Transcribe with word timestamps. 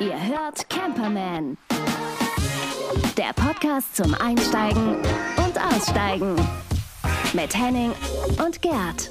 Ihr 0.00 0.26
hört 0.28 0.68
Camperman. 0.68 1.56
Der 3.16 3.32
Podcast 3.34 3.94
zum 3.96 4.14
Einsteigen 4.14 4.96
und 4.96 5.58
Aussteigen. 5.72 6.34
Mit 7.32 7.56
Henning 7.56 7.92
und 8.44 8.60
Gerd. 8.60 9.10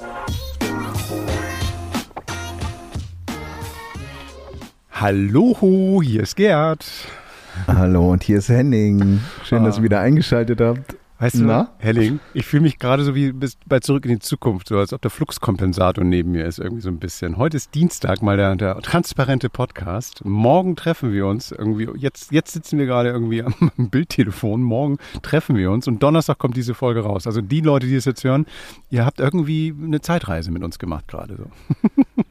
Hallo, 4.92 6.00
hier 6.02 6.22
ist 6.22 6.36
Gerd. 6.36 6.84
Hallo 7.66 8.12
und 8.12 8.22
hier 8.24 8.38
ist 8.38 8.48
Henning. 8.48 9.20
Schön, 9.44 9.62
Ah. 9.62 9.66
dass 9.66 9.78
ihr 9.78 9.84
wieder 9.84 10.00
eingeschaltet 10.00 10.60
habt. 10.60 10.93
Weißt 11.24 11.36
du, 11.36 11.44
Na? 11.44 11.70
Helling, 11.78 12.20
ich 12.34 12.44
fühle 12.44 12.64
mich 12.64 12.78
gerade 12.78 13.02
so 13.02 13.14
wie 13.14 13.32
bis 13.32 13.56
bei 13.64 13.80
Zurück 13.80 14.04
in 14.04 14.10
die 14.10 14.18
Zukunft, 14.18 14.68
so 14.68 14.76
als 14.76 14.92
ob 14.92 15.00
der 15.00 15.10
Fluxkompensator 15.10 16.04
neben 16.04 16.32
mir 16.32 16.44
ist, 16.44 16.58
irgendwie 16.58 16.82
so 16.82 16.90
ein 16.90 16.98
bisschen. 16.98 17.38
Heute 17.38 17.56
ist 17.56 17.74
Dienstag, 17.74 18.20
mal 18.20 18.36
der, 18.36 18.54
der 18.56 18.76
transparente 18.82 19.48
Podcast. 19.48 20.22
Morgen 20.26 20.76
treffen 20.76 21.14
wir 21.14 21.26
uns 21.26 21.50
irgendwie. 21.50 21.88
Jetzt, 21.96 22.30
jetzt 22.30 22.52
sitzen 22.52 22.78
wir 22.78 22.84
gerade 22.84 23.08
irgendwie 23.08 23.42
am 23.42 23.54
Bildtelefon. 23.78 24.60
Morgen 24.60 24.98
treffen 25.22 25.56
wir 25.56 25.70
uns 25.70 25.88
und 25.88 26.02
Donnerstag 26.02 26.36
kommt 26.36 26.58
diese 26.58 26.74
Folge 26.74 27.00
raus. 27.00 27.26
Also 27.26 27.40
die 27.40 27.62
Leute, 27.62 27.86
die 27.86 27.94
es 27.94 28.04
jetzt 28.04 28.22
hören, 28.22 28.44
ihr 28.90 29.06
habt 29.06 29.18
irgendwie 29.18 29.74
eine 29.82 30.02
Zeitreise 30.02 30.50
mit 30.50 30.62
uns 30.62 30.78
gemacht 30.78 31.08
gerade 31.08 31.38
so. 31.38 31.46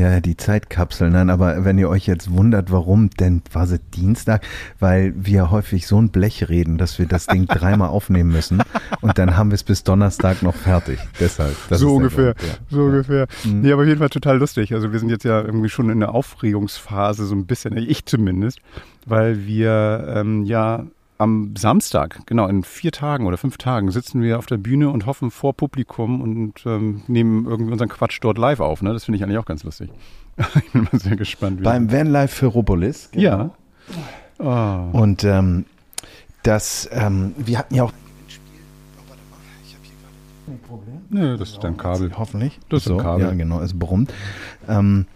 Ja, 0.00 0.18
die 0.20 0.38
Zeitkapsel. 0.38 1.10
Nein, 1.10 1.28
aber 1.28 1.66
wenn 1.66 1.76
ihr 1.76 1.90
euch 1.90 2.06
jetzt 2.06 2.30
wundert, 2.32 2.72
warum 2.72 3.10
denn 3.10 3.42
war 3.52 3.64
es 3.64 3.78
Dienstag? 3.94 4.42
Weil 4.78 5.12
wir 5.14 5.50
häufig 5.50 5.86
so 5.86 6.00
ein 6.00 6.08
Blech 6.08 6.48
reden, 6.48 6.78
dass 6.78 6.98
wir 6.98 7.04
das 7.04 7.26
Ding 7.26 7.46
dreimal 7.48 7.90
aufnehmen 7.90 8.32
müssen 8.32 8.62
und 9.02 9.18
dann 9.18 9.36
haben 9.36 9.50
wir 9.50 9.56
es 9.56 9.62
bis 9.62 9.84
Donnerstag 9.84 10.42
noch 10.42 10.54
fertig. 10.54 10.98
Deshalb. 11.20 11.54
das 11.68 11.80
so 11.80 11.96
ungefähr, 11.96 12.32
Grund, 12.32 12.48
ja. 12.48 12.58
so 12.70 12.84
ungefähr. 12.84 13.26
Mhm. 13.44 13.60
Nee, 13.60 13.72
aber 13.72 13.82
auf 13.82 13.88
jeden 13.88 13.98
Fall 13.98 14.08
total 14.08 14.38
lustig. 14.38 14.72
Also 14.72 14.90
wir 14.90 14.98
sind 14.98 15.10
jetzt 15.10 15.24
ja 15.24 15.42
irgendwie 15.42 15.68
schon 15.68 15.90
in 15.90 16.00
der 16.00 16.14
Aufregungsphase, 16.14 17.26
so 17.26 17.34
ein 17.34 17.44
bisschen, 17.44 17.76
ich 17.76 18.06
zumindest, 18.06 18.60
weil 19.04 19.44
wir 19.46 20.14
ähm, 20.16 20.44
ja 20.44 20.86
am 21.20 21.54
Samstag, 21.56 22.20
genau, 22.26 22.48
in 22.48 22.64
vier 22.64 22.92
Tagen 22.92 23.26
oder 23.26 23.36
fünf 23.36 23.58
Tagen 23.58 23.90
sitzen 23.90 24.22
wir 24.22 24.38
auf 24.38 24.46
der 24.46 24.56
Bühne 24.56 24.88
und 24.88 25.06
hoffen 25.06 25.30
vor 25.30 25.54
Publikum 25.54 26.20
und 26.20 26.64
ähm, 26.64 27.02
nehmen 27.08 27.46
irgendwie 27.46 27.72
unseren 27.72 27.90
Quatsch 27.90 28.18
dort 28.22 28.38
live 28.38 28.60
auf. 28.60 28.80
Ne? 28.80 28.92
Das 28.92 29.04
finde 29.04 29.18
ich 29.18 29.24
eigentlich 29.24 29.38
auch 29.38 29.44
ganz 29.44 29.62
lustig. 29.62 29.90
ich 30.38 30.72
bin 30.72 30.88
mal 30.90 30.98
sehr 30.98 31.16
gespannt. 31.16 31.62
Beim 31.62 31.92
Vanlife 31.92 32.34
Ferropolis. 32.34 33.10
ja. 33.14 33.50
Oh. 34.38 34.88
Und 34.92 35.22
ähm, 35.24 35.66
das, 36.42 36.88
ähm, 36.92 37.34
wir 37.36 37.58
hatten 37.58 37.74
ja 37.74 37.84
auch. 37.84 37.92
Nö, 41.10 41.36
das 41.36 41.50
ist 41.50 41.64
dein 41.64 41.76
Kabel. 41.76 42.12
Hoffentlich. 42.16 42.58
Das 42.70 42.86
ist 42.86 42.92
ein 42.92 42.98
Kabel. 42.98 43.26
Ja, 43.26 43.32
genau, 43.32 43.60
es 43.60 43.78
brummt. 43.78 44.14
Ähm, 44.68 45.06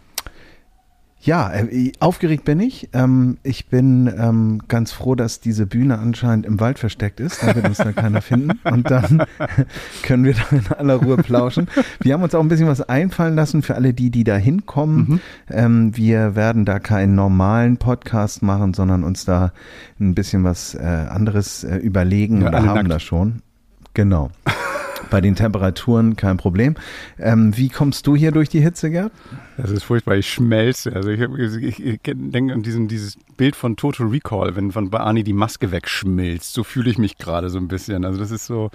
ja, 1.24 1.50
äh, 1.52 1.92
aufgeregt 2.00 2.44
bin 2.44 2.60
ich. 2.60 2.90
Ähm, 2.92 3.38
ich 3.42 3.66
bin 3.66 4.12
ähm, 4.18 4.60
ganz 4.68 4.92
froh, 4.92 5.14
dass 5.14 5.40
diese 5.40 5.66
Bühne 5.66 5.98
anscheinend 5.98 6.44
im 6.44 6.60
Wald 6.60 6.78
versteckt 6.78 7.18
ist. 7.18 7.42
Da 7.42 7.54
wird 7.54 7.66
uns 7.66 7.78
da 7.78 7.92
keiner 7.92 8.20
finden. 8.20 8.58
Und 8.64 8.90
dann 8.90 9.24
können 10.02 10.24
wir 10.24 10.34
da 10.34 10.56
in 10.56 10.66
aller 10.76 10.96
Ruhe 10.96 11.16
plauschen. 11.16 11.68
Wir 12.00 12.12
haben 12.12 12.22
uns 12.22 12.34
auch 12.34 12.40
ein 12.42 12.48
bisschen 12.48 12.68
was 12.68 12.82
einfallen 12.82 13.34
lassen 13.36 13.62
für 13.62 13.74
alle 13.74 13.94
die, 13.94 14.10
die 14.10 14.24
da 14.24 14.36
hinkommen. 14.36 14.96
Mhm. 15.08 15.20
Ähm, 15.50 15.96
wir 15.96 16.36
werden 16.36 16.66
da 16.66 16.78
keinen 16.78 17.14
normalen 17.14 17.78
Podcast 17.78 18.42
machen, 18.42 18.74
sondern 18.74 19.02
uns 19.02 19.24
da 19.24 19.52
ein 19.98 20.14
bisschen 20.14 20.44
was 20.44 20.74
äh, 20.74 20.82
anderes 20.84 21.64
äh, 21.64 21.76
überlegen 21.76 22.42
Ja, 22.42 22.48
alle 22.48 22.68
haben 22.68 22.74
nackt. 22.74 22.90
da 22.90 23.00
schon. 23.00 23.40
Genau. 23.94 24.30
Bei 25.10 25.20
den 25.20 25.34
Temperaturen 25.34 26.16
kein 26.16 26.36
Problem. 26.36 26.74
Ähm, 27.18 27.56
wie 27.56 27.68
kommst 27.68 28.06
du 28.06 28.16
hier 28.16 28.32
durch 28.32 28.48
die 28.48 28.60
Hitze, 28.60 28.90
Gerd? 28.90 29.12
Das 29.56 29.70
ist 29.70 29.84
furchtbar, 29.84 30.16
ich 30.16 30.30
schmelze. 30.30 30.92
Also 30.94 31.10
ich, 31.10 31.20
ich, 31.20 31.84
ich 31.84 32.00
denke 32.04 32.52
an 32.52 32.62
diesen, 32.62 32.88
dieses 32.88 33.16
Bild 33.36 33.56
von 33.56 33.76
Total 33.76 34.06
Recall, 34.06 34.56
wenn 34.56 34.72
von 34.72 34.90
bei 34.90 35.00
Arnie 35.00 35.24
die 35.24 35.32
Maske 35.32 35.70
wegschmilzt. 35.70 36.52
So 36.52 36.64
fühle 36.64 36.90
ich 36.90 36.98
mich 36.98 37.18
gerade 37.18 37.50
so 37.50 37.58
ein 37.58 37.68
bisschen. 37.68 38.04
Also 38.04 38.18
das 38.18 38.30
ist 38.30 38.46
so, 38.46 38.70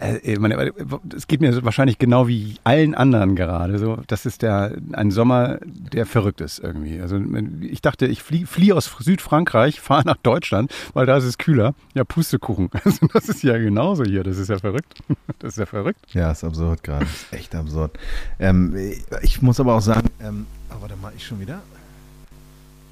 äh, 0.00 0.38
meine, 0.38 0.72
es 1.14 1.26
geht 1.26 1.40
mir 1.40 1.62
wahrscheinlich 1.62 1.98
genau 1.98 2.26
wie 2.26 2.56
allen 2.64 2.94
anderen 2.94 3.36
gerade. 3.36 3.78
So, 3.78 3.98
das 4.06 4.24
ist 4.24 4.42
der 4.42 4.72
ein 4.92 5.10
Sommer, 5.10 5.58
der 5.62 6.06
verrückt 6.06 6.40
ist 6.40 6.58
irgendwie. 6.58 7.00
Also 7.00 7.20
ich 7.60 7.82
dachte, 7.82 8.06
ich 8.06 8.22
fliehe 8.22 8.46
flieh 8.46 8.72
aus 8.72 8.90
Südfrankreich, 8.98 9.80
fahre 9.80 10.04
nach 10.06 10.16
Deutschland, 10.16 10.72
weil 10.94 11.06
da 11.06 11.18
ist 11.18 11.24
es 11.24 11.38
kühler. 11.38 11.74
Ja, 11.94 12.04
Pustekuchen. 12.04 12.70
Also 12.82 13.06
das 13.12 13.28
ist 13.28 13.42
ja 13.42 13.56
genauso 13.58 14.04
hier. 14.04 14.24
Das 14.24 14.38
ist 14.38 14.48
ja 14.48 14.58
verrückt. 14.58 15.02
Das 15.38 15.52
ist 15.52 15.58
ja 15.58 15.66
verrückt. 15.66 16.00
Ja, 16.12 16.32
ist 16.32 16.44
absurd 16.44 16.82
gerade. 16.82 17.04
Ist 17.04 17.32
echt 17.32 17.54
absurd. 17.54 17.98
Ähm, 18.38 18.74
ich 19.22 19.40
muss 19.40 19.60
aber 19.60 19.74
auch 19.74 19.80
sagen, 19.80 20.08
ähm, 20.20 20.46
oh, 20.70 20.80
warte 20.80 20.96
mal, 20.96 21.12
ich 21.16 21.26
schon 21.26 21.40
wieder? 21.40 21.60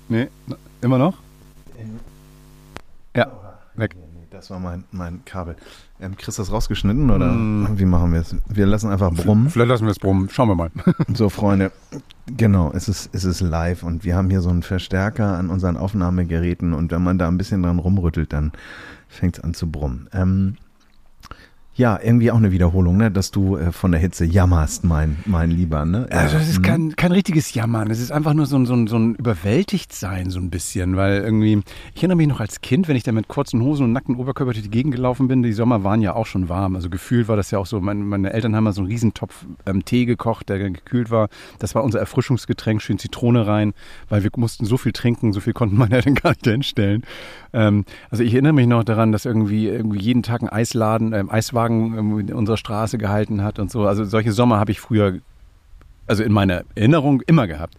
Nee, 0.08 0.28
immer 0.80 0.98
noch? 0.98 1.18
Ja, 3.14 3.60
weg. 3.74 3.97
Nee, 3.97 4.20
nee, 4.20 4.26
das 4.30 4.48
war 4.50 4.60
mein, 4.60 4.84
mein 4.92 5.24
Kabel. 5.24 5.56
Ähm, 6.00 6.16
Chris, 6.16 6.36
das 6.36 6.53
rausgeschnitten 6.53 7.10
oder 7.10 7.26
Mm. 7.32 7.76
wie 7.78 7.84
machen 7.84 8.12
wir 8.12 8.20
es? 8.20 8.36
Wir 8.48 8.66
lassen 8.66 8.91
einfach 8.91 9.12
brummen. 9.12 9.50
Vielleicht 9.50 9.69
lassen 9.69 9.84
wir 9.86 9.91
es 9.91 9.98
brummen. 9.98 10.28
Schauen 10.31 10.48
wir 10.48 10.54
mal. 10.54 10.70
So, 11.14 11.28
Freunde, 11.28 11.72
genau, 12.26 12.70
es 12.72 12.88
ist, 12.88 13.10
es 13.12 13.25
ist 13.25 13.41
live 13.41 13.82
und 13.82 14.04
wir 14.04 14.14
haben 14.16 14.31
hier 14.31 14.41
so 14.41 14.48
einen 14.50 14.62
Verstärker 14.62 15.36
an 15.36 15.50
unseren 15.50 15.76
Aufnahmegeräten 15.76 16.72
und 16.72 16.92
wenn 16.92 17.03
man 17.03 17.19
da 17.19 17.26
ein 17.28 17.36
bisschen 17.38 17.62
dran 17.64 17.78
rumrüttelt, 17.81 18.32
dann 18.32 18.53
fängt 19.09 19.38
es 19.38 19.44
an 19.44 19.54
zu 19.54 19.70
brummen. 19.70 20.09
Ähm, 20.12 20.56
ja, 21.78 21.99
irgendwie 22.03 22.33
auch 22.33 22.37
eine 22.37 22.50
Wiederholung, 22.50 22.97
ne, 22.97 23.11
dass 23.11 23.31
du 23.31 23.56
äh, 23.56 23.71
von 23.71 23.93
der 23.93 24.00
Hitze 24.00 24.25
jammerst, 24.25 24.83
mein, 24.83 25.16
mein 25.27 25.50
Lieber, 25.53 25.84
ne? 25.84 26.09
Also 26.11 26.37
das 26.37 26.49
ist 26.49 26.59
Mhm. 26.59 26.62
kein, 26.62 26.97
kein 26.97 27.12
richtiges 27.12 27.55
Jammern. 27.55 27.89
Es 27.91 28.00
ist 28.00 28.11
einfach 28.11 28.34
nur 28.34 28.47
so 28.47 28.56
ein, 28.56 28.66
so, 28.66 28.75
ein, 28.75 28.89
so 28.89 28.97
ein 28.99 29.15
Überwältigtsein 29.15 30.31
so 30.31 30.41
ein 30.41 30.50
bisschen, 30.50 30.97
weil 30.97 31.19
irgendwie, 31.21 31.62
ich 31.94 32.03
erinnere 32.03 32.16
mich 32.16 32.27
noch 32.27 32.41
als 32.41 32.61
Kind, 32.62 32.89
wenn 32.89 32.97
ich 32.97 33.05
da 33.05 33.12
mit 33.12 33.28
kurzen 33.28 33.62
Hosen 33.62 33.84
und 33.84 33.93
nackten 33.93 34.16
Oberkörper 34.16 34.53
durch 34.53 34.65
die 34.65 34.71
Gegend 34.71 34.93
gelaufen 34.94 35.28
bin, 35.28 35.43
die 35.44 35.53
Sommer 35.53 35.84
waren 35.84 36.03
ja 36.03 36.15
auch 36.15 36.27
schon 36.27 36.49
warm. 36.49 36.75
Also 36.75 36.91
gefühlt 36.91 37.28
war 37.28 37.37
das 37.37 37.53
ja 37.53 37.59
auch 37.59 37.66
so, 37.66 37.81
meine, 37.81 38.03
meine 38.03 38.33
Eltern 38.33 38.56
haben 38.56 38.65
mal 38.65 38.72
so 38.72 38.81
einen 38.81 38.91
Riesentopf 38.91 39.47
ähm, 39.65 39.84
Tee 39.84 40.05
gekocht, 40.05 40.49
der 40.49 40.59
gekühlt 40.59 41.10
war. 41.12 41.28
Das 41.60 41.75
war 41.77 41.84
unser 41.84 42.00
Erfrischungsgetränk, 42.00 42.83
schön 42.83 42.99
Zitrone 42.99 43.47
rein, 43.47 43.72
weil 44.09 44.25
wir 44.25 44.31
mussten 44.37 44.65
so 44.65 44.77
viel 44.77 44.93
trinken, 44.93 45.33
so 45.33 45.39
viel 45.41 45.53
konnten 45.53 45.77
meine 45.78 45.95
Eltern 45.95 46.16
gar 46.16 46.31
nicht 46.31 46.45
hinstellen. 46.45 47.05
Ähm, 47.53 47.84
also 48.10 48.22
ich 48.22 48.32
erinnere 48.32 48.53
mich 48.53 48.66
noch 48.66 48.84
daran, 48.84 49.12
dass 49.12 49.25
irgendwie, 49.25 49.69
irgendwie 49.69 50.00
jeden 50.00 50.22
Tag 50.22 50.42
ein 50.42 50.48
Eisladen, 50.48 51.12
ähm, 51.12 51.31
Eiswagen 51.31 51.98
ähm, 51.98 52.19
in 52.20 52.32
unserer 52.32 52.56
Straße 52.56 52.98
gehalten 52.98 53.42
hat 53.42 53.59
und 53.59 53.70
so. 53.70 53.86
Also 53.86 54.04
solche 54.04 54.32
Sommer 54.32 54.59
habe 54.59 54.70
ich 54.70 54.81
früher 54.81 55.19
also 56.06 56.22
in 56.22 56.32
meiner 56.32 56.62
Erinnerung 56.75 57.22
immer 57.26 57.47
gehabt. 57.47 57.75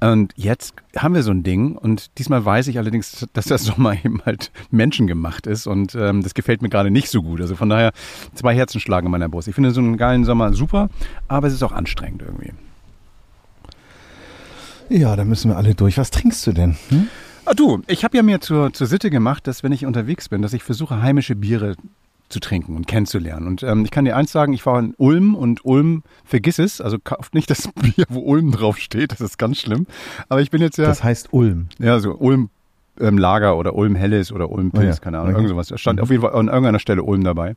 Und 0.00 0.32
jetzt 0.36 0.74
haben 0.96 1.14
wir 1.14 1.22
so 1.22 1.30
ein 1.30 1.42
Ding 1.44 1.76
und 1.76 2.18
diesmal 2.18 2.44
weiß 2.44 2.68
ich 2.68 2.78
allerdings, 2.78 3.26
dass 3.32 3.46
der 3.46 3.58
Sommer 3.58 3.94
eben 4.04 4.20
halt 4.26 4.50
menschengemacht 4.70 5.46
ist 5.46 5.66
und 5.66 5.94
ähm, 5.94 6.22
das 6.22 6.34
gefällt 6.34 6.60
mir 6.62 6.68
gerade 6.68 6.90
nicht 6.90 7.08
so 7.08 7.22
gut. 7.22 7.40
Also 7.40 7.56
von 7.56 7.70
daher 7.70 7.92
zwei 8.34 8.54
Herzen 8.54 8.80
schlagen 8.80 9.06
in 9.06 9.12
meiner 9.12 9.28
Brust. 9.28 9.48
Ich 9.48 9.54
finde 9.54 9.70
so 9.70 9.80
einen 9.80 9.96
geilen 9.96 10.24
Sommer 10.24 10.52
super, 10.52 10.90
aber 11.26 11.46
es 11.46 11.54
ist 11.54 11.62
auch 11.62 11.72
anstrengend 11.72 12.22
irgendwie. 12.22 12.52
Ja, 14.90 15.16
da 15.16 15.24
müssen 15.24 15.50
wir 15.50 15.56
alle 15.56 15.74
durch. 15.74 15.96
Was 15.96 16.10
trinkst 16.10 16.46
du 16.46 16.52
denn? 16.52 16.76
Hm? 16.90 17.08
Ah, 17.46 17.54
du, 17.54 17.82
ich 17.86 18.04
habe 18.04 18.16
ja 18.16 18.22
mir 18.22 18.40
zur, 18.40 18.72
zur 18.72 18.86
Sitte 18.86 19.10
gemacht, 19.10 19.46
dass 19.46 19.62
wenn 19.62 19.72
ich 19.72 19.84
unterwegs 19.84 20.28
bin, 20.28 20.40
dass 20.42 20.54
ich 20.54 20.62
versuche, 20.62 21.02
heimische 21.02 21.36
Biere 21.36 21.76
zu 22.30 22.40
trinken 22.40 22.74
und 22.74 22.86
kennenzulernen. 22.86 23.46
Und 23.46 23.62
ähm, 23.62 23.84
ich 23.84 23.90
kann 23.90 24.06
dir 24.06 24.16
eins 24.16 24.32
sagen, 24.32 24.54
ich 24.54 24.64
war 24.64 24.78
in 24.78 24.94
Ulm 24.96 25.34
und 25.34 25.64
Ulm, 25.64 26.02
vergiss 26.24 26.58
es, 26.58 26.80
also 26.80 26.98
kauft 26.98 27.34
nicht 27.34 27.50
das 27.50 27.68
Bier, 27.74 28.06
wo 28.08 28.20
Ulm 28.20 28.50
draufsteht, 28.50 29.12
das 29.12 29.20
ist 29.20 29.38
ganz 29.38 29.58
schlimm. 29.58 29.86
Aber 30.28 30.40
ich 30.40 30.50
bin 30.50 30.62
jetzt 30.62 30.78
ja... 30.78 30.86
Das 30.86 31.04
heißt 31.04 31.32
Ulm. 31.32 31.68
Ja, 31.78 32.00
so 32.00 32.14
Ulm 32.14 32.48
ähm, 32.98 33.18
Lager 33.18 33.56
oder 33.56 33.74
Ulm 33.74 33.94
Helles 33.94 34.32
oder 34.32 34.50
Ulm 34.50 34.70
Oh 34.74 34.78
Pilz, 34.78 34.96
ja, 34.96 35.02
keine 35.02 35.18
Ahnung, 35.18 35.32
okay. 35.32 35.42
irgend 35.42 35.50
sowas. 35.50 35.68
Da 35.68 35.78
stand 35.78 36.00
auf 36.00 36.10
jeden 36.10 36.22
Fall 36.22 36.32
an 36.32 36.48
irgendeiner 36.48 36.78
Stelle 36.78 37.02
Ulm 37.02 37.24
dabei. 37.24 37.54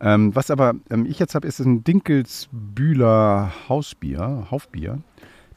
Ähm, 0.00 0.34
was 0.34 0.50
aber 0.50 0.74
ähm, 0.90 1.06
ich 1.06 1.18
jetzt 1.18 1.34
habe, 1.34 1.46
ist 1.46 1.58
ein 1.60 1.84
Dinkelsbühler 1.84 3.52
Hausbier, 3.68 4.46
Haufbier. 4.50 4.98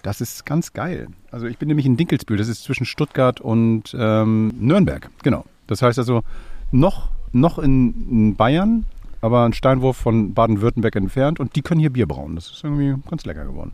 Das 0.02 0.22
ist 0.22 0.46
ganz 0.46 0.74
geil. 0.74 1.08
Also 1.32 1.46
ich 1.48 1.58
bin 1.58 1.68
nämlich 1.68 1.86
in 1.86 1.98
Dinkelsbühl, 1.98 2.38
das 2.38 2.48
ist 2.48 2.64
zwischen 2.64 2.86
Stuttgart 2.86 3.42
und 3.42 3.96
ähm, 3.98 4.54
Nürnberg, 4.60 5.10
genau. 5.24 5.44
Das 5.68 5.82
heißt 5.82 6.00
also 6.00 6.22
noch, 6.72 7.10
noch 7.34 7.60
in, 7.60 8.08
in 8.10 8.36
Bayern, 8.36 8.86
aber 9.22 9.44
ein 9.44 9.54
Steinwurf 9.54 9.98
von 9.98 10.34
Baden-Württemberg 10.34 10.96
entfernt 10.96 11.40
und 11.40 11.56
die 11.56 11.62
können 11.62 11.82
hier 11.82 11.92
Bier 11.92 12.08
brauen. 12.08 12.36
Das 12.36 12.50
ist 12.50 12.64
irgendwie 12.64 12.96
ganz 13.10 13.26
lecker 13.26 13.44
geworden. 13.46 13.72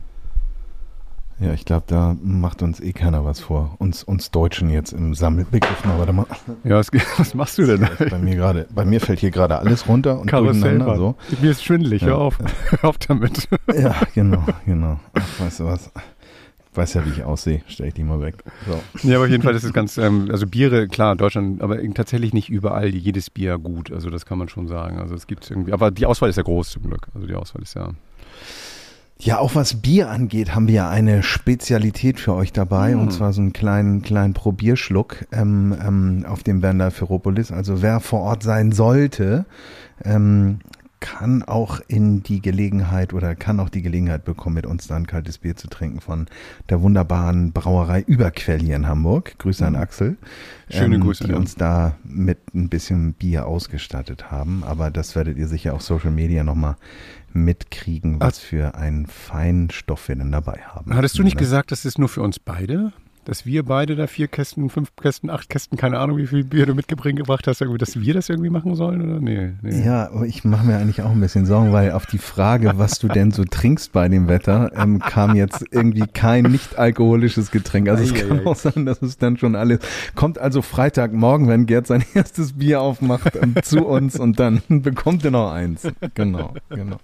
Ja, 1.38 1.52
ich 1.52 1.66
glaube, 1.66 1.84
da 1.86 2.16
macht 2.22 2.62
uns 2.62 2.80
eh 2.80 2.94
keiner 2.94 3.26
was 3.26 3.40
vor. 3.40 3.74
Uns, 3.78 4.02
uns 4.02 4.30
Deutschen 4.30 4.70
jetzt 4.70 4.92
im 4.92 5.14
Sammelbegriff. 5.14 5.82
Na, 5.84 5.98
warte 5.98 6.14
mal. 6.14 6.24
Ja, 6.64 6.76
was, 6.78 6.90
was 7.18 7.34
machst 7.34 7.58
du 7.58 7.66
denn? 7.66 7.86
Bei 8.10 8.18
mir 8.18 8.36
gerade, 8.36 8.66
bei 8.74 8.86
mir 8.86 9.02
fällt 9.02 9.18
hier 9.20 9.30
gerade 9.30 9.58
alles 9.58 9.86
runter 9.86 10.18
und 10.18 10.32
durcheinander. 10.32 10.96
So. 10.96 11.14
Mir 11.42 11.50
ist 11.50 11.62
schwindelig, 11.62 12.00
Ja. 12.00 12.08
hör 12.08 12.18
auf. 12.18 12.38
Hör 12.70 12.84
auf 12.88 12.96
damit. 12.98 13.48
Ja, 13.74 13.94
genau, 14.14 14.46
genau. 14.64 14.98
Ach, 15.12 15.40
weißt 15.40 15.60
du 15.60 15.66
was? 15.66 15.90
Weiß 16.76 16.94
ja, 16.94 17.04
wie 17.06 17.10
ich 17.10 17.24
aussehe. 17.24 17.62
Stell 17.68 17.88
ich 17.88 17.94
die 17.94 18.04
mal 18.04 18.20
weg. 18.20 18.36
So. 18.66 19.08
Ja, 19.08 19.16
aber 19.16 19.24
auf 19.24 19.30
jeden 19.30 19.42
Fall 19.42 19.54
ist 19.54 19.64
es 19.64 19.72
ganz, 19.72 19.96
ähm, 19.98 20.28
also 20.30 20.46
Biere, 20.46 20.88
klar, 20.88 21.16
Deutschland, 21.16 21.62
aber 21.62 21.78
tatsächlich 21.94 22.32
nicht 22.32 22.50
überall 22.50 22.94
jedes 22.94 23.30
Bier 23.30 23.58
gut. 23.58 23.92
Also 23.92 24.10
das 24.10 24.26
kann 24.26 24.38
man 24.38 24.48
schon 24.48 24.68
sagen. 24.68 24.98
Also 24.98 25.14
es 25.14 25.26
gibt 25.26 25.50
irgendwie, 25.50 25.72
aber 25.72 25.90
die 25.90 26.06
Auswahl 26.06 26.28
ist 26.28 26.36
ja 26.36 26.42
groß 26.42 26.70
zum 26.70 26.82
Glück. 26.82 27.08
Also 27.14 27.26
die 27.26 27.34
Auswahl 27.34 27.62
ist 27.62 27.74
ja. 27.74 27.90
Ja, 29.18 29.38
auch 29.38 29.54
was 29.54 29.80
Bier 29.80 30.10
angeht, 30.10 30.54
haben 30.54 30.68
wir 30.68 30.88
eine 30.88 31.22
Spezialität 31.22 32.20
für 32.20 32.34
euch 32.34 32.52
dabei 32.52 32.94
Mm. 32.94 33.00
und 33.00 33.12
zwar 33.12 33.32
so 33.32 33.40
einen 33.40 33.54
kleinen, 33.54 34.02
kleinen 34.02 34.34
Probierschluck 34.34 35.24
ähm, 35.32 35.74
ähm, 35.82 36.26
auf 36.28 36.42
dem 36.42 36.60
Werner 36.60 36.90
Ferropolis. 36.90 37.50
Also 37.50 37.80
wer 37.80 38.00
vor 38.00 38.20
Ort 38.20 38.42
sein 38.42 38.72
sollte, 38.72 39.46
ähm, 40.04 40.58
kann 41.06 41.44
auch 41.44 41.80
in 41.86 42.24
die 42.24 42.42
Gelegenheit 42.42 43.12
oder 43.12 43.36
kann 43.36 43.60
auch 43.60 43.68
die 43.68 43.80
Gelegenheit 43.82 44.24
bekommen, 44.24 44.56
mit 44.56 44.66
uns 44.66 44.88
dann 44.88 45.06
kaltes 45.06 45.38
Bier 45.38 45.54
zu 45.54 45.68
trinken 45.68 46.00
von 46.00 46.26
der 46.68 46.82
wunderbaren 46.82 47.52
Brauerei 47.52 48.00
Überquell 48.00 48.58
hier 48.58 48.74
in 48.74 48.88
Hamburg. 48.88 49.38
Grüße 49.38 49.64
an 49.64 49.76
Axel. 49.76 50.16
Schöne 50.68 50.98
Grüße, 50.98 51.22
Die 51.22 51.30
ja. 51.30 51.36
uns 51.36 51.54
da 51.54 51.94
mit 52.02 52.38
ein 52.56 52.68
bisschen 52.68 53.12
Bier 53.12 53.46
ausgestattet 53.46 54.32
haben. 54.32 54.64
Aber 54.64 54.90
das 54.90 55.14
werdet 55.14 55.38
ihr 55.38 55.46
sicher 55.46 55.74
auf 55.74 55.82
Social 55.82 56.10
Media 56.10 56.42
nochmal 56.42 56.74
mitkriegen, 57.32 58.18
was 58.18 58.40
für 58.40 58.74
einen 58.74 59.06
feinen 59.06 59.70
Stoff 59.70 60.08
wir 60.08 60.16
denn 60.16 60.32
dabei 60.32 60.60
haben. 60.66 60.92
Hattest 60.92 61.16
du 61.18 61.22
nicht 61.22 61.36
Ne? 61.36 61.40
gesagt, 61.40 61.70
das 61.70 61.84
ist 61.84 61.98
nur 62.00 62.08
für 62.08 62.22
uns 62.22 62.40
beide? 62.40 62.92
Dass 63.26 63.44
wir 63.44 63.64
beide 63.64 63.96
da 63.96 64.06
vier 64.06 64.28
Kästen, 64.28 64.70
fünf 64.70 64.94
Kästen, 64.94 65.30
acht 65.30 65.48
Kästen, 65.48 65.76
keine 65.76 65.98
Ahnung, 65.98 66.16
wie 66.16 66.28
viel 66.28 66.44
Bier 66.44 66.64
du 66.64 66.74
mitgebracht 66.74 67.48
hast, 67.48 67.60
irgendwie, 67.60 67.78
dass 67.78 68.00
wir 68.00 68.14
das 68.14 68.28
irgendwie 68.28 68.50
machen 68.50 68.76
sollen, 68.76 69.02
oder? 69.02 69.20
Nee, 69.20 69.50
nee. 69.62 69.84
Ja, 69.84 70.08
aber 70.12 70.26
ich 70.26 70.44
mache 70.44 70.64
mir 70.64 70.76
eigentlich 70.76 71.02
auch 71.02 71.10
ein 71.10 71.20
bisschen 71.20 71.44
Sorgen, 71.44 71.72
weil 71.72 71.90
auf 71.90 72.06
die 72.06 72.18
Frage, 72.18 72.74
was 72.76 73.00
du 73.00 73.08
denn 73.08 73.32
so 73.32 73.42
trinkst 73.42 73.90
bei 73.90 74.08
dem 74.08 74.28
Wetter, 74.28 74.70
ähm, 74.76 75.00
kam 75.00 75.34
jetzt 75.34 75.64
irgendwie 75.72 76.06
kein 76.06 76.44
nicht 76.44 76.78
alkoholisches 76.78 77.50
Getränk. 77.50 77.88
Also 77.88 78.04
es 78.04 78.12
Ei, 78.12 78.28
kann 78.28 78.38
ei. 78.38 78.46
auch 78.46 78.54
sein, 78.54 78.86
dass 78.86 79.02
es 79.02 79.18
dann 79.18 79.36
schon 79.36 79.56
alles 79.56 79.80
kommt. 80.14 80.38
Also 80.38 80.62
Freitagmorgen, 80.62 81.48
wenn 81.48 81.66
Gerd 81.66 81.88
sein 81.88 82.04
erstes 82.14 82.52
Bier 82.52 82.80
aufmacht, 82.80 83.34
ähm, 83.34 83.56
zu 83.60 83.84
uns 83.84 84.20
und 84.20 84.38
dann 84.38 84.62
bekommt 84.68 85.24
er 85.24 85.32
noch 85.32 85.50
eins. 85.50 85.82
Genau, 86.14 86.54
genau. 86.70 86.98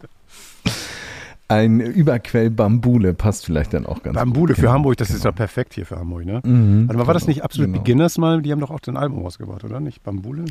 Ein 1.48 1.80
Überquell 1.80 2.48
Bambule 2.48 3.12
passt 3.12 3.44
vielleicht 3.44 3.74
dann 3.74 3.84
auch 3.84 4.02
ganz 4.02 4.14
Bambule 4.14 4.48
gut. 4.52 4.56
für 4.56 4.62
Genau, 4.62 4.72
Hamburg, 4.72 4.96
das 4.96 5.10
ist 5.10 5.16
genau. 5.22 5.32
doch 5.32 5.36
perfekt 5.36 5.74
hier 5.74 5.84
für 5.84 5.98
Hamburg, 5.98 6.24
ne? 6.24 6.40
Mhm, 6.44 6.88
Aber 6.88 7.06
war 7.06 7.12
das 7.12 7.24
genau, 7.24 7.30
nicht 7.34 7.44
absolut 7.44 7.68
genau. 7.72 7.78
Beginners 7.82 8.16
mal? 8.16 8.40
Die 8.40 8.52
haben 8.52 8.60
doch 8.60 8.70
auch 8.70 8.80
ein 8.86 8.96
Album 8.96 9.22
rausgebracht, 9.22 9.62
oder? 9.64 9.78
Nicht 9.78 10.02
Bambule? 10.02 10.46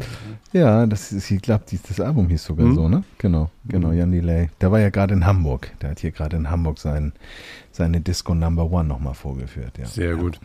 Ja, 0.54 0.86
das 0.86 1.12
ist, 1.12 1.32
ich 1.32 1.42
glaube, 1.42 1.64
das 1.88 2.00
Album 2.00 2.28
hieß 2.28 2.44
sogar 2.44 2.68
Mhm. 2.68 2.76
so, 2.76 2.88
ne? 2.88 3.04
Genau, 3.18 3.50
genau, 3.66 3.92
Jan 3.92 4.12
Delay. 4.12 4.50
Der 4.62 4.72
war 4.72 4.80
ja 4.80 4.90
gerade 4.90 5.16
in 5.16 5.26
Hamburg. 5.26 5.72
Der 5.82 5.92
hat 5.92 6.00
hier 6.00 6.12
gerade 6.12 6.38
in 6.38 6.52
Hamburg 6.52 6.78
sein, 6.78 7.14
seine 7.72 8.00
Disco 8.02 8.36
Number 8.36 8.70
One 8.72 8.88
nochmal 8.88 9.16
vorgeführt, 9.16 9.80
ja. 9.80 9.86
Sehr 9.88 10.16
gut. 10.16 10.40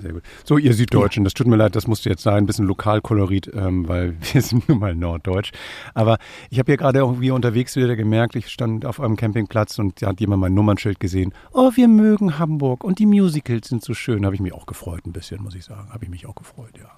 Sehr 0.00 0.12
gut. 0.12 0.22
So, 0.44 0.58
ihr 0.58 0.74
Süddeutschen, 0.74 1.24
das 1.24 1.34
tut 1.34 1.48
mir 1.48 1.56
leid, 1.56 1.74
das 1.74 1.88
musste 1.88 2.08
jetzt 2.08 2.22
sein, 2.22 2.36
ein 2.36 2.46
bisschen 2.46 2.66
Lokalkolorit, 2.66 3.50
ähm, 3.52 3.88
weil 3.88 4.14
wir 4.32 4.42
sind 4.42 4.68
nun 4.68 4.78
mal 4.78 4.94
norddeutsch. 4.94 5.50
Aber 5.92 6.18
ich 6.50 6.60
habe 6.60 6.70
hier 6.70 6.76
gerade 6.76 7.00
irgendwie 7.00 7.32
unterwegs 7.32 7.74
wieder 7.74 7.96
gemerkt, 7.96 8.36
ich 8.36 8.48
stand 8.48 8.86
auf 8.86 9.00
einem 9.00 9.16
Campingplatz 9.16 9.78
und 9.80 10.00
da 10.00 10.08
hat 10.08 10.20
jemand 10.20 10.40
mein 10.40 10.54
Nummernschild 10.54 11.00
gesehen. 11.00 11.34
Oh, 11.52 11.72
wir 11.74 11.88
mögen 11.88 12.38
Hamburg 12.38 12.84
und 12.84 13.00
die 13.00 13.06
Musicals 13.06 13.68
sind 13.68 13.82
so 13.82 13.92
schön. 13.92 14.24
Habe 14.24 14.36
ich 14.36 14.40
mich 14.40 14.52
auch 14.52 14.66
gefreut 14.66 15.04
ein 15.04 15.12
bisschen, 15.12 15.42
muss 15.42 15.56
ich 15.56 15.64
sagen. 15.64 15.88
Habe 15.90 16.04
ich 16.04 16.10
mich 16.10 16.26
auch 16.26 16.36
gefreut, 16.36 16.74
ja. 16.78 16.90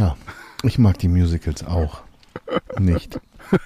Ja, 0.00 0.16
ich 0.62 0.78
mag 0.78 0.98
die 0.98 1.08
Musicals 1.08 1.64
auch. 1.64 2.02
Nicht. 2.78 3.20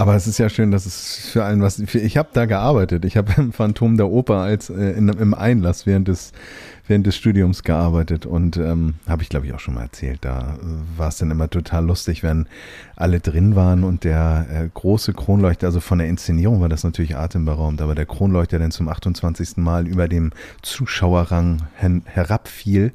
Aber 0.00 0.14
es 0.16 0.26
ist 0.26 0.38
ja 0.38 0.48
schön, 0.48 0.70
dass 0.70 0.86
es 0.86 1.28
für 1.30 1.44
einen 1.44 1.60
was. 1.60 1.82
Für, 1.84 1.98
ich 1.98 2.16
habe 2.16 2.30
da 2.32 2.46
gearbeitet. 2.46 3.04
Ich 3.04 3.18
habe 3.18 3.34
im 3.36 3.52
Phantom 3.52 3.98
der 3.98 4.08
Oper 4.08 4.36
als 4.36 4.70
äh, 4.70 4.92
in, 4.92 5.10
im 5.10 5.34
Einlass 5.34 5.84
während 5.84 6.08
des 6.08 6.32
während 6.86 7.06
des 7.06 7.16
Studiums 7.16 7.64
gearbeitet 7.64 8.24
und 8.24 8.56
ähm, 8.56 8.94
habe 9.06 9.22
ich 9.22 9.28
glaube 9.28 9.44
ich 9.44 9.52
auch 9.52 9.60
schon 9.60 9.74
mal 9.74 9.82
erzählt. 9.82 10.20
Da 10.22 10.54
äh, 10.54 10.98
war 10.98 11.08
es 11.08 11.18
dann 11.18 11.30
immer 11.30 11.50
total 11.50 11.84
lustig, 11.84 12.22
wenn 12.22 12.46
alle 12.96 13.20
drin 13.20 13.56
waren 13.56 13.84
und 13.84 14.04
der 14.04 14.46
äh, 14.50 14.68
große 14.72 15.12
Kronleuchter, 15.12 15.66
also 15.66 15.80
von 15.80 15.98
der 15.98 16.08
Inszenierung 16.08 16.62
war 16.62 16.70
das 16.70 16.82
natürlich 16.82 17.16
atemberaubend, 17.16 17.82
aber 17.82 17.94
der 17.94 18.06
Kronleuchter 18.06 18.58
dann 18.58 18.70
zum 18.70 18.88
28. 18.88 19.58
Mal 19.58 19.86
über 19.86 20.08
dem 20.08 20.32
Zuschauerrang 20.62 21.68
hen, 21.76 22.04
herabfiel 22.06 22.94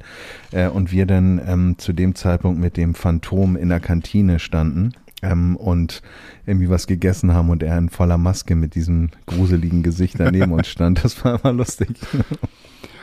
äh, 0.50 0.66
und 0.66 0.90
wir 0.90 1.06
dann 1.06 1.40
ähm, 1.46 1.78
zu 1.78 1.92
dem 1.92 2.16
Zeitpunkt 2.16 2.60
mit 2.60 2.76
dem 2.76 2.96
Phantom 2.96 3.54
in 3.54 3.68
der 3.68 3.80
Kantine 3.80 4.40
standen 4.40 4.92
ähm, 5.22 5.56
und 5.56 6.02
irgendwie 6.46 6.68
was 6.70 6.86
gegessen 6.86 7.32
haben 7.32 7.50
und 7.50 7.62
er 7.62 7.78
in 7.78 7.88
voller 7.88 8.18
Maske 8.18 8.54
mit 8.54 8.74
diesem 8.74 9.10
gruseligen 9.26 9.82
Gesicht 9.82 10.16
daneben 10.18 10.52
uns 10.52 10.68
stand. 10.68 11.02
Das 11.04 11.24
war 11.24 11.40
immer 11.42 11.52
lustig. 11.52 11.88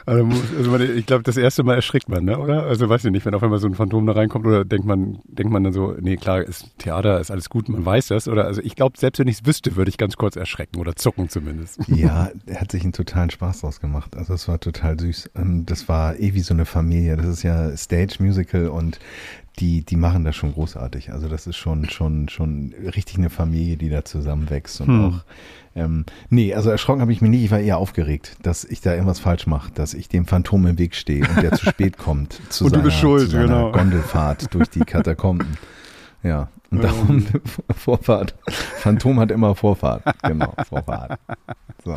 Also, 0.06 0.28
also 0.58 0.80
ich 0.80 1.06
glaube, 1.06 1.24
das 1.24 1.38
erste 1.38 1.64
Mal 1.64 1.76
erschrickt 1.76 2.10
man, 2.10 2.26
ne? 2.26 2.38
oder? 2.38 2.64
Also 2.64 2.90
weiß 2.90 3.06
ich 3.06 3.12
nicht, 3.12 3.26
wenn 3.26 3.34
auf 3.34 3.44
einmal 3.44 3.60
so 3.60 3.68
ein 3.68 3.74
Phantom 3.74 4.06
da 4.06 4.14
reinkommt 4.14 4.46
oder 4.46 4.66
denkt 4.66 4.86
man, 4.86 5.20
denkt 5.26 5.52
man 5.52 5.64
dann 5.64 5.72
so, 5.72 5.96
nee, 6.00 6.18
klar, 6.18 6.42
ist 6.42 6.78
Theater, 6.78 7.20
ist 7.22 7.32
alles 7.32 7.50
gut, 7.50 7.70
man 7.70 7.86
weiß 7.86 8.08
das. 8.08 8.28
Oder 8.28 8.46
also 8.46 8.62
ich 8.62 8.76
glaube, 8.76 8.98
selbst 8.98 9.20
wenn 9.20 9.28
ich 9.30 9.40
es 9.40 9.46
wüsste, 9.46 9.76
würde 9.78 9.88
ich 9.90 9.98
ganz 9.98 10.18
kurz 10.18 10.36
erschrecken 10.36 10.80
oder 10.80 10.96
zucken 10.96 11.30
zumindest. 11.30 11.80
Ja, 11.94 12.32
er 12.48 12.60
hat 12.60 12.72
sich 12.72 12.84
einen 12.84 12.92
totalen 12.92 13.30
Spaß 13.30 13.62
draus 13.62 13.80
gemacht. 13.80 14.18
Also 14.18 14.34
es 14.34 14.48
war 14.48 14.60
total 14.60 15.00
süß. 15.00 15.30
Ähm, 15.36 15.66
Das 15.66 15.88
war 15.88 16.20
eh 16.20 16.34
wie 16.34 16.42
so 16.42 16.54
eine 16.54 16.66
Familie. 16.66 17.16
Das 17.16 17.28
ist 17.28 17.44
ja 17.44 17.76
Stage 17.78 18.16
Musical 18.20 18.68
und 18.68 19.00
die, 19.60 19.86
die 19.86 19.96
machen 19.96 20.24
das 20.24 20.36
schon 20.36 20.54
großartig. 20.54 21.12
Also 21.12 21.28
das 21.30 21.46
ist 21.48 21.58
schon, 21.58 21.90
schon, 21.90 22.28
schon 22.30 22.74
richtig 22.96 23.18
eine 23.18 23.30
Familie, 23.30 23.78
die 23.78 23.90
da 23.90 24.04
zusammenwächst 24.04 24.82
und 24.82 24.88
Hm. 24.88 25.06
auch 25.06 25.24
ähm, 25.76 26.06
nee, 26.30 26.54
also 26.54 26.70
erschrocken 26.70 27.02
habe 27.02 27.12
ich 27.12 27.22
mich 27.22 27.32
nicht. 27.32 27.44
Ich 27.46 27.52
war 27.52 27.60
eher 27.60 27.78
aufgeregt, 27.78 28.38
dass 28.44 28.64
ich 28.64 28.82
da 28.82 28.94
irgendwas 28.94 29.20
falsch 29.20 29.48
mache, 29.48 29.72
dass 29.72 29.96
ich 29.96 30.08
dem 30.08 30.26
Phantom 30.26 30.68
im 30.68 30.78
Weg 30.78 30.94
stehe 30.96 31.28
und 31.28 31.42
der 31.42 31.54
zu 31.54 31.66
spät 31.66 31.98
kommt 31.98 32.40
zu 32.50 32.66
Und 32.66 32.72
du 32.74 32.76
seiner, 32.78 32.84
bist 32.84 32.98
schuld, 32.98 33.32
zu 33.32 33.38
genau. 33.38 33.72
Gondelfahrt 33.72 34.54
durch 34.54 34.70
die 34.70 34.80
Katakomben. 34.86 35.58
Ja, 36.22 36.50
und 36.70 36.84
darum 36.84 37.26
Vorfahrt. 37.76 38.36
Phantom 38.48 39.20
hat 39.20 39.32
immer 39.32 39.56
Vorfahrt. 39.56 40.04
Genau, 40.24 40.54
Vorfahrt. 40.68 41.20
So. 41.84 41.96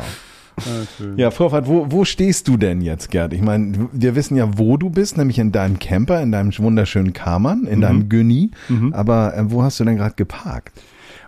Ja, 1.17 1.31
Vorfahrt, 1.31 1.67
wo, 1.67 1.91
wo 1.91 2.03
stehst 2.03 2.47
du 2.47 2.57
denn 2.57 2.81
jetzt, 2.81 3.11
Gerd? 3.11 3.33
Ich 3.33 3.41
meine, 3.41 3.89
wir 3.91 4.15
wissen 4.15 4.35
ja, 4.35 4.57
wo 4.57 4.77
du 4.77 4.89
bist, 4.89 5.17
nämlich 5.17 5.39
in 5.39 5.51
deinem 5.51 5.79
Camper, 5.79 6.21
in 6.21 6.31
deinem 6.31 6.51
wunderschönen 6.57 7.13
Karmann, 7.13 7.65
in 7.65 7.81
deinem 7.81 8.09
Günni. 8.09 8.51
Aber 8.93 9.35
äh, 9.35 9.51
wo 9.51 9.63
hast 9.63 9.79
du 9.79 9.85
denn 9.85 9.97
gerade 9.97 10.15
geparkt? 10.15 10.81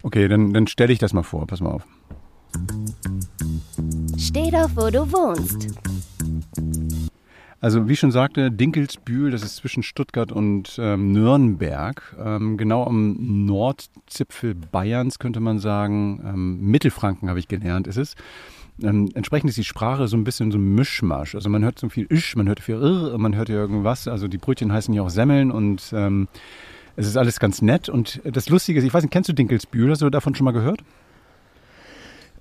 Okay, 0.03 0.27
dann, 0.27 0.53
dann 0.53 0.67
stelle 0.67 0.93
ich 0.93 0.99
das 0.99 1.13
mal 1.13 1.23
vor, 1.23 1.45
pass 1.45 1.61
mal 1.61 1.71
auf. 1.71 1.83
Steh 4.17 4.49
doch, 4.51 4.69
wo 4.75 4.89
du 4.89 5.11
wohnst. 5.11 5.67
Also 7.61 7.89
wie 7.89 7.95
schon 7.95 8.11
sagte, 8.11 8.51
Dinkelsbühl, 8.51 9.31
das 9.31 9.43
ist 9.43 9.57
zwischen 9.57 9.83
Stuttgart 9.83 10.31
und 10.31 10.79
ähm, 10.81 11.11
Nürnberg, 11.11 12.15
ähm, 12.23 12.55
genau 12.55 12.85
am 12.85 13.17
Nordzipfel 13.45 14.55
Bayerns 14.55 15.19
könnte 15.19 15.41
man 15.41 15.59
sagen. 15.59 16.21
Ähm, 16.25 16.61
Mittelfranken 16.61 17.27
habe 17.27 17.39
ich 17.39 17.49
gelernt, 17.49 17.85
ist 17.87 17.97
es. 17.97 18.15
Ähm, 18.83 19.09
entsprechend 19.13 19.49
ist 19.49 19.57
die 19.57 19.63
Sprache 19.63 20.07
so 20.07 20.15
ein 20.17 20.23
bisschen 20.23 20.51
so 20.51 20.57
ein 20.57 20.75
Mischmasch. 20.75 21.35
Also 21.35 21.49
man 21.49 21.63
hört 21.63 21.79
so 21.79 21.89
viel 21.89 22.05
Isch, 22.09 22.35
man 22.35 22.47
hört 22.47 22.59
viel 22.59 22.75
Irr, 22.75 23.17
man 23.17 23.35
hört 23.35 23.49
ja 23.49 23.55
irgendwas. 23.55 24.07
Also 24.07 24.27
die 24.27 24.37
Brötchen 24.37 24.71
heißen 24.71 24.93
ja 24.93 25.01
auch 25.01 25.09
Semmeln 25.09 25.51
und 25.51 25.91
ähm, 25.93 26.27
es 26.95 27.07
ist 27.07 27.17
alles 27.17 27.39
ganz 27.39 27.61
nett. 27.61 27.89
Und 27.89 28.21
das 28.23 28.49
Lustige 28.49 28.79
ist, 28.79 28.85
ich 28.85 28.93
weiß 28.93 29.03
nicht, 29.03 29.11
kennst 29.11 29.29
du 29.29 29.33
Dinkelsbühl? 29.33 29.89
Hast 29.91 30.01
du 30.01 30.09
davon 30.09 30.35
schon 30.35 30.45
mal 30.45 30.51
gehört? 30.51 30.81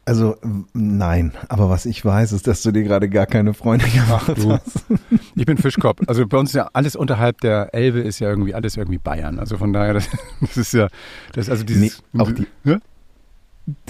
Also, 0.04 0.36
nein, 0.72 1.32
aber 1.50 1.68
was 1.68 1.84
ich 1.84 2.02
weiß, 2.02 2.32
ist, 2.32 2.46
dass 2.46 2.62
du 2.62 2.72
dir 2.72 2.82
gerade 2.82 3.10
gar 3.10 3.26
keine 3.26 3.52
Freunde 3.52 3.86
gemacht 3.88 4.28
hast. 4.28 4.84
Ich 5.36 5.46
bin 5.46 5.56
Fischkopf. 5.58 6.00
Also 6.08 6.26
bei 6.26 6.36
uns 6.38 6.50
ist 6.50 6.54
ja 6.56 6.68
alles 6.72 6.96
unterhalb 6.96 7.40
der 7.42 7.72
Elbe 7.74 8.00
ist 8.00 8.18
ja 8.18 8.28
irgendwie 8.28 8.54
alles 8.54 8.76
irgendwie 8.76 8.98
Bayern. 8.98 9.38
Also 9.38 9.56
von 9.58 9.72
daher, 9.72 9.94
das, 9.94 10.08
das 10.40 10.56
ist 10.56 10.72
ja, 10.72 10.88
das 11.34 11.44
ist 11.46 11.50
also 11.50 11.62
dieses. 11.64 12.02
Nee, 12.12 12.20
auch 12.22 12.32
die- 12.32 12.46
Ja? 12.64 12.78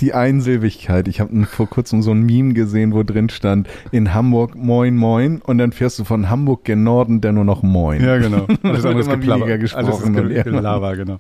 Die 0.01 0.13
Einsilbigkeit. 0.13 1.07
Ich 1.07 1.21
habe 1.21 1.47
vor 1.47 1.69
kurzem 1.69 2.03
so 2.03 2.11
ein 2.11 2.23
Meme 2.23 2.53
gesehen, 2.53 2.93
wo 2.93 3.05
drin 3.05 3.29
stand, 3.29 3.69
in 3.93 4.13
Hamburg 4.13 4.57
moin 4.57 4.97
moin 4.97 5.41
und 5.41 5.59
dann 5.59 5.71
fährst 5.71 6.01
du 6.01 6.05
von 6.05 6.29
Hamburg 6.29 6.65
gen 6.65 6.83
Norden, 6.83 7.21
der 7.21 7.33
nur 7.33 7.45
noch 7.45 7.63
moin. 7.63 8.03
Ja, 8.03 8.19
genau. 8.19 8.49
Alles 8.65 8.85
andere 8.85 9.01
ist 9.01 9.11
Geplapper. 9.11 9.59
gesprochen 9.59 10.17
Alles 10.17 10.35
ist 10.35 10.45
Gelaber, 10.45 10.97
genau. 10.97 11.19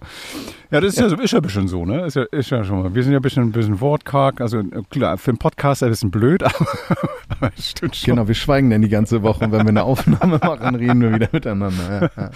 Ja, 0.72 0.80
das 0.80 0.94
ist 0.94 0.98
ja, 0.98 1.08
so, 1.08 1.16
ist 1.16 1.30
ja 1.30 1.38
ein 1.38 1.42
bisschen 1.42 1.68
so, 1.68 1.86
ne? 1.86 2.04
Ist 2.06 2.16
ja, 2.16 2.24
ist 2.24 2.50
ja 2.50 2.64
schon 2.64 2.82
mal. 2.82 2.94
Wir 2.94 3.04
sind 3.04 3.12
ja 3.12 3.20
ein 3.20 3.22
bisschen, 3.22 3.44
ein 3.44 3.52
bisschen 3.52 3.80
wortkarg. 3.80 4.40
Also 4.40 4.62
klar, 4.90 5.18
für 5.18 5.30
einen 5.30 5.38
Podcaster 5.38 5.86
ein 5.86 5.90
bisschen 5.90 6.10
blöd, 6.10 6.42
aber, 6.42 6.66
aber 7.28 7.52
es 7.56 7.70
stimmt 7.70 7.94
schon. 7.94 8.16
Genau, 8.16 8.26
wir 8.26 8.34
schweigen 8.34 8.70
dann 8.70 8.82
die 8.82 8.88
ganze 8.88 9.22
Woche 9.22 9.44
und 9.44 9.52
wenn 9.52 9.62
wir 9.62 9.68
eine 9.68 9.84
Aufnahme 9.84 10.38
machen, 10.42 10.74
reden 10.74 11.00
wir 11.00 11.14
wieder 11.14 11.28
miteinander. 11.30 12.10
Ja, 12.16 12.22
ja. 12.22 12.30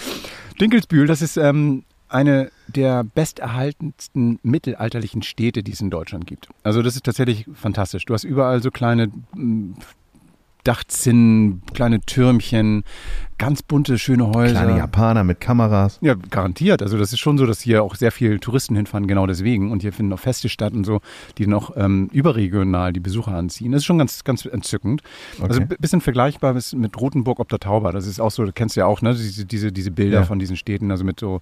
Dinkelsbühl, 0.60 1.08
das 1.08 1.20
ist 1.20 1.36
ähm, 1.36 1.82
eine 2.12 2.50
der 2.68 3.04
besterhaltensten 3.04 4.38
mittelalterlichen 4.42 5.22
Städte, 5.22 5.62
die 5.62 5.72
es 5.72 5.80
in 5.80 5.90
Deutschland 5.90 6.26
gibt. 6.26 6.48
Also 6.62 6.82
das 6.82 6.96
ist 6.96 7.04
tatsächlich 7.04 7.46
fantastisch. 7.54 8.04
Du 8.04 8.14
hast 8.14 8.24
überall 8.24 8.62
so 8.62 8.70
kleine 8.70 9.10
Dachzinnen, 10.64 11.62
kleine 11.74 12.00
Türmchen, 12.00 12.84
ganz 13.38 13.62
bunte, 13.62 13.98
schöne 13.98 14.28
Häuser. 14.28 14.52
Kleine 14.62 14.78
Japaner 14.78 15.24
mit 15.24 15.40
Kameras. 15.40 15.98
Ja, 16.00 16.14
garantiert. 16.14 16.82
Also 16.82 16.96
das 16.98 17.12
ist 17.12 17.18
schon 17.18 17.38
so, 17.38 17.46
dass 17.46 17.60
hier 17.60 17.82
auch 17.82 17.96
sehr 17.96 18.12
viele 18.12 18.38
Touristen 18.38 18.76
hinfahren, 18.76 19.06
genau 19.08 19.26
deswegen. 19.26 19.72
Und 19.72 19.82
hier 19.82 19.92
finden 19.92 20.12
auch 20.12 20.20
Feste 20.20 20.48
statt 20.48 20.72
und 20.72 20.84
so, 20.84 21.00
die 21.38 21.46
noch 21.48 21.76
ähm, 21.76 22.08
überregional 22.12 22.92
die 22.92 23.00
Besucher 23.00 23.32
anziehen. 23.34 23.72
Das 23.72 23.80
ist 23.80 23.86
schon 23.86 23.98
ganz, 23.98 24.22
ganz 24.24 24.44
entzückend. 24.44 25.02
Also 25.40 25.60
Okay. 25.60 25.74
ein 25.74 25.76
bisschen 25.80 26.00
vergleichbar 26.00 26.54
mit 26.74 27.00
Rothenburg 27.00 27.40
ob 27.40 27.48
der 27.48 27.58
Tauber. 27.58 27.92
Das 27.92 28.06
ist 28.06 28.20
auch 28.20 28.30
so, 28.30 28.44
du 28.44 28.52
kennst 28.52 28.76
ja 28.76 28.86
auch, 28.86 29.02
ne, 29.02 29.14
diese, 29.14 29.44
diese, 29.44 29.72
diese 29.72 29.90
Bilder 29.90 30.20
Ja. 30.20 30.24
von 30.24 30.38
diesen 30.38 30.56
Städten, 30.56 30.90
also 30.92 31.04
mit 31.04 31.18
so 31.18 31.40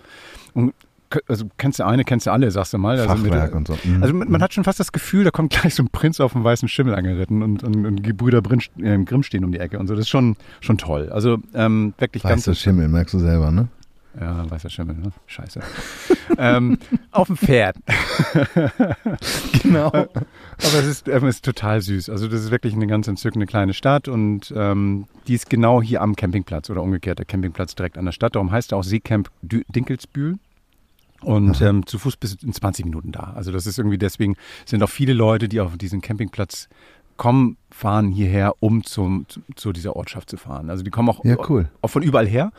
also 1.27 1.47
kennst 1.57 1.79
du 1.79 1.87
eine, 1.87 2.05
kennst 2.05 2.27
du 2.27 2.31
alle, 2.31 2.51
sagst 2.51 2.73
du 2.73 2.79
mal. 2.79 2.99
Also, 2.99 3.09
Fachwerk 3.09 3.51
mit, 3.51 3.55
und 3.55 3.69
so. 3.69 3.79
Mhm. 3.85 4.03
also 4.03 4.15
man, 4.15 4.31
man 4.31 4.43
hat 4.43 4.55
schon 4.55 4.65
fast 4.65 4.81
das 4.81 4.93
Gefühl, 4.93 5.25
da 5.25 5.31
kommt 5.31 5.51
gleich 5.61 5.75
so 5.75 5.83
ein 5.83 5.89
Prinz 5.89 6.21
auf 6.21 6.33
dem 6.33 6.45
weißen 6.45 6.69
Schimmel 6.69 6.95
angeritten 6.95 7.43
und, 7.43 7.63
und, 7.63 7.87
und 7.87 8.07
die 8.07 8.13
Brüder 8.13 8.43
Brin, 8.43 8.61
äh, 8.79 8.99
Grimm 9.05 9.23
stehen 9.23 9.45
um 9.45 9.53
die 9.53 9.59
Ecke 9.59 9.79
und 9.79 9.87
so. 9.87 9.95
Das 9.95 10.03
ist 10.03 10.09
schon, 10.09 10.37
schon 10.61 10.79
toll. 10.79 11.11
Also 11.11 11.39
ähm, 11.55 11.95
wirklich 11.99 12.23
ganz. 12.23 12.47
Weißer 12.47 12.55
Schimmel, 12.55 12.89
merkst 12.89 13.15
du 13.15 13.19
selber, 13.19 13.51
ne? 13.51 13.69
Ja, 14.19 14.51
weißer 14.51 14.71
Schimmel, 14.71 14.97
ne? 14.97 15.13
Scheiße. 15.27 15.61
ähm, 16.39 16.79
auf 17.13 17.29
dem 17.29 17.37
Pferd. 17.37 17.77
Genau. 19.63 19.89
Aber 19.89 20.09
es 20.59 20.87
ist, 20.87 21.09
ähm, 21.09 21.27
ist 21.27 21.45
total 21.45 21.81
süß. 21.81 22.09
Also 22.09 22.29
das 22.29 22.41
ist 22.43 22.51
wirklich 22.51 22.75
eine 22.75 22.87
ganz 22.87 23.07
entzückende 23.09 23.47
kleine 23.47 23.75
Stadt 23.75 24.09
und 24.09 24.53
ähm, 24.57 25.07
die 25.27 25.35
ist 25.35 25.51
genau 25.51 25.83
hier 25.83 26.01
am 26.01 26.17
Campingplatz 26.17 26.71
oder 26.71 26.83
umgekehrt 26.83 27.19
der 27.19 27.27
Campingplatz 27.27 27.75
direkt 27.75 27.99
an 27.99 28.07
der 28.07 28.13
Stadt. 28.13 28.35
Darum 28.35 28.51
heißt 28.51 28.73
er 28.73 28.79
auch 28.79 28.85
Seecamp 28.85 29.31
Dinkelsbühl. 29.43 30.39
Und 31.23 31.61
ähm, 31.61 31.87
zu 31.87 31.99
Fuß 31.99 32.17
bis 32.17 32.35
in 32.43 32.53
20 32.53 32.85
Minuten 32.85 33.13
da. 33.13 33.33
Also 33.35 33.53
das 33.53 33.67
ist 33.67 33.79
irgendwie 33.79 33.99
deswegen 33.99 34.37
sind 34.65 34.83
auch 34.83 34.89
viele 34.91 35.13
Leute, 35.13 35.49
die 35.49 35.61
auf 35.61 35.77
diesen 35.77 36.01
Campingplatz 36.01 36.69
kommen, 37.21 37.59
fahren 37.71 38.11
hierher, 38.11 38.55
um 38.61 38.83
zum, 38.83 39.27
zu, 39.29 39.41
zu 39.55 39.73
dieser 39.75 39.95
Ortschaft 39.95 40.31
zu 40.31 40.39
fahren. 40.39 40.71
Also 40.71 40.83
die 40.83 40.91
kommen 40.91 41.11
auch, 41.11 41.23
Ja, 41.23 41.37
cool. 41.51 41.69
auch 41.83 41.89
von 41.89 42.03
überall 42.03 42.27
her. 42.27 42.51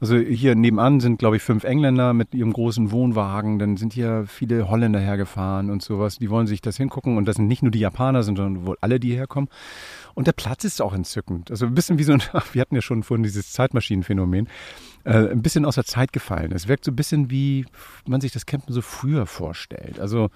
Also 0.00 0.16
hier 0.16 0.56
nebenan 0.56 0.98
sind, 0.98 1.20
glaube 1.20 1.36
ich, 1.36 1.42
fünf 1.44 1.62
Engländer 1.62 2.12
mit 2.14 2.34
ihrem 2.34 2.52
großen 2.52 2.90
Wohnwagen. 2.90 3.60
Dann 3.60 3.76
sind 3.76 3.92
hier 3.92 4.24
viele 4.26 4.68
Holländer 4.68 4.98
hergefahren 4.98 5.70
und 5.70 5.82
sowas. 5.82 6.18
Die 6.18 6.30
wollen 6.30 6.48
sich 6.48 6.60
das 6.60 6.76
hingucken. 6.76 7.16
Und 7.16 7.26
das 7.26 7.36
sind 7.36 7.46
nicht 7.46 7.62
nur 7.62 7.70
die 7.70 7.78
Japaner, 7.78 8.24
sondern 8.24 8.66
wohl 8.66 8.76
alle, 8.80 8.98
die 8.98 9.14
herkommen. 9.14 9.48
Und 10.14 10.26
der 10.26 10.32
Platz 10.32 10.64
ist 10.64 10.82
auch 10.82 10.94
entzückend. 10.94 11.52
Also 11.52 11.66
ein 11.66 11.74
bisschen 11.76 11.98
wie 12.00 12.02
so 12.02 12.12
ein, 12.12 12.20
wir 12.52 12.60
hatten 12.60 12.74
ja 12.74 12.82
schon 12.82 13.04
vorhin 13.04 13.22
dieses 13.22 13.52
Zeitmaschinenphänomen, 13.52 14.48
äh, 15.08 15.30
ein 15.30 15.40
bisschen 15.40 15.64
aus 15.64 15.76
der 15.76 15.84
Zeit 15.84 16.12
gefallen. 16.12 16.52
Es 16.52 16.68
wirkt 16.68 16.84
so 16.84 16.92
ein 16.92 16.96
bisschen 16.96 17.30
wie 17.30 17.64
man 18.06 18.20
sich 18.20 18.30
das 18.30 18.44
Campen 18.44 18.74
so 18.74 18.82
früher 18.82 19.24
vorstellt. 19.24 19.98
Also 19.98 20.28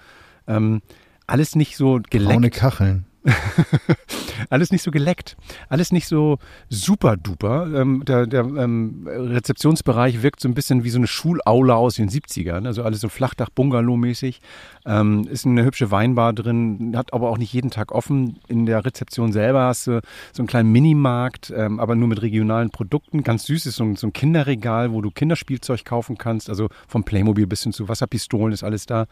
ähm, 0.46 0.80
alles 1.26 1.54
nicht 1.54 1.76
so 1.76 2.00
geleckt. 2.08 2.32
Braune 2.32 2.50
Kacheln. 2.50 3.04
Alles 4.50 4.72
nicht 4.72 4.82
so 4.82 4.90
geleckt, 4.90 5.36
alles 5.68 5.92
nicht 5.92 6.06
so 6.06 6.38
super 6.68 7.16
duper. 7.16 7.68
Ähm, 7.74 8.04
der 8.04 8.26
der 8.26 8.40
ähm, 8.40 9.06
Rezeptionsbereich 9.06 10.22
wirkt 10.22 10.40
so 10.40 10.48
ein 10.48 10.54
bisschen 10.54 10.84
wie 10.84 10.90
so 10.90 10.98
eine 10.98 11.06
Schulaula 11.06 11.74
aus 11.74 11.96
den 11.96 12.08
70ern, 12.08 12.66
also 12.66 12.82
alles 12.82 13.00
so 13.00 13.08
Flachdach-Bungalow-mäßig. 13.08 14.40
Ähm, 14.84 15.26
ist 15.30 15.46
eine 15.46 15.64
hübsche 15.64 15.90
Weinbar 15.90 16.32
drin, 16.32 16.94
hat 16.96 17.12
aber 17.12 17.30
auch 17.30 17.38
nicht 17.38 17.52
jeden 17.52 17.70
Tag 17.70 17.92
offen. 17.92 18.40
In 18.48 18.66
der 18.66 18.84
Rezeption 18.84 19.32
selber 19.32 19.66
hast 19.66 19.86
du 19.86 20.00
so 20.32 20.42
einen 20.42 20.48
kleinen 20.48 20.72
Minimarkt, 20.72 21.52
ähm, 21.56 21.78
aber 21.78 21.94
nur 21.94 22.08
mit 22.08 22.22
regionalen 22.22 22.70
Produkten. 22.70 23.22
Ganz 23.22 23.44
süß 23.44 23.66
ist 23.66 23.76
so 23.76 23.84
ein, 23.84 23.96
so 23.96 24.08
ein 24.08 24.12
Kinderregal, 24.12 24.92
wo 24.92 25.00
du 25.00 25.10
Kinderspielzeug 25.10 25.84
kaufen 25.84 26.18
kannst, 26.18 26.48
also 26.50 26.68
vom 26.88 27.04
Playmobil 27.04 27.46
bis 27.46 27.62
hin 27.62 27.72
zu 27.72 27.88
Wasserpistolen 27.88 28.52
ist 28.52 28.64
alles 28.64 28.86
da. 28.86 29.06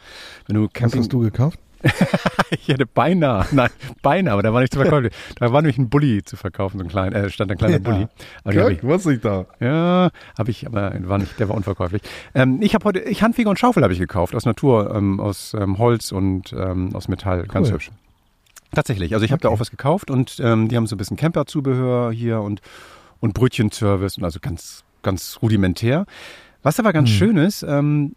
Wenn 0.47 0.57
du 0.57 0.65
Was 0.65 0.73
Camping 0.73 1.01
hast 1.01 1.13
du 1.13 1.21
gekauft? 1.21 1.59
ich 2.51 2.69
hätte 2.69 2.87
beinahe, 2.87 3.47
nein, 3.53 3.71
beinahe, 4.03 4.33
aber 4.35 4.43
da 4.43 4.53
war 4.53 4.61
nicht 4.61 4.73
zu 4.73 4.81
verkaufen. 4.81 5.09
Da 5.37 5.53
war 5.53 5.63
nämlich 5.63 5.79
ein 5.79 5.89
Bulli 5.89 6.23
zu 6.23 6.37
verkaufen, 6.37 6.79
so 6.79 6.85
ein 6.85 6.89
kleiner, 6.91 7.17
äh, 7.17 7.31
stand 7.31 7.51
ein 7.51 7.59
kleiner 7.59 7.75
Ja. 7.75 7.79
Bulli. 7.79 8.07
Aber 8.45 8.63
hab 8.63 8.71
ich, 8.71 8.83
wusste 8.83 9.13
ich 9.15 9.21
da. 9.21 9.47
ja, 9.61 10.11
habe 10.39 10.51
ich, 10.51 10.67
aber 10.67 10.93
war 11.05 11.19
nicht, 11.19 11.39
der 11.41 11.49
war 11.49 11.57
unverkäuflich. 11.57 12.03
Ähm, 12.35 12.59
ich 12.61 12.75
habe 12.75 12.85
heute, 12.85 13.01
ich 13.01 13.23
Handfeger 13.23 13.51
und 13.51 13.59
Schaufel 13.59 13.83
habe 13.83 13.93
ich 13.93 13.99
gekauft 13.99 14.35
aus 14.35 14.45
Natur, 14.47 14.95
ähm, 14.95 15.21
aus 15.21 15.55
ähm, 15.59 15.79
Holz 15.79 16.13
und 16.13 16.53
ähm, 16.53 16.95
aus 16.95 17.09
Metall, 17.09 17.45
ganz 17.45 17.69
Cool. 17.69 17.75
hübsch. 17.75 17.91
Tatsächlich, 18.75 19.15
also 19.15 19.25
ich 19.25 19.33
habe 19.33 19.41
da 19.43 19.49
Okay. 19.49 19.57
auch 19.57 19.61
was 19.61 19.71
gekauft 19.71 20.11
und 20.11 20.39
ähm, 20.41 20.69
die 20.69 20.77
haben 20.77 20.87
so 20.87 20.95
ein 20.95 20.99
bisschen 20.99 21.17
Camperzubehör 21.17 22.13
hier 22.13 22.41
und 22.41 22.61
und 23.19 23.35
Brötchenservice 23.35 24.17
und 24.19 24.25
also 24.25 24.39
ganz 24.41 24.85
ganz 25.03 25.39
rudimentär. 25.43 26.07
Was 26.63 26.79
aber 26.79 26.93
ganz 26.93 27.09
Hm. 27.11 27.17
schön 27.17 27.37
ist, 27.37 27.63
ähm, 27.63 28.15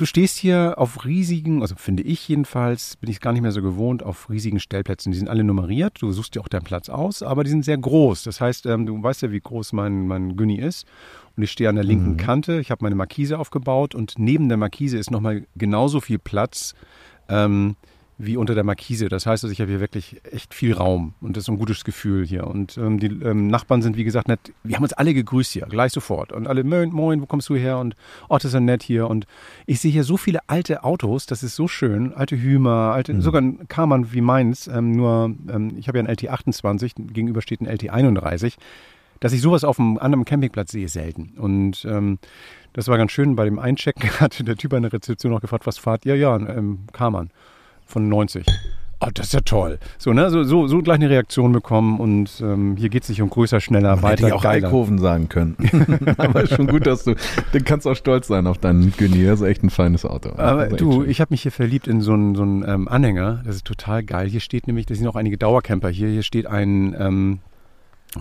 du 0.00 0.06
stehst 0.06 0.38
hier 0.38 0.74
auf 0.76 1.04
riesigen, 1.04 1.62
also 1.62 1.74
finde 1.76 2.02
ich 2.02 2.26
jedenfalls, 2.28 2.96
bin 2.96 3.10
ich 3.10 3.20
gar 3.20 3.32
nicht 3.32 3.42
mehr 3.42 3.52
so 3.52 3.60
gewohnt, 3.62 4.02
auf 4.02 4.30
riesigen 4.30 4.60
Stellplätzen. 4.60 5.12
Die 5.12 5.18
sind 5.18 5.28
alle 5.28 5.44
nummeriert, 5.44 6.00
du 6.00 6.10
suchst 6.12 6.34
dir 6.34 6.40
auch 6.40 6.48
deinen 6.48 6.64
Platz 6.64 6.88
aus, 6.88 7.22
aber 7.22 7.44
die 7.44 7.50
sind 7.50 7.64
sehr 7.64 7.78
groß. 7.78 8.22
Das 8.22 8.40
heißt, 8.40 8.66
ähm, 8.66 8.86
du 8.86 9.02
weißt 9.02 9.22
ja, 9.22 9.30
wie 9.30 9.40
groß 9.40 9.72
mein, 9.72 10.06
mein 10.06 10.36
Günni 10.36 10.56
ist. 10.56 10.86
Und 11.36 11.42
ich 11.42 11.50
stehe 11.52 11.68
an 11.68 11.76
der 11.76 11.84
linken 11.84 12.12
Mhm. 12.12 12.16
Kante, 12.16 12.60
ich 12.60 12.70
habe 12.70 12.84
meine 12.84 12.94
Markise 12.94 13.38
aufgebaut 13.38 13.94
und 13.94 14.14
neben 14.18 14.48
der 14.48 14.58
Markise 14.58 14.98
ist 14.98 15.10
nochmal 15.10 15.46
genauso 15.56 16.00
viel 16.00 16.18
Platz 16.18 16.74
ähm, 17.28 17.76
wie 18.20 18.36
unter 18.36 18.56
der 18.56 18.64
Markise. 18.64 19.08
Das 19.08 19.26
heißt, 19.26 19.44
also 19.44 19.52
ich 19.52 19.60
habe 19.60 19.70
hier 19.70 19.78
wirklich 19.78 20.20
echt 20.32 20.52
viel 20.52 20.72
Raum 20.74 21.14
und 21.20 21.36
das 21.36 21.44
ist 21.44 21.48
ein 21.48 21.56
gutes 21.58 21.84
Gefühl 21.84 22.26
hier. 22.26 22.48
Und 22.48 22.76
ähm, 22.76 22.98
die 22.98 23.06
ähm, 23.06 23.46
Nachbarn 23.46 23.80
sind, 23.80 23.96
wie 23.96 24.02
gesagt, 24.02 24.26
nett. 24.26 24.52
Wir 24.64 24.74
haben 24.74 24.82
uns 24.82 24.92
alle 24.92 25.14
gegrüßt 25.14 25.52
hier, 25.52 25.66
gleich 25.66 25.92
sofort. 25.92 26.32
Und 26.32 26.48
alle, 26.48 26.64
moin, 26.64 26.90
moin, 26.90 27.22
wo 27.22 27.26
kommst 27.26 27.48
du 27.48 27.54
her? 27.54 27.78
Und 27.78 27.94
oh, 28.28 28.34
das 28.34 28.46
ist 28.46 28.54
ja 28.54 28.60
nett 28.60 28.82
hier. 28.82 29.08
Und 29.08 29.26
ich 29.66 29.78
sehe 29.78 29.92
hier 29.92 30.02
so 30.02 30.16
viele 30.16 30.40
alte 30.48 30.82
Autos, 30.82 31.26
das 31.26 31.44
ist 31.44 31.54
so 31.54 31.68
schön. 31.68 32.12
Alte 32.12 32.36
Hümer, 32.36 32.92
alte, 32.92 33.14
Mhm. 33.14 33.20
sogar 33.20 33.40
ein 33.40 33.68
Karmann 33.68 34.12
wie 34.12 34.20
meins. 34.20 34.66
Ähm, 34.66 34.92
nur, 34.92 35.32
ähm, 35.48 35.74
ich 35.78 35.86
habe 35.86 35.98
ja 35.98 36.04
einen 36.04 36.12
LT28, 36.14 37.12
gegenüber 37.12 37.40
steht 37.40 37.60
ein 37.60 37.68
LT31. 37.68 38.56
Dass 39.20 39.32
ich 39.32 39.40
sowas 39.40 39.62
auf 39.64 39.78
einem 39.80 39.98
anderen 39.98 40.24
Campingplatz 40.24 40.72
sehe, 40.72 40.88
selten. 40.88 41.34
Und 41.38 41.84
ähm, 41.88 42.18
das 42.72 42.88
war 42.88 42.98
ganz 42.98 43.12
schön. 43.12 43.36
Bei 43.36 43.44
dem 43.44 43.58
Einchecken 43.60 44.10
hatte 44.20 44.42
der 44.42 44.56
Typ 44.56 44.72
an 44.74 44.82
der 44.82 44.92
Rezeption 44.92 45.32
noch 45.32 45.40
gefragt, 45.40 45.66
was 45.66 45.78
fahrt 45.78 46.04
ihr? 46.04 46.16
Ja, 46.16 46.36
ähm, 46.36 46.80
Karmann 46.92 47.30
von 47.88 48.08
90. 48.08 48.46
Oh, 49.00 49.06
das 49.14 49.26
ist 49.26 49.32
ja 49.32 49.40
toll. 49.40 49.78
So, 49.96 50.12
ne, 50.12 50.28
so, 50.28 50.42
so, 50.42 50.66
so 50.66 50.82
gleich 50.82 50.96
eine 50.96 51.08
Reaktion 51.08 51.52
bekommen 51.52 52.00
und 52.00 52.42
ähm, 52.42 52.76
hier 52.76 52.88
geht 52.88 53.04
es 53.04 53.08
nicht 53.08 53.22
um 53.22 53.30
größer, 53.30 53.60
schneller, 53.60 53.94
Man 53.94 54.02
weiter, 54.02 54.22
hätte 54.22 54.28
ja 54.28 54.34
auch 54.34 54.42
geiler. 54.42 54.98
Sagen 54.98 55.28
können. 55.28 55.56
Aber 56.18 56.42
ist 56.42 56.54
schon 56.54 56.66
gut, 56.66 56.84
dass 56.84 57.04
du, 57.04 57.14
du 57.52 57.60
kannst 57.62 57.86
auch 57.86 57.94
stolz 57.94 58.26
sein 58.26 58.48
auf 58.48 58.58
deinen 58.58 58.92
Günni. 58.96 59.24
Das 59.24 59.40
ist 59.40 59.46
echt 59.46 59.62
ein 59.62 59.70
feines 59.70 60.04
Auto. 60.04 60.30
Aber 60.36 60.66
du, 60.66 61.02
schön. 61.02 61.10
ich 61.10 61.20
habe 61.20 61.32
mich 61.32 61.42
hier 61.42 61.52
verliebt 61.52 61.86
in 61.86 62.00
so 62.00 62.12
einen, 62.12 62.34
so 62.34 62.42
einen 62.42 62.64
ähm, 62.66 62.88
Anhänger. 62.88 63.42
Das 63.46 63.54
ist 63.54 63.64
total 63.64 64.02
geil. 64.02 64.28
Hier 64.28 64.40
steht 64.40 64.66
nämlich, 64.66 64.86
das 64.86 64.98
sind 64.98 65.06
auch 65.06 65.16
einige 65.16 65.38
Dauercamper 65.38 65.90
hier. 65.90 66.08
Hier 66.08 66.24
steht 66.24 66.46
ein 66.46 66.96
ähm, 66.98 67.38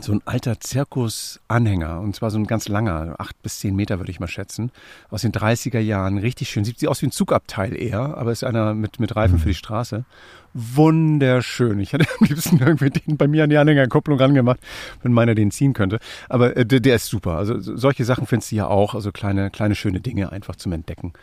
so 0.01 0.11
ein 0.11 0.21
alter 0.25 0.59
Zirkusanhänger 0.59 2.01
und 2.01 2.15
zwar 2.15 2.29
so 2.29 2.37
ein 2.37 2.45
ganz 2.45 2.67
langer, 2.67 3.15
acht 3.19 3.41
bis 3.41 3.59
zehn 3.59 3.75
Meter 3.75 3.99
würde 3.99 4.11
ich 4.11 4.19
mal 4.19 4.27
schätzen, 4.27 4.71
aus 5.09 5.21
den 5.21 5.31
30er 5.31 5.79
Jahren. 5.79 6.17
Richtig 6.17 6.49
schön. 6.49 6.65
Sieht 6.65 6.85
aus 6.87 7.01
wie 7.01 7.07
ein 7.07 7.11
Zugabteil 7.11 7.75
eher, 7.75 8.17
aber 8.17 8.31
ist 8.31 8.43
einer 8.43 8.73
mit, 8.73 8.99
mit 8.99 9.15
Reifen 9.15 9.39
für 9.39 9.47
die 9.49 9.55
Straße. 9.55 10.03
Wunderschön. 10.53 11.79
Ich 11.79 11.93
hätte 11.93 12.05
am 12.19 12.27
liebsten 12.27 12.57
irgendwie 12.59 12.89
den 12.89 13.17
bei 13.17 13.27
mir 13.27 13.43
an 13.43 13.49
die 13.49 13.57
Anhängerkupplung 13.57 14.17
rangemacht, 14.19 14.59
wenn 15.03 15.13
meiner 15.13 15.35
den 15.35 15.51
ziehen 15.51 15.73
könnte. 15.73 15.99
Aber 16.29 16.55
äh, 16.57 16.65
der, 16.65 16.79
der 16.79 16.95
ist 16.95 17.05
super. 17.07 17.31
Also 17.37 17.59
so- 17.59 17.75
solche 17.77 18.05
Sachen 18.05 18.25
findest 18.27 18.51
du 18.51 18.55
ja 18.57 18.67
auch. 18.67 18.95
Also 18.95 19.11
kleine, 19.11 19.49
kleine 19.51 19.75
schöne 19.75 19.99
Dinge 20.01 20.31
einfach 20.31 20.55
zum 20.55 20.71
Entdecken. 20.73 21.13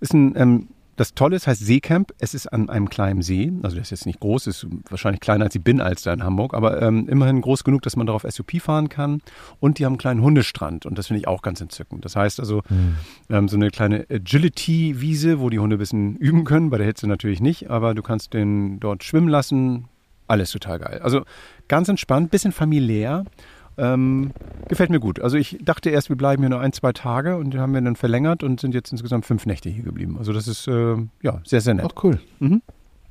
Ist 0.00 0.14
ein, 0.14 0.34
ähm, 0.36 0.68
das 0.96 1.14
Tolle 1.14 1.36
ist, 1.36 1.46
heißt 1.46 1.64
Seecamp. 1.64 2.12
Es 2.18 2.34
ist 2.34 2.46
an 2.52 2.68
einem 2.68 2.88
kleinen 2.88 3.22
See. 3.22 3.52
Also 3.62 3.74
der 3.74 3.82
ist 3.82 3.90
jetzt 3.90 4.06
nicht 4.06 4.20
groß, 4.20 4.46
ist 4.46 4.66
wahrscheinlich 4.88 5.20
kleiner 5.20 5.44
als 5.44 5.52
die 5.52 5.58
Binnalster 5.58 6.12
in 6.12 6.22
Hamburg, 6.22 6.54
aber 6.54 6.80
ähm, 6.82 7.08
immerhin 7.08 7.40
groß 7.40 7.64
genug, 7.64 7.82
dass 7.82 7.96
man 7.96 8.06
darauf 8.06 8.24
SUP 8.28 8.60
fahren 8.60 8.88
kann. 8.88 9.20
Und 9.60 9.78
die 9.78 9.84
haben 9.84 9.94
einen 9.94 9.98
kleinen 9.98 10.22
Hundestrand 10.22 10.86
und 10.86 10.98
das 10.98 11.08
finde 11.08 11.20
ich 11.20 11.28
auch 11.28 11.42
ganz 11.42 11.60
entzückend. 11.60 12.04
Das 12.04 12.16
heißt 12.16 12.40
also, 12.40 12.62
ähm, 13.30 13.48
so 13.48 13.56
eine 13.56 13.70
kleine 13.70 14.06
Agility-Wiese, 14.10 15.40
wo 15.40 15.50
die 15.50 15.58
Hunde 15.58 15.76
ein 15.76 15.78
bisschen 15.78 16.16
üben 16.16 16.44
können, 16.44 16.70
bei 16.70 16.78
der 16.78 16.86
Hitze 16.86 17.06
natürlich 17.06 17.40
nicht, 17.40 17.70
aber 17.70 17.94
du 17.94 18.02
kannst 18.02 18.34
den 18.34 18.78
dort 18.80 19.04
schwimmen 19.04 19.28
lassen. 19.28 19.88
Alles 20.26 20.52
total 20.52 20.78
geil. 20.78 21.00
Also 21.02 21.24
ganz 21.68 21.88
entspannt, 21.88 22.30
bisschen 22.30 22.52
familiär. 22.52 23.24
Ähm, 23.76 24.30
gefällt 24.68 24.90
mir 24.90 25.00
gut. 25.00 25.20
Also 25.20 25.36
ich 25.36 25.58
dachte 25.62 25.90
erst, 25.90 26.08
wir 26.08 26.16
bleiben 26.16 26.42
hier 26.42 26.50
nur 26.50 26.60
ein, 26.60 26.72
zwei 26.72 26.92
Tage 26.92 27.36
und 27.36 27.52
die 27.54 27.58
haben 27.58 27.74
wir 27.74 27.80
dann 27.80 27.96
verlängert 27.96 28.42
und 28.42 28.60
sind 28.60 28.74
jetzt 28.74 28.92
insgesamt 28.92 29.26
fünf 29.26 29.46
Nächte 29.46 29.68
hier 29.68 29.82
geblieben. 29.84 30.16
Also 30.18 30.32
das 30.32 30.46
ist 30.48 30.68
äh, 30.68 30.96
ja 31.22 31.40
sehr, 31.44 31.60
sehr 31.60 31.74
nett. 31.74 31.84
Auch 31.86 32.04
cool. 32.04 32.20
Mhm. 32.38 32.62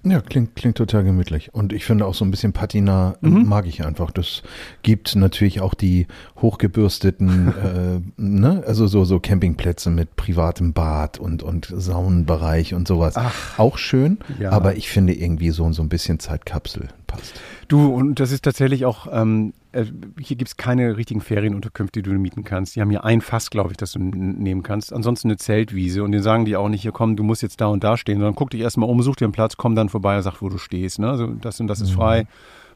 Ja, 0.05 0.19
klingt, 0.19 0.57
klingt 0.57 0.75
total 0.77 1.05
gemütlich. 1.05 1.53
Und 1.53 1.71
ich 1.71 1.85
finde 1.85 2.05
auch 2.05 2.13
so 2.13 2.25
ein 2.25 2.31
bisschen 2.31 2.51
Patina 2.51 3.15
Mhm. 3.21 3.47
mag 3.47 3.65
ich 3.67 3.85
einfach. 3.85 4.11
Das 4.11 4.43
gibt 4.81 5.15
natürlich 5.15 5.61
auch 5.61 5.73
die 5.73 6.07
hochgebürsteten, 6.41 7.47
äh, 8.17 8.21
ne, 8.21 8.63
also 8.67 8.87
so, 8.87 9.05
so 9.05 9.19
Campingplätze 9.21 9.89
mit 9.89 10.15
privatem 10.17 10.73
Bad 10.73 11.19
und, 11.19 11.41
und 11.43 11.71
Saunenbereich 11.73 12.73
und 12.73 12.87
sowas. 12.87 13.13
Ach. 13.15 13.57
Auch 13.59 13.77
schön, 13.77 14.19
Ja. 14.39 14.51
aber 14.51 14.75
ich 14.75 14.89
finde 14.89 15.13
irgendwie 15.13 15.51
so, 15.51 15.71
so 15.71 15.81
ein 15.81 15.89
bisschen 15.89 16.19
Zeitkapsel 16.19 16.89
passt. 17.07 17.39
Du, 17.67 17.93
und 17.93 18.19
das 18.19 18.31
ist 18.31 18.43
tatsächlich 18.43 18.85
auch, 18.85 19.07
ähm, 19.11 19.53
äh, 19.71 19.85
hier 20.19 20.35
gibt's 20.35 20.57
keine 20.57 20.97
richtigen 20.97 21.21
Ferienunterkünfte, 21.21 22.01
die 22.01 22.09
du 22.09 22.17
mieten 22.17 22.43
kannst. 22.43 22.75
Die 22.75 22.81
haben 22.81 22.89
hier 22.89 23.03
ein 23.03 23.21
Fass, 23.21 23.49
glaube 23.49 23.71
ich, 23.71 23.77
das 23.77 23.93
du 23.93 23.99
nehmen 23.99 24.63
kannst. 24.63 24.93
Ansonsten 24.93 25.29
eine 25.29 25.37
Zeltwiese. 25.37 26.03
Und 26.03 26.11
den 26.11 26.21
sagen 26.21 26.45
die 26.45 26.55
auch 26.55 26.69
nicht, 26.69 26.81
hier 26.81 26.91
komm, 26.91 27.15
du 27.15 27.23
musst 27.23 27.41
jetzt 27.41 27.61
da 27.61 27.67
und 27.67 27.83
da 27.83 27.97
stehen, 27.97 28.17
sondern 28.17 28.35
guck 28.35 28.49
dich 28.49 28.61
erstmal 28.61 28.89
um, 28.89 29.01
such 29.01 29.15
dir 29.15 29.25
einen 29.25 29.33
Platz, 29.33 29.57
komm 29.57 29.75
dann 29.75 29.89
vorbei 29.89 30.17
und 30.17 30.23
sag, 30.23 30.41
wo 30.41 30.49
du 30.49 30.57
stehst. 30.57 30.99
Ne? 30.99 31.09
Also 31.09 31.27
das 31.27 31.59
und 31.59 31.67
das 31.67 31.81
ist 31.81 31.91
frei, 31.91 32.27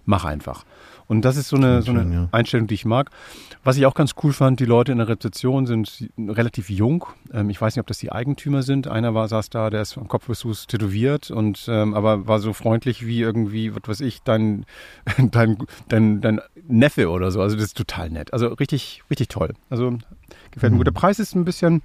mach 0.05 0.25
einfach. 0.25 0.63
Und 1.07 1.23
das 1.23 1.37
ist 1.37 1.47
so 1.47 1.55
eine, 1.55 1.81
so 1.81 1.91
eine 1.91 2.13
ja. 2.13 2.29
Einstellung, 2.31 2.67
die 2.67 2.73
ich 2.73 2.83
mag. 2.85 3.09
Was 3.63 3.77
ich 3.77 3.85
auch 3.85 3.93
ganz 3.93 4.11
cool 4.23 4.33
fand, 4.33 4.59
die 4.59 4.65
Leute 4.65 4.91
in 4.91 4.97
der 4.97 5.07
Rezeption 5.07 5.65
sind 5.65 6.09
relativ 6.17 6.69
jung. 6.69 7.05
Ähm, 7.33 7.49
ich 7.49 7.61
weiß 7.61 7.75
nicht, 7.75 7.81
ob 7.81 7.87
das 7.87 7.97
die 7.99 8.11
Eigentümer 8.11 8.61
sind. 8.61 8.87
Einer 8.87 9.13
war, 9.13 9.27
saß 9.27 9.49
da, 9.49 9.69
der 9.69 9.81
ist 9.81 9.93
vom 9.93 10.07
Kopf 10.09 10.27
bis 10.27 10.41
Fuß 10.41 10.67
tätowiert 10.67 11.31
und 11.31 11.65
ähm, 11.69 11.93
aber 11.93 12.27
war 12.27 12.39
so 12.39 12.51
freundlich 12.53 13.05
wie 13.05 13.21
irgendwie, 13.21 13.73
was 13.73 13.83
weiß 13.87 14.01
ich, 14.01 14.21
dein, 14.23 14.65
dein, 15.31 15.57
dein, 15.87 16.19
dein 16.21 16.41
Neffe 16.67 17.09
oder 17.09 17.31
so. 17.31 17.41
Also 17.41 17.55
das 17.55 17.65
ist 17.65 17.77
total 17.77 18.09
nett. 18.09 18.33
Also 18.33 18.47
richtig, 18.47 19.03
richtig 19.09 19.29
toll. 19.29 19.53
Also 19.69 19.97
gefällt 20.51 20.71
mir 20.71 20.75
Mhm. 20.75 20.79
gut. 20.79 20.87
Der 20.87 20.91
Preis 20.91 21.19
ist 21.19 21.35
ein 21.35 21.45
bisschen 21.45 21.81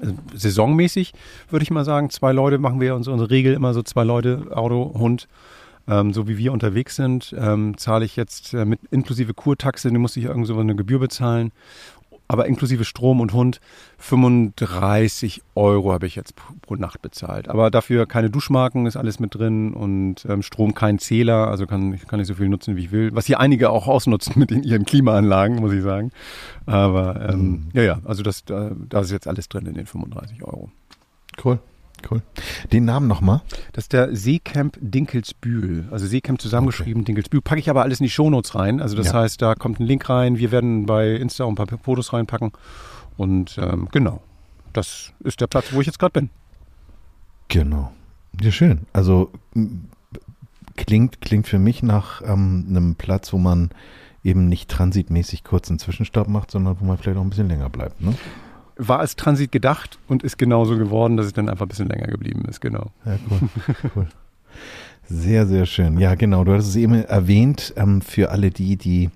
Also 0.00 0.14
saisonmäßig 0.34 1.12
würde 1.50 1.64
ich 1.64 1.72
mal 1.72 1.84
sagen, 1.84 2.10
zwei 2.10 2.30
Leute 2.30 2.58
machen 2.58 2.80
wir 2.80 2.94
unsere, 2.94 3.14
unsere 3.14 3.30
Regel 3.30 3.54
immer 3.54 3.74
so 3.74 3.82
zwei 3.82 4.04
Leute, 4.04 4.46
Auto, 4.52 4.94
Hund. 4.96 5.26
Ähm, 5.88 6.12
so 6.12 6.28
wie 6.28 6.38
wir 6.38 6.52
unterwegs 6.52 6.96
sind, 6.96 7.34
ähm, 7.38 7.76
zahle 7.78 8.04
ich 8.04 8.16
jetzt 8.16 8.54
äh, 8.54 8.64
mit 8.64 8.80
inklusive 8.90 9.34
Kurtaxe, 9.34 9.90
die 9.90 9.98
muss 9.98 10.16
ich 10.16 10.24
irgend 10.24 10.46
so 10.46 10.58
eine 10.58 10.76
Gebühr 10.76 10.98
bezahlen 10.98 11.52
aber 12.28 12.46
inklusive 12.46 12.84
Strom 12.84 13.20
und 13.20 13.32
Hund 13.32 13.60
35 13.96 15.42
Euro 15.54 15.92
habe 15.92 16.06
ich 16.06 16.14
jetzt 16.14 16.34
pro 16.60 16.76
Nacht 16.76 17.00
bezahlt. 17.00 17.48
Aber 17.48 17.70
dafür 17.70 18.06
keine 18.06 18.28
Duschmarken, 18.28 18.86
ist 18.86 18.96
alles 18.96 19.18
mit 19.18 19.34
drin 19.34 19.72
und 19.72 20.26
ähm, 20.28 20.42
Strom 20.42 20.74
kein 20.74 20.98
Zähler, 20.98 21.48
also 21.48 21.66
kann, 21.66 21.98
kann 22.06 22.20
ich 22.20 22.26
so 22.26 22.34
viel 22.34 22.50
nutzen, 22.50 22.76
wie 22.76 22.84
ich 22.84 22.92
will. 22.92 23.10
Was 23.14 23.24
hier 23.24 23.40
einige 23.40 23.70
auch 23.70 23.88
ausnutzen 23.88 24.34
mit 24.36 24.52
in 24.52 24.62
ihren 24.62 24.84
Klimaanlagen, 24.84 25.56
muss 25.56 25.72
ich 25.72 25.82
sagen. 25.82 26.12
Aber 26.66 27.28
ähm, 27.30 27.40
mhm. 27.40 27.68
ja, 27.72 27.82
ja, 27.82 28.00
also 28.04 28.22
das, 28.22 28.44
da, 28.44 28.72
da 28.88 29.00
ist 29.00 29.10
jetzt 29.10 29.26
alles 29.26 29.48
drin 29.48 29.64
in 29.64 29.74
den 29.74 29.86
35 29.86 30.44
Euro. 30.44 30.70
Cool. 31.42 31.58
Cool. 32.10 32.22
Den 32.72 32.84
Namen 32.84 33.08
nochmal? 33.08 33.42
Das 33.72 33.84
ist 33.84 33.92
der 33.92 34.14
Seecamp 34.14 34.78
Dinkelsbühl. 34.80 35.88
Also 35.90 36.06
Seecamp 36.06 36.40
zusammengeschrieben, 36.40 37.00
okay. 37.00 37.06
Dinkelsbühl. 37.06 37.40
Packe 37.40 37.60
ich 37.60 37.70
aber 37.70 37.82
alles 37.82 38.00
in 38.00 38.04
die 38.04 38.10
Shownotes 38.10 38.54
rein. 38.54 38.80
Also 38.80 38.96
das 38.96 39.08
ja. 39.08 39.14
heißt, 39.14 39.42
da 39.42 39.54
kommt 39.54 39.80
ein 39.80 39.86
Link 39.86 40.08
rein. 40.08 40.38
Wir 40.38 40.50
werden 40.50 40.86
bei 40.86 41.12
Insta 41.12 41.46
ein 41.46 41.54
paar 41.54 41.66
Fotos 41.82 42.12
reinpacken. 42.12 42.52
Und 43.16 43.58
ähm, 43.58 43.88
genau, 43.90 44.22
das 44.72 45.12
ist 45.20 45.40
der 45.40 45.46
Platz, 45.48 45.72
wo 45.72 45.80
ich 45.80 45.86
jetzt 45.86 45.98
gerade 45.98 46.12
bin. 46.12 46.30
Genau. 47.48 47.92
Ja, 48.40 48.52
schön. 48.52 48.86
Also 48.92 49.32
klingt, 50.76 51.20
klingt 51.20 51.48
für 51.48 51.58
mich 51.58 51.82
nach 51.82 52.22
ähm, 52.22 52.66
einem 52.68 52.94
Platz, 52.94 53.32
wo 53.32 53.38
man 53.38 53.70
eben 54.22 54.48
nicht 54.48 54.70
transitmäßig 54.70 55.44
kurz 55.44 55.68
einen 55.68 55.78
Zwischenstopp 55.78 56.28
macht, 56.28 56.50
sondern 56.50 56.80
wo 56.80 56.84
man 56.84 56.98
vielleicht 56.98 57.18
auch 57.18 57.22
ein 57.22 57.30
bisschen 57.30 57.48
länger 57.48 57.70
bleibt. 57.70 58.00
Ne? 58.00 58.14
War 58.78 59.00
als 59.00 59.16
Transit 59.16 59.52
gedacht 59.52 59.98
und 60.08 60.22
ist 60.22 60.38
genauso 60.38 60.78
geworden, 60.78 61.16
dass 61.16 61.26
es 61.26 61.32
dann 61.32 61.48
einfach 61.48 61.66
ein 61.66 61.68
bisschen 61.68 61.88
länger 61.88 62.06
geblieben 62.06 62.44
ist, 62.48 62.60
genau. 62.60 62.92
Ja, 63.04 63.18
cool. 63.30 63.48
cool. 63.96 64.06
Sehr, 65.10 65.46
sehr 65.46 65.66
schön. 65.66 65.98
Ja, 65.98 66.14
genau. 66.14 66.44
Du 66.44 66.52
hast 66.52 66.68
es 66.68 66.76
eben 66.76 66.94
erwähnt, 66.94 67.72
ähm, 67.76 68.02
für 68.02 68.30
alle 68.30 68.50
die, 68.50 68.76
die 68.76 69.10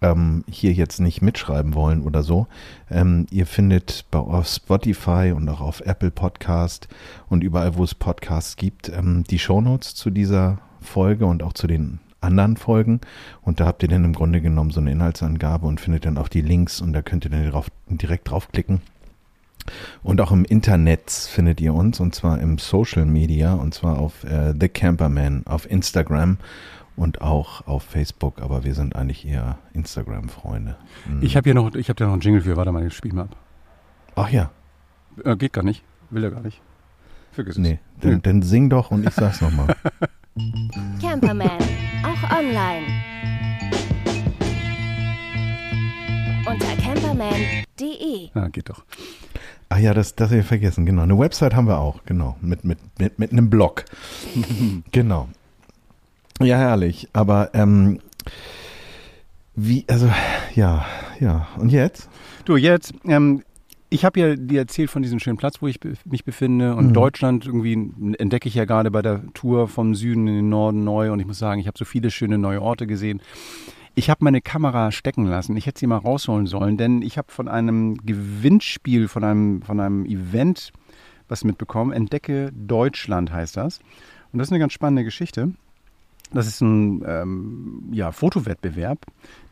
ähm, 0.00 0.44
hier 0.48 0.72
jetzt 0.72 1.00
nicht 1.00 1.20
mitschreiben 1.20 1.74
wollen 1.74 2.02
oder 2.02 2.22
so. 2.22 2.46
Ähm, 2.90 3.26
ihr 3.30 3.46
findet 3.46 4.04
bei, 4.10 4.18
auf 4.18 4.46
Spotify 4.46 5.32
und 5.34 5.48
auch 5.48 5.60
auf 5.60 5.80
Apple 5.80 6.10
Podcast 6.10 6.88
und 7.28 7.42
überall, 7.42 7.76
wo 7.76 7.84
es 7.84 7.94
Podcasts 7.94 8.56
gibt, 8.56 8.88
ähm, 8.88 9.24
die 9.28 9.38
Shownotes 9.38 9.94
zu 9.94 10.10
dieser 10.10 10.58
Folge 10.80 11.26
und 11.26 11.42
auch 11.42 11.54
zu 11.54 11.66
den 11.66 11.98
anderen 12.20 12.56
Folgen. 12.56 13.00
Und 13.42 13.58
da 13.58 13.66
habt 13.66 13.82
ihr 13.82 13.88
dann 13.88 14.04
im 14.04 14.12
Grunde 14.12 14.40
genommen 14.40 14.70
so 14.70 14.80
eine 14.80 14.92
Inhaltsangabe 14.92 15.66
und 15.66 15.80
findet 15.80 16.06
dann 16.06 16.18
auch 16.18 16.28
die 16.28 16.40
Links 16.40 16.80
und 16.80 16.92
da 16.92 17.02
könnt 17.02 17.24
ihr 17.24 17.30
dann 17.30 17.50
drauf, 17.50 17.68
direkt 17.88 18.30
draufklicken. 18.30 18.80
Und 20.02 20.20
auch 20.20 20.32
im 20.32 20.44
Internet 20.44 21.10
findet 21.10 21.60
ihr 21.60 21.74
uns, 21.74 22.00
und 22.00 22.14
zwar 22.14 22.40
im 22.40 22.58
Social 22.58 23.04
Media, 23.04 23.54
und 23.54 23.74
zwar 23.74 23.98
auf 23.98 24.24
äh, 24.24 24.54
The 24.58 24.68
Camperman, 24.68 25.42
auf 25.46 25.70
Instagram 25.70 26.38
und 26.96 27.22
auch 27.22 27.66
auf 27.66 27.82
Facebook, 27.84 28.40
aber 28.40 28.64
wir 28.64 28.74
sind 28.74 28.96
eigentlich 28.96 29.26
eher 29.26 29.58
Instagram-Freunde. 29.72 30.76
Mhm. 31.06 31.22
Ich 31.22 31.36
habe 31.36 31.44
hier 31.44 31.54
noch, 31.54 31.74
ich 31.74 31.88
habe 31.88 31.96
da 31.96 32.06
noch 32.06 32.12
einen 32.12 32.22
Jingle 32.22 32.42
für, 32.42 32.56
warte 32.56 32.72
mal, 32.72 32.86
ich 32.86 32.94
spiel 32.94 33.12
mal 33.12 33.22
ab. 33.22 33.36
Ach 34.14 34.28
ja. 34.28 34.50
Äh, 35.24 35.36
geht 35.36 35.52
gar 35.52 35.64
nicht, 35.64 35.82
will 36.10 36.24
er 36.24 36.30
gar 36.30 36.42
nicht. 36.42 36.60
Vergiss 37.32 37.56
nee, 37.56 37.78
es. 37.98 38.02
Dann, 38.02 38.22
dann 38.22 38.42
sing 38.42 38.68
doch 38.68 38.90
und 38.90 39.06
ich 39.06 39.14
sag's 39.14 39.40
nochmal. 39.40 39.74
Camperman, 41.00 41.50
auch 42.04 42.38
online. 42.38 43.31
Unter 46.52 46.76
camperman.de. 46.76 48.28
Ah, 48.34 48.48
geht 48.48 48.68
doch. 48.68 48.84
Ach 49.70 49.78
ja, 49.78 49.94
das, 49.94 50.16
das 50.16 50.28
habe 50.28 50.40
ich 50.40 50.46
vergessen, 50.46 50.84
genau. 50.84 51.00
Eine 51.00 51.18
Website 51.18 51.54
haben 51.54 51.66
wir 51.66 51.78
auch, 51.78 52.04
genau. 52.04 52.36
Mit, 52.42 52.62
mit, 52.64 52.78
mit, 52.98 53.18
mit 53.18 53.32
einem 53.32 53.48
Blog. 53.48 53.86
genau. 54.92 55.30
Ja, 56.42 56.58
herrlich. 56.58 57.08
Aber 57.14 57.54
ähm, 57.54 58.00
wie, 59.54 59.86
also, 59.88 60.10
ja, 60.54 60.84
ja. 61.20 61.48
Und 61.56 61.72
jetzt? 61.72 62.10
Du, 62.44 62.56
jetzt, 62.58 62.92
ähm, 63.06 63.44
ich 63.88 64.04
habe 64.04 64.20
ja 64.20 64.36
dir 64.36 64.60
erzählt 64.60 64.90
von 64.90 65.00
diesem 65.00 65.20
schönen 65.20 65.38
Platz, 65.38 65.62
wo 65.62 65.68
ich 65.68 65.80
mich 66.04 66.26
befinde. 66.26 66.74
Und 66.74 66.88
mhm. 66.88 66.92
Deutschland 66.92 67.46
irgendwie 67.46 67.92
entdecke 68.18 68.46
ich 68.46 68.56
ja 68.56 68.66
gerade 68.66 68.90
bei 68.90 69.00
der 69.00 69.22
Tour 69.32 69.68
vom 69.68 69.94
Süden 69.94 70.28
in 70.28 70.34
den 70.34 70.48
Norden 70.50 70.84
neu. 70.84 71.12
Und 71.12 71.20
ich 71.20 71.26
muss 71.26 71.38
sagen, 71.38 71.62
ich 71.62 71.66
habe 71.66 71.78
so 71.78 71.86
viele 71.86 72.10
schöne 72.10 72.36
neue 72.36 72.60
Orte 72.60 72.86
gesehen. 72.86 73.22
Ich 73.94 74.08
habe 74.08 74.24
meine 74.24 74.40
Kamera 74.40 74.90
stecken 74.90 75.26
lassen. 75.26 75.56
Ich 75.56 75.66
hätte 75.66 75.80
sie 75.80 75.86
mal 75.86 75.98
rausholen 75.98 76.46
sollen, 76.46 76.78
denn 76.78 77.02
ich 77.02 77.18
habe 77.18 77.30
von 77.30 77.46
einem 77.46 77.96
Gewinnspiel, 78.06 79.06
von 79.06 79.22
einem, 79.22 79.62
von 79.62 79.80
einem 79.80 80.06
Event 80.06 80.72
was 81.28 81.44
mitbekommen. 81.44 81.92
Entdecke 81.92 82.52
Deutschland 82.54 83.32
heißt 83.32 83.56
das. 83.56 83.80
Und 84.32 84.38
das 84.38 84.48
ist 84.48 84.52
eine 84.52 84.60
ganz 84.60 84.72
spannende 84.72 85.04
Geschichte. 85.04 85.52
Das 86.32 86.46
ist 86.46 86.62
ein 86.62 87.04
ähm, 87.06 87.82
ja, 87.92 88.12
Fotowettbewerb, 88.12 89.04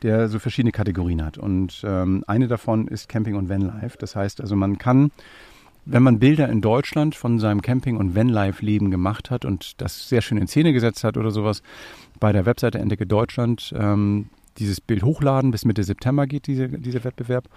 der 0.03 0.29
so 0.29 0.39
verschiedene 0.39 0.73
Kategorien 0.73 1.23
hat. 1.23 1.37
Und 1.37 1.83
ähm, 1.85 2.25
eine 2.27 2.49
davon 2.49 2.89
ist 2.89 3.09
Camping 3.09 3.35
und 3.35 3.51
Vanlife. 3.51 3.99
Das 3.99 4.17
heißt 4.17 4.41
also, 4.41 4.57
man 4.57 4.79
kann, 4.79 5.11
wenn 5.85 6.03
man 6.03 6.19
Bilder 6.19 6.49
in 6.49 6.61
Deutschland 6.61 7.15
von 7.15 7.39
seinem 7.39 7.63
Camping- 7.63 7.97
und 7.97 8.15
Vanlife-Leben 8.15 8.91
gemacht 8.91 9.31
hat 9.31 9.45
und 9.45 9.81
das 9.81 10.09
sehr 10.09 10.23
schön 10.23 10.39
in 10.39 10.47
Szene 10.47 10.73
gesetzt 10.73 11.05
hat 11.05 11.17
oder 11.17 11.31
sowas, 11.31 11.63
bei 12.19 12.33
der 12.33 12.47
Webseite 12.47 12.79
Entdecke 12.79 13.07
Deutschland 13.07 13.73
ähm, 13.77 14.29
dieses 14.59 14.81
Bild 14.81 15.03
hochladen. 15.03 15.51
Bis 15.51 15.65
Mitte 15.65 15.83
September 15.83 16.27
geht 16.27 16.47
diese, 16.47 16.69
dieser 16.69 17.05
Wettbewerb. 17.05 17.49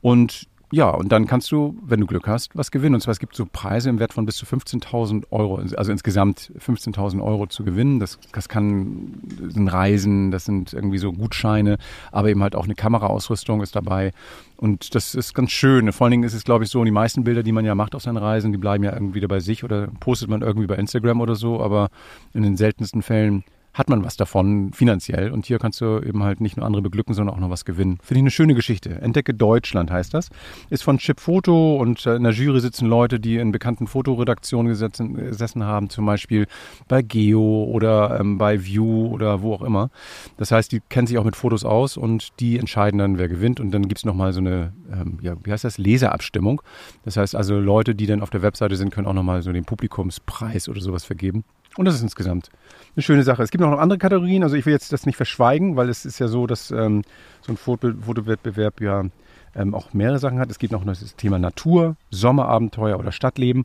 Und 0.00 0.46
ja, 0.74 0.90
und 0.90 1.12
dann 1.12 1.26
kannst 1.26 1.52
du, 1.52 1.76
wenn 1.84 2.00
du 2.00 2.06
Glück 2.06 2.26
hast, 2.26 2.56
was 2.56 2.72
gewinnen. 2.72 2.96
Und 2.96 3.00
zwar 3.00 3.12
es 3.12 3.20
gibt 3.20 3.36
so 3.36 3.46
Preise 3.50 3.88
im 3.90 4.00
Wert 4.00 4.12
von 4.12 4.26
bis 4.26 4.34
zu 4.34 4.44
15.000 4.44 5.26
Euro, 5.30 5.62
also 5.76 5.92
insgesamt 5.92 6.50
15.000 6.58 7.22
Euro 7.22 7.46
zu 7.46 7.62
gewinnen. 7.62 8.00
Das, 8.00 8.18
das 8.32 8.48
kann 8.48 9.14
sind 9.48 9.68
Reisen, 9.68 10.32
das 10.32 10.46
sind 10.46 10.72
irgendwie 10.72 10.98
so 10.98 11.12
Gutscheine, 11.12 11.78
aber 12.10 12.28
eben 12.28 12.42
halt 12.42 12.56
auch 12.56 12.64
eine 12.64 12.74
Kameraausrüstung 12.74 13.62
ist 13.62 13.76
dabei. 13.76 14.10
Und 14.56 14.96
das 14.96 15.14
ist 15.14 15.32
ganz 15.32 15.52
schön. 15.52 15.92
Vor 15.92 16.06
allen 16.06 16.10
Dingen 16.12 16.24
ist 16.24 16.34
es, 16.34 16.42
glaube 16.42 16.64
ich, 16.64 16.70
so, 16.70 16.82
die 16.82 16.90
meisten 16.90 17.22
Bilder, 17.22 17.44
die 17.44 17.52
man 17.52 17.64
ja 17.64 17.76
macht 17.76 17.94
auf 17.94 18.02
seinen 18.02 18.16
Reisen, 18.16 18.50
die 18.50 18.58
bleiben 18.58 18.82
ja 18.82 18.94
irgendwie 18.94 19.20
bei 19.20 19.38
sich 19.38 19.62
oder 19.62 19.86
postet 20.00 20.28
man 20.28 20.42
irgendwie 20.42 20.66
bei 20.66 20.74
Instagram 20.74 21.20
oder 21.20 21.36
so. 21.36 21.60
Aber 21.60 21.88
in 22.32 22.42
den 22.42 22.56
seltensten 22.56 23.02
Fällen 23.02 23.44
hat 23.74 23.90
man 23.90 24.04
was 24.04 24.16
davon 24.16 24.72
finanziell. 24.72 25.32
Und 25.32 25.46
hier 25.46 25.58
kannst 25.58 25.80
du 25.80 25.98
eben 25.98 26.22
halt 26.22 26.40
nicht 26.40 26.56
nur 26.56 26.64
andere 26.64 26.80
beglücken, 26.80 27.14
sondern 27.14 27.34
auch 27.34 27.40
noch 27.40 27.50
was 27.50 27.64
gewinnen. 27.64 27.98
Finde 28.02 28.18
ich 28.18 28.22
eine 28.22 28.30
schöne 28.30 28.54
Geschichte. 28.54 28.90
Entdecke 29.02 29.34
Deutschland 29.34 29.90
heißt 29.90 30.14
das. 30.14 30.30
Ist 30.70 30.84
von 30.84 30.98
Chip 30.98 31.20
Foto 31.20 31.76
und 31.76 32.06
äh, 32.06 32.14
in 32.14 32.22
der 32.22 32.32
Jury 32.32 32.60
sitzen 32.60 32.86
Leute, 32.86 33.18
die 33.18 33.36
in 33.36 33.50
bekannten 33.50 33.88
Fotoredaktionen 33.88 34.70
gesetzen, 34.70 35.14
gesessen 35.14 35.64
haben, 35.64 35.90
zum 35.90 36.06
Beispiel 36.06 36.46
bei 36.86 37.02
Geo 37.02 37.64
oder 37.64 38.20
ähm, 38.20 38.38
bei 38.38 38.64
View 38.64 39.08
oder 39.08 39.42
wo 39.42 39.54
auch 39.54 39.62
immer. 39.62 39.90
Das 40.36 40.52
heißt, 40.52 40.70
die 40.70 40.80
kennen 40.88 41.08
sich 41.08 41.18
auch 41.18 41.24
mit 41.24 41.34
Fotos 41.34 41.64
aus 41.64 41.96
und 41.96 42.40
die 42.40 42.58
entscheiden 42.58 42.98
dann, 42.98 43.18
wer 43.18 43.28
gewinnt. 43.28 43.58
Und 43.58 43.72
dann 43.72 43.88
gibt 43.88 43.98
es 43.98 44.04
nochmal 44.04 44.32
so 44.32 44.40
eine, 44.40 44.72
ähm, 44.92 45.18
ja, 45.20 45.34
wie 45.42 45.50
heißt 45.50 45.64
das, 45.64 45.78
Leserabstimmung. 45.78 46.62
Das 47.04 47.16
heißt 47.16 47.34
also, 47.34 47.58
Leute, 47.58 47.96
die 47.96 48.06
dann 48.06 48.22
auf 48.22 48.30
der 48.30 48.42
Webseite 48.42 48.76
sind, 48.76 48.90
können 48.90 49.08
auch 49.08 49.14
nochmal 49.14 49.42
so 49.42 49.52
den 49.52 49.64
Publikumspreis 49.64 50.68
oder 50.68 50.80
sowas 50.80 51.04
vergeben. 51.04 51.44
Und 51.76 51.86
das 51.86 51.96
ist 51.96 52.02
insgesamt 52.02 52.50
eine 52.94 53.02
schöne 53.02 53.22
Sache. 53.24 53.42
Es 53.42 53.50
gibt 53.50 53.62
noch 53.62 53.78
andere 53.78 53.98
Kategorien, 53.98 54.42
also 54.42 54.56
ich 54.56 54.66
will 54.66 54.72
jetzt 54.72 54.92
das 54.92 55.06
nicht 55.06 55.16
verschweigen, 55.16 55.76
weil 55.76 55.88
es 55.88 56.04
ist 56.04 56.18
ja 56.18 56.28
so, 56.28 56.46
dass 56.46 56.70
ähm, 56.70 57.02
so 57.40 57.52
ein 57.52 57.56
Foto 57.56 57.92
Fotowettbewerb 58.00 58.80
ja 58.80 59.04
ähm, 59.56 59.74
auch 59.74 59.92
mehrere 59.92 60.18
Sachen 60.18 60.38
hat. 60.38 60.50
Es 60.50 60.58
gibt 60.58 60.72
noch 60.72 60.84
das 60.84 61.16
Thema 61.16 61.38
Natur, 61.38 61.96
Sommerabenteuer 62.10 62.98
oder 62.98 63.12
Stadtleben. 63.12 63.64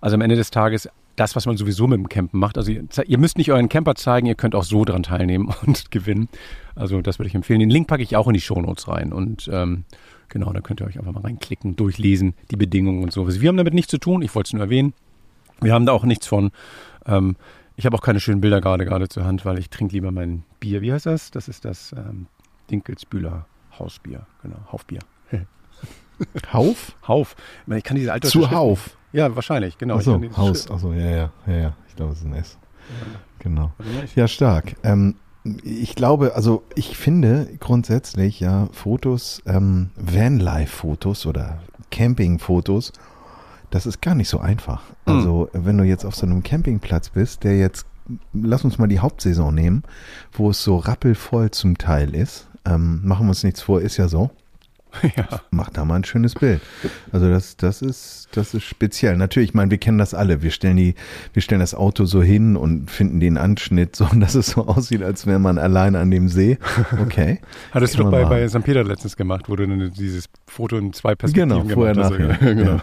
Also 0.00 0.14
am 0.14 0.20
Ende 0.20 0.36
des 0.36 0.50
Tages 0.50 0.88
das, 1.16 1.36
was 1.36 1.46
man 1.46 1.56
sowieso 1.56 1.86
mit 1.86 1.98
dem 1.98 2.08
Campen 2.08 2.38
macht. 2.38 2.58
Also 2.58 2.72
ihr, 2.72 2.84
ihr, 3.06 3.18
müsst 3.18 3.38
nicht 3.38 3.52
euren 3.52 3.68
Camper 3.68 3.94
zeigen, 3.94 4.26
ihr 4.26 4.34
könnt 4.34 4.54
auch 4.54 4.64
so 4.64 4.84
dran 4.84 5.04
teilnehmen 5.04 5.52
und 5.66 5.90
gewinnen. 5.90 6.28
Also 6.74 7.00
das 7.00 7.18
würde 7.18 7.28
ich 7.28 7.34
empfehlen. 7.34 7.60
Den 7.60 7.70
Link 7.70 7.86
packe 7.86 8.02
ich 8.02 8.16
auch 8.16 8.26
in 8.26 8.34
die 8.34 8.40
Shownotes 8.40 8.88
rein 8.88 9.12
und 9.12 9.48
ähm, 9.52 9.84
genau, 10.28 10.52
da 10.52 10.60
könnt 10.60 10.80
ihr 10.80 10.86
euch 10.86 10.98
einfach 10.98 11.12
mal 11.12 11.20
reinklicken, 11.20 11.76
durchlesen, 11.76 12.34
die 12.50 12.56
Bedingungen 12.56 13.02
und 13.02 13.12
so. 13.12 13.28
Wir 13.28 13.48
haben 13.48 13.56
damit 13.56 13.74
nichts 13.74 13.90
zu 13.90 13.98
tun, 13.98 14.22
ich 14.22 14.34
wollte 14.34 14.48
es 14.48 14.52
nur 14.54 14.62
erwähnen. 14.62 14.92
Wir 15.60 15.72
haben 15.72 15.86
da 15.86 15.92
auch 15.92 16.04
nichts 16.04 16.26
von. 16.26 16.50
Ähm, 17.06 17.36
ich 17.76 17.86
habe 17.86 17.96
auch 17.96 18.02
keine 18.02 18.20
schönen 18.20 18.40
Bilder 18.40 18.60
gerade 18.60 18.84
gerade 18.84 19.08
zur 19.08 19.24
Hand, 19.24 19.44
weil 19.44 19.58
ich 19.58 19.70
trinke 19.70 19.94
lieber 19.94 20.12
mein 20.12 20.44
Bier. 20.60 20.80
Wie 20.80 20.92
heißt 20.92 21.06
das? 21.06 21.30
Das 21.30 21.48
ist 21.48 21.64
das 21.64 21.92
ähm, 21.92 22.26
Dinkelsbühler 22.70 23.46
Hausbier. 23.78 24.26
Genau, 24.42 24.56
Haufbier. 24.70 25.00
Hauf? 26.52 26.94
Hauf. 27.08 27.36
Ich 27.66 27.82
kann 27.82 27.96
diese 27.96 28.12
alte 28.12 28.28
Zu 28.28 28.50
Hauf. 28.50 28.96
Ja, 29.12 29.34
wahrscheinlich, 29.34 29.78
genau. 29.78 29.96
Achso, 29.96 30.20
Haus. 30.36 30.70
Achso, 30.70 30.92
ja, 30.92 31.10
ja, 31.10 31.30
ja, 31.46 31.56
ja. 31.56 31.76
Ich 31.88 31.96
glaube, 31.96 32.12
es 32.12 32.18
ist 32.18 32.24
ein 32.24 32.34
S. 32.34 32.58
Ja. 32.88 33.18
Genau. 33.38 33.72
Ja, 34.14 34.28
stark. 34.28 34.76
Ähm, 34.82 35.16
ich 35.62 35.94
glaube, 35.94 36.34
also 36.34 36.64
ich 36.74 36.96
finde 36.96 37.48
grundsätzlich 37.60 38.40
ja 38.40 38.68
Fotos, 38.72 39.42
ähm, 39.46 39.90
Vanlife-Fotos 39.96 41.26
oder 41.26 41.60
Camping-Fotos 41.90 42.92
das 43.74 43.86
ist 43.86 44.00
gar 44.00 44.14
nicht 44.14 44.28
so 44.28 44.38
einfach. 44.38 44.82
Hm. 45.06 45.16
Also, 45.16 45.50
mhm. 45.52 45.66
wenn 45.66 45.78
du 45.78 45.84
jetzt 45.84 46.04
auf 46.04 46.14
so 46.14 46.26
einem 46.26 46.44
Campingplatz 46.44 47.10
bist, 47.10 47.42
der 47.42 47.58
jetzt, 47.58 47.86
lass 48.32 48.64
uns 48.64 48.78
mal 48.78 48.86
die 48.86 49.00
Hauptsaison 49.00 49.52
nehmen, 49.52 49.82
wo 50.32 50.50
es 50.50 50.62
so 50.62 50.76
rappelvoll 50.76 51.50
zum 51.50 51.76
Teil 51.76 52.14
ist. 52.14 52.46
Ähm, 52.64 53.00
machen 53.02 53.26
wir 53.26 53.30
uns 53.30 53.42
nichts 53.42 53.62
vor, 53.62 53.80
ist 53.80 53.96
ja 53.96 54.06
so. 54.06 54.30
Ja. 55.16 55.40
Mach 55.50 55.70
da 55.70 55.84
mal 55.84 55.96
ein 55.96 56.04
schönes 56.04 56.34
Bild. 56.34 56.60
Also 57.12 57.28
das, 57.28 57.56
das 57.56 57.82
ist, 57.82 58.28
das 58.32 58.54
ist 58.54 58.64
speziell. 58.64 59.16
Natürlich, 59.16 59.50
ich 59.50 59.54
meine, 59.54 59.70
wir 59.70 59.78
kennen 59.78 59.98
das 59.98 60.14
alle. 60.14 60.42
Wir 60.42 60.50
stellen 60.50 60.76
die, 60.76 60.94
wir 61.32 61.42
stellen 61.42 61.60
das 61.60 61.74
Auto 61.74 62.04
so 62.04 62.22
hin 62.22 62.56
und 62.56 62.90
finden 62.90 63.20
den 63.20 63.36
Anschnitt 63.36 63.96
so, 63.96 64.06
dass 64.14 64.34
es 64.34 64.48
so 64.48 64.66
aussieht, 64.66 65.02
als 65.02 65.26
wäre 65.26 65.38
man 65.38 65.58
allein 65.58 65.96
an 65.96 66.10
dem 66.10 66.28
See. 66.28 66.58
Okay. 67.02 67.40
Hattest 67.72 67.94
du 67.94 68.04
doch 68.04 68.10
bei, 68.10 68.24
bei. 68.24 68.48
St. 68.48 68.62
Peter 68.62 68.84
letztens 68.84 69.16
gemacht, 69.16 69.48
wo 69.48 69.56
du 69.56 69.90
dieses 69.90 70.26
Foto 70.46 70.76
in 70.76 70.92
zwei 70.92 71.14
Perspektiven 71.14 71.68
Genau, 71.68 71.74
vorher, 71.74 71.94
gemacht 71.94 72.12
hast. 72.12 72.20
nachher. 72.20 72.54
Genau. 72.54 72.80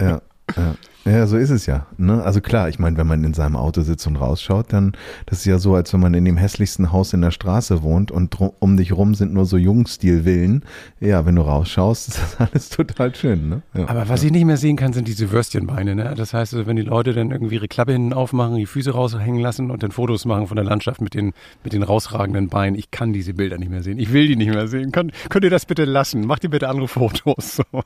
Ja, 0.00 0.08
ja, 0.08 0.22
ja. 0.56 0.89
Ja, 1.04 1.26
so 1.26 1.36
ist 1.36 1.50
es 1.50 1.66
ja. 1.66 1.86
Ne? 1.96 2.22
Also 2.22 2.40
klar, 2.40 2.68
ich 2.68 2.78
meine, 2.78 2.96
wenn 2.98 3.06
man 3.06 3.24
in 3.24 3.32
seinem 3.32 3.56
Auto 3.56 3.80
sitzt 3.80 4.06
und 4.06 4.16
rausschaut, 4.16 4.72
dann 4.72 4.92
das 5.26 5.38
ist 5.38 5.44
ja 5.46 5.58
so, 5.58 5.74
als 5.74 5.92
wenn 5.92 6.00
man 6.00 6.12
in 6.12 6.24
dem 6.24 6.36
hässlichsten 6.36 6.92
Haus 6.92 7.14
in 7.14 7.22
der 7.22 7.30
Straße 7.30 7.82
wohnt 7.82 8.10
und 8.10 8.30
drum, 8.30 8.52
um 8.58 8.76
dich 8.76 8.92
rum 8.92 9.14
sind 9.14 9.32
nur 9.32 9.46
so 9.46 9.56
Jungstil-Villen. 9.56 10.62
Ja, 11.00 11.24
wenn 11.24 11.36
du 11.36 11.42
rausschaust, 11.42 12.08
ist 12.08 12.20
das 12.20 12.40
alles 12.40 12.68
total 12.68 13.14
schön. 13.14 13.48
Ne? 13.48 13.62
Ja. 13.74 13.88
Aber 13.88 14.08
was 14.08 14.22
ich 14.22 14.30
nicht 14.30 14.44
mehr 14.44 14.58
sehen 14.58 14.76
kann, 14.76 14.92
sind 14.92 15.08
diese 15.08 15.30
Würstchenbeine. 15.30 15.94
Ne? 15.94 16.14
Das 16.16 16.34
heißt, 16.34 16.54
also, 16.54 16.66
wenn 16.66 16.76
die 16.76 16.82
Leute 16.82 17.14
dann 17.14 17.30
irgendwie 17.30 17.54
ihre 17.54 17.68
Klappe 17.68 17.92
hinten 17.92 18.12
aufmachen, 18.12 18.56
die 18.56 18.66
Füße 18.66 18.90
raushängen 18.90 19.40
lassen 19.40 19.70
und 19.70 19.82
dann 19.82 19.92
Fotos 19.92 20.26
machen 20.26 20.48
von 20.48 20.56
der 20.56 20.64
Landschaft 20.64 21.00
mit 21.00 21.14
den, 21.14 21.32
mit 21.64 21.72
den 21.72 21.82
rausragenden 21.82 22.48
Beinen. 22.48 22.78
Ich 22.78 22.90
kann 22.90 23.12
diese 23.12 23.32
Bilder 23.32 23.56
nicht 23.56 23.70
mehr 23.70 23.82
sehen. 23.82 23.98
Ich 23.98 24.12
will 24.12 24.28
die 24.28 24.36
nicht 24.36 24.50
mehr 24.50 24.68
sehen. 24.68 24.92
Könnt, 24.92 25.12
könnt 25.30 25.44
ihr 25.44 25.50
das 25.50 25.64
bitte 25.64 25.86
lassen? 25.86 26.26
Macht 26.26 26.44
ihr 26.44 26.50
bitte 26.50 26.68
andere 26.68 26.88
Fotos. 26.88 27.56
So. 27.56 27.82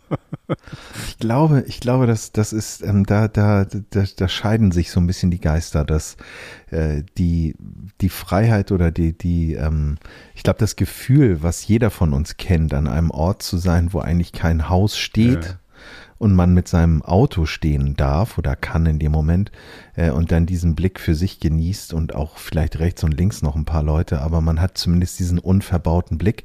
Ich 1.09 1.19
glaube, 1.19 1.65
ich 1.67 1.81
glaube, 1.81 2.07
dass 2.07 2.33
das 2.33 2.53
ist, 2.53 2.83
ähm, 2.83 3.04
da, 3.05 3.29
da, 3.29 3.65
da, 3.65 4.05
da 4.17 4.29
scheiden 4.29 4.73
sich 4.73 4.91
so 4.91 5.01
ein 5.01 5.07
bisschen 5.07 5.31
die 5.31 5.41
Geister, 5.41 5.85
dass 5.85 6.17
äh, 6.71 7.03
die, 7.19 7.55
die 8.01 8.09
Freiheit 8.09 8.73
oder 8.73 8.91
die, 8.91 9.17
die, 9.17 9.55
ähm, 9.55 9.97
ich 10.35 10.43
glaube, 10.43 10.59
das 10.59 10.77
Gefühl, 10.77 11.43
was 11.43 11.67
jeder 11.67 11.91
von 11.91 12.13
uns 12.13 12.37
kennt, 12.37 12.75
an 12.75 12.87
einem 12.87 13.11
Ort 13.11 13.43
zu 13.43 13.57
sein, 13.57 13.93
wo 13.93 14.01
eigentlich 14.01 14.33
kein 14.33 14.69
Haus 14.69 14.97
steht. 14.97 15.45
Ja. 15.45 15.59
Und 16.25 16.35
man 16.35 16.55
mit 16.55 16.69
seinem 16.69 17.03
Auto 17.03 17.45
stehen 17.45 17.97
darf 17.97 18.39
oder 18.39 18.57
kann 18.57 18.87
in 18.87 18.99
dem 18.99 19.13
Moment 19.13 19.53
äh, 19.95 20.09
und 20.09 20.33
dann 20.33 20.47
diesen 20.47 20.75
Blick 20.75 20.99
für 20.99 21.15
sich 21.15 21.39
genießt 21.39 21.93
und 21.93 22.15
auch 22.15 22.39
vielleicht 22.39 22.79
rechts 22.79 23.05
und 23.05 23.13
links 23.13 23.43
noch 23.43 23.57
ein 23.57 23.67
paar 23.67 23.83
Leute, 23.83 24.23
aber 24.23 24.41
man 24.41 24.59
hat 24.59 24.79
zumindest 24.79 25.19
diesen 25.19 25.39
unverbauten 25.39 26.17
Blick. 26.17 26.45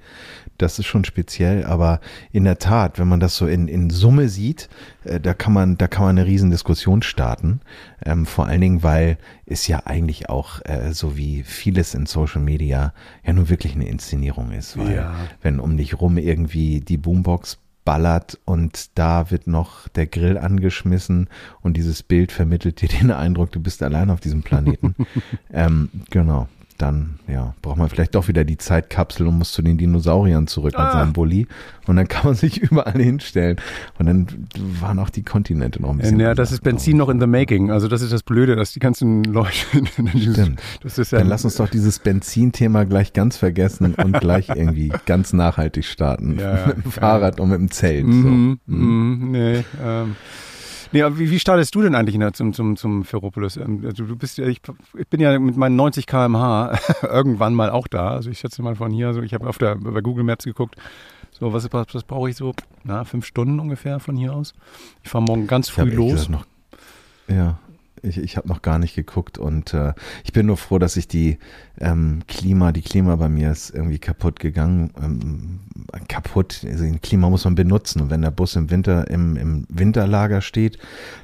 Das 0.58 0.80
ist 0.80 0.86
schon 0.88 1.06
speziell, 1.06 1.64
aber 1.64 2.02
in 2.34 2.44
der 2.44 2.60
Tat, 2.60 3.00
wenn 3.00 3.08
man 3.08 3.22
das 3.22 3.38
so 3.38 3.48
in, 3.48 3.70
in 3.70 3.90
Summe 3.90 4.28
sieht, 4.28 4.68
äh, 5.06 5.22
da 5.22 5.34
kann 5.34 5.54
man, 5.54 5.78
da 5.78 5.88
kann 5.88 6.04
man 6.04 6.18
eine 6.18 6.28
riesen 6.28 6.52
Diskussion 6.52 7.02
starten. 7.02 7.62
Ähm, 8.06 8.26
vor 8.26 8.48
allen 8.48 8.60
Dingen, 8.60 8.84
weil 8.84 9.18
es 9.46 9.66
ja 9.68 9.84
eigentlich 9.86 10.28
auch 10.28 10.60
äh, 10.66 10.92
so 10.92 11.16
wie 11.16 11.44
vieles 11.44 11.94
in 11.94 12.06
Social 12.06 12.42
Media 12.42 12.94
ja 13.26 13.32
nur 13.32 13.48
wirklich 13.48 13.76
eine 13.76 13.88
Inszenierung 13.88 14.52
ist. 14.52 14.78
Weil 14.78 14.94
Ja. 14.94 15.16
wenn 15.42 15.62
um 15.62 15.78
dich 15.78 16.02
rum 16.02 16.18
irgendwie 16.18 16.82
die 16.82 16.98
Boombox 16.98 17.60
ballert 17.86 18.40
und 18.46 18.98
da 18.98 19.32
wird 19.32 19.48
noch 19.48 19.88
der 19.88 20.08
Grill 20.08 20.38
angeschmissen 20.38 21.28
und 21.62 21.76
dieses 21.76 22.04
Bild 22.04 22.32
vermittelt 22.32 22.82
dir 22.82 22.90
den 22.90 23.12
Eindruck, 23.12 23.52
du 23.52 23.60
bist 23.60 23.82
allein 23.84 24.10
auf 24.10 24.20
diesem 24.20 24.44
Planeten. 24.44 24.96
ähm, 25.54 25.90
genau. 26.10 26.48
Dann, 26.80 27.20
ja, 27.28 27.54
braucht 27.62 27.78
man 27.78 27.90
vielleicht 27.90 28.16
doch 28.16 28.30
wieder 28.30 28.46
die 28.46 28.58
Zeitkapsel 28.58 29.28
und 29.28 29.38
muss 29.38 29.52
zu 29.52 29.62
den 29.62 29.78
Dinosauriern 29.78 30.48
zurück 30.48 30.72
mit 30.78 30.80
Ah. 30.80 30.94
seinem 30.94 31.12
Bulli. 31.12 31.46
Und 31.88 31.98
dann 31.98 32.08
kann 32.08 32.26
man 32.26 32.36
sich 32.36 32.58
überall 32.62 33.00
hinstellen. 33.02 33.58
Und 33.98 34.06
dann 34.06 34.28
waren 34.80 34.98
auch 34.98 35.10
die 35.10 35.24
Kontinente 35.24 35.82
noch 35.82 35.90
ein 35.90 35.98
bisschen. 35.98 36.22
Ja, 36.22 36.34
das 36.34 36.54
ist 36.54 36.64
Benzin 36.64 36.96
noch 36.96 37.10
in 37.10 37.20
the 37.20 37.28
making. 37.28 37.70
Also 37.70 37.90
das 37.90 38.02
ist 38.02 38.14
das 38.14 38.24
Blöde, 38.24 38.56
dass 38.56 38.72
die 38.72 38.80
ganzen 38.80 39.24
Leute. 39.26 39.52
Stimmt. 40.18 40.62
Das 40.82 40.98
ist 40.98 41.12
ja, 41.12 41.20
Dann 41.20 41.28
lass 41.28 41.44
uns 41.44 41.56
doch 41.56 41.68
dieses 41.68 42.00
Benzinthema 42.00 42.86
gleich 42.86 43.12
ganz 43.12 43.36
vergessen 43.36 43.94
und 43.96 44.18
gleich 44.20 44.48
irgendwie 44.56 44.94
ganz 45.06 45.34
nachhaltig 45.34 45.84
starten. 45.84 46.40
Ja, 46.40 46.60
ja, 46.60 46.68
mit 46.68 46.78
dem 46.78 46.84
ja. 46.86 46.92
Fahrrad 46.92 47.40
und 47.42 47.50
mit 47.50 47.60
dem 47.60 47.72
Zelt. 47.72 48.06
So. 48.06 48.12
mhm, 48.12 49.32
nee, 49.32 49.66
ähm, 49.84 50.16
nee, 50.92 51.02
aber 51.02 51.18
wie, 51.20 51.30
wie 51.30 51.40
startest 51.40 51.74
du 51.76 51.82
denn 51.82 51.96
eigentlich 51.96 52.18
der, 52.18 52.34
zum, 52.34 52.54
zum, 52.54 52.76
zum 52.76 53.04
Ferropolis? 53.04 53.58
Ähm, 53.58 53.84
Also 53.86 54.06
du 54.06 54.16
bist 54.16 54.38
ja, 54.38 54.48
ich, 54.48 54.62
ich 54.98 55.08
bin 55.08 55.20
ja 55.20 55.38
mit 55.40 55.58
meinen 55.58 55.76
90 55.76 56.08
km/h 56.08 56.78
irgendwann 57.04 57.54
mal 57.54 57.70
auch 57.70 57.88
da. 57.88 58.10
Also 58.12 58.30
ich 58.30 58.40
schätze 58.40 58.62
mal 58.62 58.76
von 58.76 58.92
hier, 58.92 59.14
so 59.14 59.22
ich 59.22 59.34
habe 59.34 59.48
auf 59.48 59.58
der 59.58 59.76
bei 59.76 60.02
Google 60.02 60.24
Maps 60.24 60.46
geguckt. 60.46 60.76
So, 61.32 61.54
was, 61.54 61.72
was, 61.72 61.88
was 61.94 62.04
brauche 62.04 62.30
ich 62.30 62.36
so? 62.36 62.54
Na, 62.84 63.06
fünf 63.06 63.26
Stunden 63.26 63.60
ungefähr 63.60 64.00
von 64.00 64.16
hier 64.18 64.34
aus. 64.34 64.54
Ich 65.04 65.10
fahre 65.10 65.24
morgen 65.24 65.48
ganz 65.48 65.70
früh 65.70 65.90
los. 65.90 66.12
gesagt 66.12 66.30
noch, 66.30 66.46
ja, 67.28 67.60
ich, 68.04 68.18
ich 68.18 68.38
habe 68.38 68.48
noch 68.48 68.62
gar 68.62 68.80
nicht 68.80 68.96
geguckt 68.96 69.38
und 69.38 69.74
äh, 69.74 69.94
ich 70.24 70.34
bin 70.34 70.46
nur 70.46 70.58
froh, 70.58 70.80
dass 70.80 70.98
ich 70.98 71.08
die 71.08 71.38
ähm, 71.80 72.20
Klima, 72.28 72.72
die 72.72 72.82
Klima 72.82 73.16
bei 73.16 73.30
mir 73.30 73.52
ist 73.52 73.70
irgendwie 73.70 74.00
kaputt 74.00 74.40
gegangen. 74.40 74.92
Ähm, 75.02 75.60
kaputt, 76.08 76.66
also 76.68 76.84
ein 76.84 77.02
Klima 77.02 77.30
muss 77.30 77.46
man 77.46 77.56
benutzen 77.56 78.02
und 78.02 78.10
wenn 78.10 78.22
der 78.22 78.32
Bus 78.32 78.56
im 78.56 78.70
Winter 78.70 79.10
im, 79.10 79.36
im 79.38 79.66
Winterlager 79.70 80.42
steht, 80.42 80.78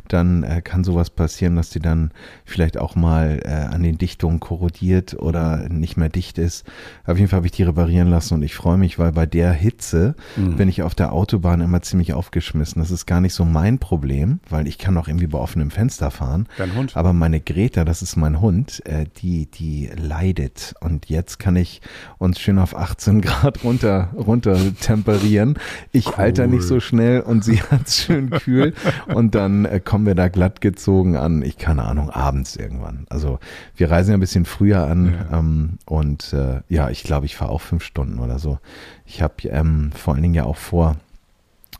dann 0.07 0.43
äh, 0.43 0.61
kann 0.61 0.83
sowas 0.83 1.09
passieren, 1.09 1.55
dass 1.55 1.69
die 1.69 1.79
dann 1.79 2.11
vielleicht 2.45 2.77
auch 2.77 2.95
mal 2.95 3.41
äh, 3.43 3.49
an 3.49 3.83
den 3.83 3.97
Dichtungen 3.97 4.39
korrodiert 4.39 5.15
oder 5.15 5.67
nicht 5.69 5.97
mehr 5.97 6.09
dicht 6.09 6.37
ist. 6.37 6.65
Auf 7.05 7.17
jeden 7.17 7.29
Fall 7.29 7.37
habe 7.37 7.47
ich 7.47 7.51
die 7.53 7.63
reparieren 7.63 8.09
lassen 8.09 8.35
und 8.35 8.43
ich 8.43 8.55
freue 8.55 8.77
mich, 8.77 8.97
weil 8.99 9.11
bei 9.11 9.25
der 9.25 9.51
Hitze 9.51 10.15
Mhm. 10.35 10.55
bin 10.57 10.69
ich 10.69 10.81
auf 10.83 10.95
der 10.95 11.13
Autobahn 11.13 11.61
immer 11.61 11.81
ziemlich 11.81 12.13
aufgeschmissen. 12.13 12.81
Das 12.81 12.91
ist 12.91 13.05
gar 13.05 13.21
nicht 13.21 13.33
so 13.33 13.45
mein 13.45 13.79
Problem, 13.79 14.39
weil 14.49 14.67
ich 14.67 14.77
kann 14.77 14.97
auch 14.97 15.07
irgendwie 15.07 15.27
bei 15.27 15.37
offenem 15.39 15.71
Fenster 15.71 16.11
fahren. 16.11 16.47
Dein 16.65 16.75
Hund? 16.75 16.97
Aber 16.97 17.13
meine 17.13 17.39
Greta, 17.39 17.85
das 17.85 18.01
ist 18.01 18.15
mein 18.15 18.41
Hund, 18.41 18.81
äh, 18.85 19.05
die, 19.17 19.45
die 19.45 19.89
leidet. 19.95 20.73
Und 20.81 21.09
jetzt 21.09 21.37
kann 21.39 21.55
ich 21.55 21.81
uns 22.17 22.39
schön 22.39 22.59
auf 22.59 22.75
18 22.75 23.21
Grad 23.21 23.63
runter, 23.63 24.09
runter 24.15 24.57
temperieren. 24.79 25.59
Ich 25.91 26.07
Cool. 26.07 26.13
alter 26.15 26.47
nicht 26.47 26.63
so 26.63 26.79
schnell 26.79 27.21
und 27.21 27.43
sie 27.43 27.61
hat's 27.71 27.97
schön 27.97 28.29
kühl. 28.29 28.73
Und 29.13 29.35
dann 29.35 29.65
äh, 29.65 29.79
kommen 29.79 30.05
wir 30.05 30.15
da 30.15 30.27
glatt 30.27 30.61
gezogen 30.61 31.15
an, 31.15 31.41
ich 31.41 31.57
keine 31.57 31.83
Ahnung, 31.83 32.09
abends 32.09 32.55
irgendwann. 32.55 33.05
Also 33.09 33.39
wir 33.75 33.91
reisen 33.91 34.11
ja 34.11 34.17
ein 34.17 34.21
bisschen 34.21 34.45
früher 34.45 34.87
an. 34.87 35.13
Ja. 35.13 35.39
Ähm, 35.39 35.77
und 35.85 36.33
äh, 36.33 36.61
ja, 36.69 36.89
ich 36.89 37.03
glaube, 37.03 37.25
ich 37.25 37.35
fahre 37.35 37.51
auch 37.51 37.61
fünf 37.61 37.83
Stunden 37.83 38.19
oder 38.19 38.39
so. 38.39 38.59
Ich 39.05 39.21
habe 39.21 39.47
ähm, 39.49 39.91
vor 39.93 40.13
allen 40.13 40.23
Dingen 40.23 40.33
ja 40.33 40.45
auch 40.45 40.57
vor, 40.57 40.97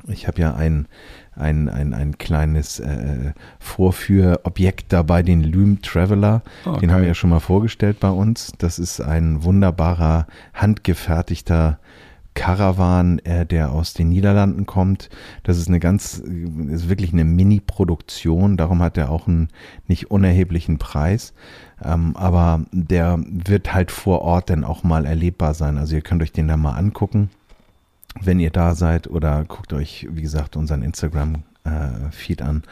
ich 0.08 0.28
habe 0.28 0.42
ja 0.42 0.54
ein, 0.54 0.88
ein, 1.36 1.70
ein, 1.70 1.94
ein 1.94 2.18
kleines 2.18 2.80
äh, 2.80 3.34
Vorführobjekt 3.60 4.92
dabei, 4.94 5.24
den 5.24 5.44
Loom 5.44 5.82
Traveler. 5.82 6.42
Oh, 6.66 6.78
den 6.78 6.92
haben 6.92 7.02
wir 7.02 7.08
ja 7.08 7.14
schon 7.14 7.30
mal 7.30 7.40
vorgestellt 7.40 8.00
bei 8.00 8.10
uns. 8.10 8.54
Das 8.58 8.80
ist 8.80 9.02
ein 9.02 9.44
wunderbarer, 9.44 10.28
handgefertigter 10.54 11.80
Caravan, 12.36 13.20
äh, 13.20 13.46
der 13.46 13.72
aus 13.72 13.94
den 13.94 14.10
Niederlanden 14.10 14.66
kommt. 14.66 15.10
Das 15.44 15.58
ist 15.58 15.68
eine 15.68 15.80
ganz, 15.80 16.22
äh, 16.26 16.74
ist 16.74 16.90
wirklich 16.90 17.14
eine 17.14 17.26
Mini-Produktion. 17.26 18.58
Darum 18.58 18.82
hat 18.82 18.98
er 18.98 19.10
auch 19.10 19.28
einen 19.28 19.50
nicht 19.88 20.12
unerheblichen 20.12 20.78
Preis. 20.78 21.34
Ähm, 21.84 22.16
aber 22.16 22.66
der 22.72 23.20
wird 23.28 23.74
halt 23.74 23.92
vor 23.92 24.22
Ort 24.22 24.50
dann 24.50 24.64
auch 24.64 24.84
mal 24.84 25.06
erlebbar 25.06 25.54
sein. 25.54 25.78
Also 25.78 25.96
ihr 25.96 26.02
könnt 26.02 26.22
euch 26.22 26.32
den 26.32 26.48
da 26.48 26.58
mal 26.58 26.78
angucken 26.78 27.30
wenn 28.22 28.40
ihr 28.40 28.52
da 28.52 28.76
seid 28.76 29.08
oder 29.08 29.44
guckt 29.46 29.74
euch, 29.74 30.08
wie 30.10 30.22
gesagt, 30.22 30.56
unseren 30.56 30.82
Instagram 30.82 31.44
äh, 31.66 32.12
Feed 32.12 32.42
an. 32.42 32.64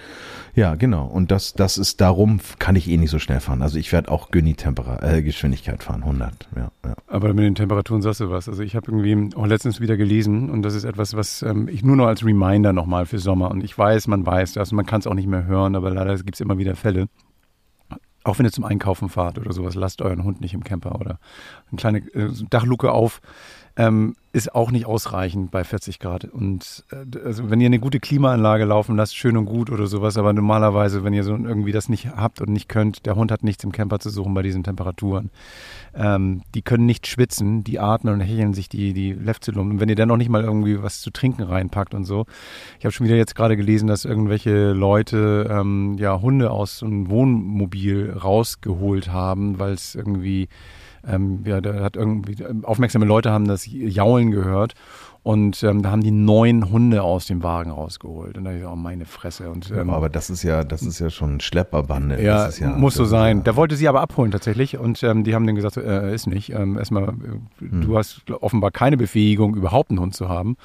Ja, 0.55 0.75
genau. 0.75 1.05
Und 1.05 1.31
das, 1.31 1.53
das 1.53 1.77
ist 1.77 1.99
darum, 1.99 2.39
kann 2.59 2.75
ich 2.75 2.87
eh 2.87 2.97
nicht 2.97 3.09
so 3.09 3.19
schnell 3.19 3.39
fahren. 3.39 3.61
Also 3.61 3.79
ich 3.79 3.91
werde 3.91 4.11
auch 4.11 4.31
Günni 4.31 4.53
Tempera 4.53 5.01
äh, 5.01 5.23
Geschwindigkeit 5.23 5.83
fahren, 5.83 6.03
100. 6.03 6.47
Ja, 6.55 6.71
ja. 6.85 6.93
Aber 7.07 7.33
mit 7.33 7.43
den 7.43 7.55
Temperaturen 7.55 8.01
sagst 8.01 8.19
du 8.19 8.29
was. 8.29 8.47
Also 8.47 8.61
ich 8.61 8.75
habe 8.75 8.91
irgendwie 8.91 9.35
auch 9.35 9.47
letztens 9.47 9.81
wieder 9.81 9.97
gelesen 9.97 10.49
und 10.49 10.61
das 10.61 10.75
ist 10.75 10.83
etwas, 10.83 11.15
was 11.15 11.41
ähm, 11.41 11.67
ich 11.67 11.83
nur 11.83 11.95
noch 11.95 12.07
als 12.07 12.23
Reminder 12.23 12.71
nochmal 12.71 13.05
für 13.05 13.19
Sommer 13.19 13.49
und 13.49 13.63
ich 13.63 13.75
weiß, 13.75 14.07
man 14.07 14.25
weiß 14.25 14.53
das, 14.53 14.71
man 14.71 14.85
kann 14.85 14.99
es 14.99 15.07
auch 15.07 15.15
nicht 15.15 15.27
mehr 15.27 15.45
hören, 15.45 15.75
aber 15.75 15.89
leider 15.89 16.15
gibt 16.17 16.35
es 16.35 16.41
immer 16.41 16.57
wieder 16.57 16.75
Fälle. 16.75 17.07
Auch 18.25 18.39
wenn 18.39 18.45
ihr 18.45 18.51
zum 18.51 18.63
Einkaufen 18.63 19.09
fahrt 19.09 19.37
oder 19.37 19.51
sowas, 19.51 19.75
lasst 19.75 20.01
euren 20.01 20.23
Hund 20.23 20.39
nicht 20.39 20.53
im 20.53 20.63
Camper 20.63 20.95
oder 20.99 21.19
eine 21.69 21.77
kleine 21.77 21.97
äh, 22.13 22.29
Dachluke 22.49 22.91
auf. 22.91 23.21
Ähm, 23.75 24.15
ist 24.33 24.53
auch 24.53 24.71
nicht 24.71 24.85
ausreichend 24.85 25.51
bei 25.51 25.63
40 25.63 25.99
Grad. 25.99 26.25
Und 26.25 26.83
äh, 26.91 27.19
also 27.23 27.49
wenn 27.49 27.61
ihr 27.61 27.67
eine 27.67 27.79
gute 27.79 27.99
Klimaanlage 27.99 28.65
laufen 28.65 28.95
lasst, 28.95 29.15
schön 29.15 29.37
und 29.37 29.45
gut 29.45 29.71
oder 29.71 29.87
sowas, 29.87 30.17
aber 30.17 30.33
normalerweise, 30.33 31.03
wenn 31.03 31.13
ihr 31.13 31.23
so 31.23 31.35
irgendwie 31.35 31.71
das 31.71 31.89
nicht 31.89 32.09
habt 32.15 32.41
und 32.41 32.49
nicht 32.49 32.67
könnt, 32.69 33.05
der 33.05 33.15
Hund 33.15 33.31
hat 33.31 33.43
nichts 33.43 33.63
im 33.63 33.71
Camper 33.71 33.99
zu 33.99 34.09
suchen 34.09 34.33
bei 34.33 34.43
diesen 34.43 34.63
Temperaturen. 34.63 35.31
Ähm, 35.95 36.41
die 36.53 36.61
können 36.61 36.85
nicht 36.85 37.07
schwitzen, 37.07 37.63
die 37.63 37.79
atmen 37.79 38.13
und 38.13 38.21
hecheln 38.21 38.53
sich 38.55 38.69
die, 38.69 38.93
die 38.93 39.13
Lefzelum. 39.13 39.71
Und 39.71 39.79
wenn 39.79 39.89
ihr 39.89 39.95
dann 39.95 40.07
noch 40.07 40.17
nicht 40.17 40.29
mal 40.29 40.43
irgendwie 40.43 40.81
was 40.81 41.01
zu 41.01 41.11
trinken 41.11 41.43
reinpackt 41.43 41.93
und 41.93 42.05
so. 42.05 42.25
Ich 42.79 42.85
habe 42.85 42.91
schon 42.91 43.05
wieder 43.05 43.17
jetzt 43.17 43.35
gerade 43.35 43.57
gelesen, 43.57 43.87
dass 43.87 44.05
irgendwelche 44.05 44.71
Leute 44.71 45.47
ähm, 45.49 45.95
ja 45.99 46.21
Hunde 46.21 46.49
aus 46.51 46.83
einem 46.83 47.09
Wohnmobil 47.09 48.11
rausgeholt 48.11 49.11
haben, 49.11 49.59
weil 49.59 49.73
es 49.73 49.95
irgendwie 49.95 50.47
ähm, 51.07 51.43
ja, 51.45 51.61
da 51.61 51.83
hat 51.83 51.95
irgendwie 51.95 52.41
ähm, 52.43 52.65
aufmerksame 52.65 53.05
Leute 53.05 53.31
haben 53.31 53.45
das 53.47 53.65
Jaulen 53.69 54.31
gehört 54.31 54.73
und 55.23 55.63
ähm, 55.63 55.81
da 55.83 55.91
haben 55.91 56.01
die 56.03 56.11
neun 56.11 56.69
Hunde 56.69 57.01
aus 57.03 57.25
dem 57.27 57.43
Wagen 57.43 57.71
rausgeholt 57.71 58.37
und 58.37 58.43
da 58.45 58.51
ich 58.53 58.65
oh 58.65 58.75
meine 58.75 59.05
Fresse 59.05 59.49
und 59.49 59.71
ähm, 59.71 59.89
aber 59.89 60.09
das 60.09 60.29
ist 60.29 60.43
ja, 60.43 60.63
das 60.63 60.81
ist 60.81 60.99
ja 60.99 61.09
schon 61.09 61.39
Schlepperbande. 61.39 62.21
ja, 62.21 62.49
ja, 62.49 62.69
muss 62.69 62.95
so 62.95 63.05
sein. 63.05 63.37
Ja, 63.37 63.43
Der 63.43 63.55
wollte 63.55 63.75
sie 63.75 63.87
aber 63.87 64.01
abholen 64.01 64.31
tatsächlich 64.31 64.77
und 64.77 65.01
ähm, 65.03 65.23
die 65.23 65.33
haben 65.35 65.45
dann 65.47 65.55
gesagt, 65.55 65.77
äh, 65.77 66.13
ist 66.13 66.27
nicht. 66.27 66.51
Ähm, 66.51 66.77
erstmal, 66.77 67.03
äh, 67.09 67.09
Hm. 67.59 67.81
du 67.81 67.97
hast 67.97 68.29
offenbar 68.31 68.71
keine 68.71 68.97
Befähigung, 68.97 69.55
überhaupt 69.55 69.89
einen 69.91 69.99
Hund 69.99 70.15
zu 70.15 70.27
haben. 70.29 70.57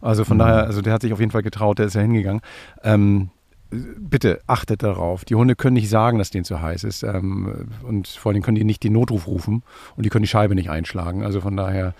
Also 0.00 0.24
von 0.24 0.36
Mhm. 0.36 0.40
daher, 0.40 0.64
also 0.64 0.80
der 0.80 0.92
hat 0.92 1.02
sich 1.02 1.12
auf 1.12 1.18
jeden 1.20 1.32
Fall 1.32 1.42
getraut, 1.42 1.78
der 1.78 1.86
ist 1.86 1.94
ja 1.94 2.00
hingegangen. 2.02 2.40
Ähm, 2.84 3.30
bitte 3.70 4.40
achtet 4.46 4.82
darauf. 4.82 5.24
Die 5.24 5.34
Hunde 5.34 5.54
können 5.54 5.74
nicht 5.74 5.90
sagen, 5.90 6.18
dass 6.18 6.30
denen 6.30 6.44
zu 6.44 6.62
heiß 6.62 6.84
ist. 6.84 7.02
Ähm, 7.02 7.68
und 7.82 8.08
vor 8.08 8.32
allem 8.32 8.42
können 8.42 8.54
die 8.54 8.64
nicht 8.64 8.82
den 8.82 8.94
Notruf 8.94 9.26
rufen 9.26 9.62
und 9.96 10.04
die 10.06 10.08
können 10.08 10.22
die 10.22 10.28
Scheibe 10.28 10.54
nicht 10.54 10.70
einschlagen. 10.70 11.22
Also 11.22 11.40
von 11.42 11.56
daher, 11.56 11.94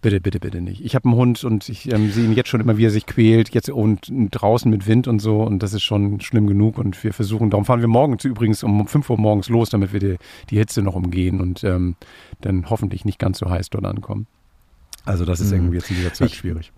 bitte, 0.00 0.20
bitte, 0.20 0.40
bitte 0.40 0.60
nicht. 0.60 0.84
Ich 0.84 0.94
habe 0.96 1.08
einen 1.08 1.16
Hund 1.16 1.44
und 1.44 1.68
ich 1.68 1.92
ähm, 1.92 2.10
sehe 2.10 2.24
ihn 2.24 2.32
jetzt 2.34 2.48
schon 2.48 2.60
immer, 2.60 2.76
wie 2.76 2.86
er 2.86 2.90
sich 2.90 3.06
quält. 3.06 3.54
Jetzt 3.54 3.70
und 3.70 4.10
draußen 4.10 4.70
mit 4.70 4.86
Wind 4.86 5.06
und 5.06 5.20
so. 5.20 5.42
Und 5.42 5.62
das 5.62 5.74
ist 5.74 5.82
schon 5.82 6.20
schlimm 6.20 6.46
genug. 6.48 6.78
Und 6.78 7.02
wir 7.04 7.12
versuchen, 7.12 7.50
darum 7.50 7.64
fahren 7.64 7.80
wir 7.80 7.88
morgen 7.88 8.18
zu, 8.18 8.28
übrigens 8.28 8.62
um 8.64 8.86
5 8.86 9.08
Uhr 9.10 9.18
morgens 9.18 9.48
los, 9.48 9.70
damit 9.70 9.92
wir 9.92 10.00
die, 10.00 10.16
die 10.50 10.56
Hitze 10.58 10.82
noch 10.82 10.94
umgehen 10.96 11.40
und 11.40 11.62
ähm, 11.64 11.94
dann 12.40 12.68
hoffentlich 12.68 13.04
nicht 13.04 13.18
ganz 13.20 13.38
so 13.38 13.48
heiß 13.48 13.70
dort 13.70 13.84
ankommen. 13.84 14.26
Also 15.04 15.24
das 15.24 15.40
ist 15.40 15.50
Mhm. 15.50 15.56
irgendwie 15.58 15.76
jetzt 15.76 15.90
in 15.90 15.96
dieser 15.96 16.12
Zeit 16.12 16.28
Ich- 16.30 16.36
schwierig. 16.36 16.72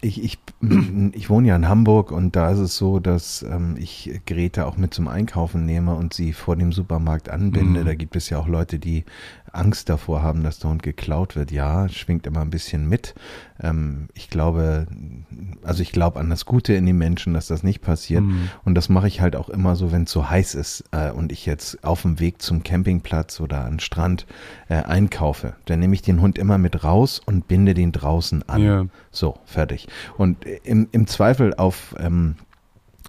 Ich, 0.00 0.22
ich, 0.22 0.38
ich 1.12 1.28
wohne 1.28 1.48
ja 1.48 1.56
in 1.56 1.68
Hamburg 1.68 2.12
und 2.12 2.36
da 2.36 2.50
ist 2.50 2.58
es 2.58 2.76
so, 2.76 3.00
dass 3.00 3.42
ähm, 3.42 3.76
ich 3.78 4.20
Geräte 4.26 4.66
auch 4.66 4.76
mit 4.76 4.94
zum 4.94 5.08
Einkaufen 5.08 5.64
nehme 5.64 5.94
und 5.94 6.14
sie 6.14 6.32
vor 6.32 6.56
dem 6.56 6.72
Supermarkt 6.72 7.28
anbinde. 7.28 7.80
Mhm. 7.80 7.86
Da 7.86 7.94
gibt 7.94 8.14
es 8.14 8.30
ja 8.30 8.38
auch 8.38 8.48
Leute, 8.48 8.78
die 8.78 9.04
Angst 9.52 9.88
davor 9.88 10.22
haben, 10.22 10.42
dass 10.42 10.58
der 10.58 10.70
Hund 10.70 10.82
geklaut 10.82 11.36
wird. 11.36 11.50
Ja, 11.50 11.88
schwingt 11.88 12.26
immer 12.26 12.40
ein 12.42 12.50
bisschen 12.50 12.88
mit. 12.88 13.14
Ähm, 13.60 14.08
ich 14.14 14.30
glaube, 14.30 14.86
also 15.62 15.82
ich 15.82 15.92
glaube 15.92 16.20
an 16.20 16.30
das 16.30 16.46
Gute 16.46 16.74
in 16.74 16.86
den 16.86 16.98
Menschen, 16.98 17.34
dass 17.34 17.48
das 17.48 17.62
nicht 17.62 17.80
passiert. 17.80 18.22
Mhm. 18.22 18.50
Und 18.64 18.74
das 18.74 18.88
mache 18.88 19.08
ich 19.08 19.20
halt 19.20 19.36
auch 19.36 19.48
immer 19.48 19.76
so, 19.76 19.92
wenn 19.92 20.04
es 20.04 20.12
so 20.12 20.28
heiß 20.28 20.54
ist 20.54 20.84
äh, 20.92 21.10
und 21.10 21.32
ich 21.32 21.46
jetzt 21.46 21.84
auf 21.84 22.02
dem 22.02 22.20
Weg 22.20 22.40
zum 22.42 22.62
Campingplatz 22.62 23.40
oder 23.40 23.64
an 23.64 23.74
den 23.74 23.80
Strand 23.80 24.26
äh, 24.68 24.74
einkaufe. 24.74 25.54
Dann 25.64 25.80
nehme 25.80 25.94
ich 25.94 26.02
den 26.02 26.20
Hund 26.20 26.38
immer 26.38 26.58
mit 26.58 26.84
raus 26.84 27.20
und 27.24 27.48
binde 27.48 27.74
den 27.74 27.92
draußen 27.92 28.48
an. 28.48 28.62
Ja. 28.62 28.86
So, 29.10 29.38
fertig. 29.44 29.88
Und 30.16 30.46
äh, 30.46 30.60
im, 30.64 30.88
im 30.92 31.06
Zweifel 31.06 31.54
auf 31.54 31.94
ähm, 31.98 32.36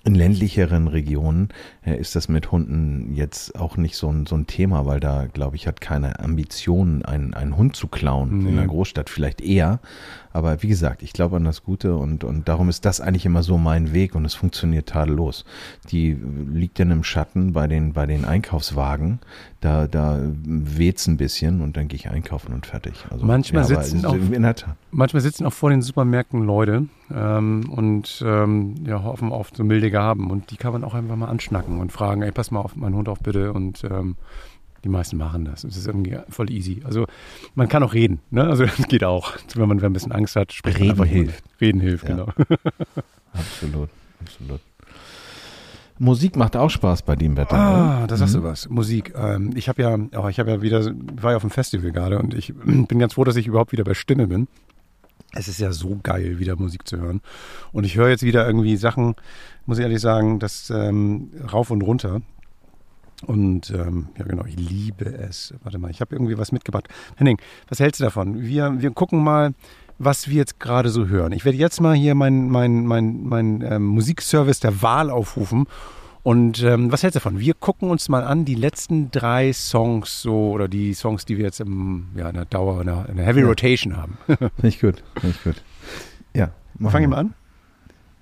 in 0.05 0.15
ländlicheren 0.15 0.87
Regionen 0.87 1.49
äh, 1.85 1.97
ist 1.99 2.15
das 2.15 2.29
mit 2.29 2.51
Hunden 2.51 3.13
jetzt 3.13 3.55
auch 3.59 3.75
nicht 3.75 3.95
so 3.95 4.09
ein, 4.09 4.25
so 4.25 4.35
ein 4.35 4.47
Thema, 4.47 4.85
weil 4.85 4.99
da, 4.99 5.27
glaube 5.27 5.55
ich, 5.55 5.67
hat 5.67 5.81
keine 5.81 6.19
Ambition, 6.19 7.03
einen, 7.03 7.33
einen 7.33 7.57
Hund 7.57 7.75
zu 7.75 7.87
klauen. 7.87 8.39
Nee. 8.39 8.49
In 8.49 8.55
der 8.55 8.67
Großstadt 8.67 9.09
vielleicht 9.09 9.41
eher. 9.41 9.79
Aber 10.31 10.61
wie 10.61 10.67
gesagt, 10.67 11.01
ich 11.03 11.13
glaube 11.13 11.37
an 11.37 11.43
das 11.43 11.63
Gute 11.63 11.95
und, 11.95 12.23
und 12.23 12.47
darum 12.47 12.69
ist 12.69 12.85
das 12.85 13.01
eigentlich 13.01 13.25
immer 13.25 13.41
so 13.43 13.57
mein 13.57 13.93
Weg 13.93 14.13
und 14.15 14.25
es 14.25 14.35
funktioniert 14.35 14.89
tadellos. 14.89 15.43
Die 15.91 16.17
liegt 16.53 16.79
dann 16.79 16.91
im 16.91 17.03
Schatten 17.03 17.53
bei 17.53 17.67
den, 17.67 17.93
bei 17.93 18.05
den 18.05 18.25
Einkaufswagen. 18.25 19.19
Da, 19.61 19.87
da 19.87 20.19
weht's 20.45 21.07
ein 21.07 21.17
bisschen 21.17 21.61
und 21.61 21.75
dann 21.77 21.87
gehe 21.87 21.97
ich 21.97 22.09
einkaufen 22.09 22.53
und 22.53 22.65
fertig. 22.65 23.05
Also, 23.09 23.25
Manchmal 23.25 23.63
aber 23.63 23.83
sitzen 23.83 23.99
es- 23.99 24.05
auch-. 24.05 24.75
Manchmal 24.91 25.21
sitzen 25.21 25.45
auch 25.45 25.53
vor 25.53 25.69
den 25.69 25.81
Supermärkten 25.81 26.43
Leute 26.43 26.85
ähm, 27.13 27.69
und 27.69 28.23
ähm, 28.25 28.75
ja, 28.85 29.03
hoffen 29.03 29.31
auf 29.31 29.49
so 29.53 29.63
milde 29.63 29.91
Gaben. 29.91 30.29
Und 30.31 30.51
die 30.51 30.57
kann 30.57 30.71
man 30.73 30.83
auch 30.83 30.93
einfach 30.93 31.15
mal 31.15 31.27
anschnacken 31.27 31.79
und 31.79 31.91
fragen, 31.91 32.21
ey, 32.21 32.31
pass 32.31 32.51
mal 32.51 32.61
auf 32.61 32.75
meinen 32.75 32.95
Hund 32.95 33.09
auf 33.09 33.19
bitte. 33.19 33.51
Und 33.51 33.83
ähm, 33.83 34.15
die 34.83 34.89
meisten 34.89 35.17
machen 35.17 35.45
das. 35.45 35.63
Es 35.63 35.77
ist 35.77 35.87
irgendwie 35.87 36.17
voll 36.29 36.49
easy. 36.51 36.81
Also 36.85 37.05
man 37.55 37.67
kann 37.67 37.83
auch 37.83 37.93
reden. 37.93 38.19
Ne? 38.31 38.43
Also 38.45 38.65
das 38.77 38.87
geht 38.87 39.03
auch. 39.03 39.33
Wenn 39.55 39.67
man 39.67 39.83
ein 39.83 39.93
bisschen 39.93 40.11
Angst 40.11 40.35
hat, 40.35 40.53
spricht 40.53 40.77
man 40.79 40.87
Reden 40.89 41.01
einfach 41.01 41.11
hilft. 41.13 41.43
Reden 41.61 41.79
hilft, 41.81 42.07
Ja. 42.09 42.15
genau. 42.15 42.27
Absolut, 43.33 43.89
absolut. 44.21 44.59
Musik 45.99 46.35
macht 46.37 46.55
auch 46.55 46.69
Spaß 46.69 47.01
bei 47.03 47.15
dem 47.15 47.35
Wetter. 47.35 47.55
Ah, 47.57 47.97
oder? 47.99 48.07
da 48.07 48.17
sagst 48.17 48.33
Mhm. 48.35 48.39
du 48.39 48.43
was. 48.45 48.69
Musik. 48.69 49.13
Ähm, 49.15 49.51
ich 49.55 49.67
habe 49.67 49.81
ja, 49.81 49.95
oh, 50.17 50.27
ich 50.29 50.39
habe 50.39 50.49
ja 50.49 50.61
wieder, 50.61 50.83
war 51.21 51.31
ja 51.31 51.35
auf 51.37 51.43
dem 51.43 51.51
Festival 51.51 51.91
gerade 51.91 52.17
und 52.19 52.33
ich 52.33 52.53
bin 52.65 52.99
ganz 52.99 53.13
froh, 53.13 53.23
dass 53.25 53.35
ich 53.35 53.47
überhaupt 53.47 53.71
wieder 53.73 53.83
bei 53.83 53.93
Stimme 53.93 54.27
bin. 54.27 54.47
Es 55.33 55.47
ist 55.47 55.59
ja 55.59 55.71
so 55.71 55.99
geil, 56.01 56.39
wieder 56.39 56.55
Musik 56.55 56.87
zu 56.87 56.97
hören. 56.99 57.21
Und 57.71 57.83
ich 57.83 57.97
höre 57.97 58.09
jetzt 58.09 58.23
wieder 58.23 58.47
irgendwie 58.47 58.77
Sachen, 58.77 59.15
muss 59.67 59.77
ich 59.77 59.83
ehrlich 59.83 59.99
sagen, 60.01 60.39
das 60.39 60.71
ähm, 60.71 61.29
rauf 61.51 61.69
und 61.69 61.81
runter. 61.83 62.21
Und 63.25 63.71
ähm, 63.71 64.09
ja 64.17 64.25
genau, 64.25 64.45
ich 64.45 64.55
liebe 64.55 65.05
es. 65.05 65.53
Warte 65.63 65.77
mal, 65.77 65.91
ich 65.91 65.99
habe 66.01 66.15
irgendwie 66.15 66.37
was 66.37 66.51
mitgebracht. 66.51 66.87
Henning, 67.17 67.37
was 67.67 67.79
hältst 67.79 67.99
du 67.99 68.05
davon? 68.05 68.41
Wir, 68.41 68.81
wir 68.81 68.91
gucken 68.91 69.21
mal, 69.23 69.53
was 69.97 70.29
wir 70.29 70.37
jetzt 70.37 70.59
gerade 70.59 70.89
so 70.89 71.07
hören. 71.07 71.33
Ich 71.33 71.43
werde 71.43 71.57
jetzt 71.57 71.81
mal 71.81 71.95
hier 71.95 72.15
meinen 72.15 72.49
mein, 72.49 72.85
mein, 72.85 73.23
mein, 73.23 73.61
ähm, 73.61 73.85
Musikservice 73.85 74.61
der 74.61 74.81
Wahl 74.81 75.09
aufrufen. 75.09 75.65
Und 76.23 76.63
ähm, 76.63 76.91
was 76.91 77.03
hältst 77.03 77.15
du 77.15 77.19
davon? 77.19 77.39
Wir 77.39 77.53
gucken 77.53 77.89
uns 77.89 78.07
mal 78.09 78.23
an 78.23 78.45
die 78.45 78.55
letzten 78.55 79.09
drei 79.11 79.51
Songs 79.53 80.21
so 80.21 80.51
oder 80.51 80.67
die 80.67 80.93
Songs, 80.93 81.25
die 81.25 81.37
wir 81.37 81.45
jetzt 81.45 81.59
im, 81.59 82.07
ja, 82.15 82.29
in 82.29 82.35
der 82.35 82.45
Dauer, 82.45 82.81
in 82.81 82.87
der, 82.87 83.09
in 83.09 83.17
der 83.17 83.25
Heavy 83.25 83.41
Ja. 83.41 83.47
Rotation 83.47 83.97
haben. 83.97 84.17
Finde 84.27 84.49
ich 84.63 84.79
gut, 84.79 85.03
finde 85.19 85.35
ich 85.37 85.43
gut. 85.43 85.63
Ja, 86.33 86.51
Fangen 86.89 87.03
wir. 87.03 87.07
mal 87.09 87.17
an. 87.17 87.33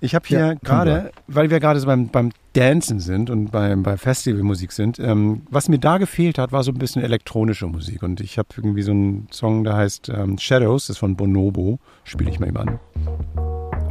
Ich 0.00 0.14
habe 0.14 0.26
hier 0.28 0.38
Ja, 0.38 0.54
gerade, 0.54 1.10
weil 1.26 1.50
wir 1.50 1.58
gerade 1.58 1.80
so 1.80 1.86
beim, 1.86 2.08
beim 2.08 2.30
Dancen 2.52 3.00
sind 3.00 3.30
und 3.30 3.50
beim, 3.50 3.82
bei 3.82 3.96
Festivalmusik 3.96 4.70
sind, 4.70 4.98
ähm, 5.00 5.42
was 5.50 5.68
mir 5.68 5.78
da 5.78 5.98
gefehlt 5.98 6.38
hat, 6.38 6.52
war 6.52 6.62
so 6.62 6.70
ein 6.70 6.78
bisschen 6.78 7.02
elektronische 7.02 7.66
Musik. 7.66 8.02
Und 8.02 8.20
ich 8.20 8.38
habe 8.38 8.48
irgendwie 8.56 8.82
so 8.82 8.92
einen 8.92 9.26
Song, 9.32 9.64
der 9.64 9.74
heißt 9.74 10.08
ähm, 10.10 10.38
Shadows, 10.38 10.86
das 10.86 10.96
ist 10.96 10.98
von 10.98 11.16
Bonobo, 11.16 11.80
spiele 12.04 12.30
ich 12.30 12.38
mal 12.38 12.48
eben 12.48 12.58
an. 12.58 12.78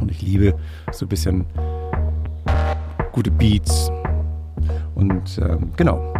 Und 0.00 0.10
ich 0.10 0.22
liebe 0.22 0.58
so 0.92 1.04
ein 1.04 1.08
bisschen 1.08 1.44
gute 3.12 3.30
Beats. 3.30 3.90
Und 4.94 5.38
ähm, 5.38 5.72
genau. 5.76 6.17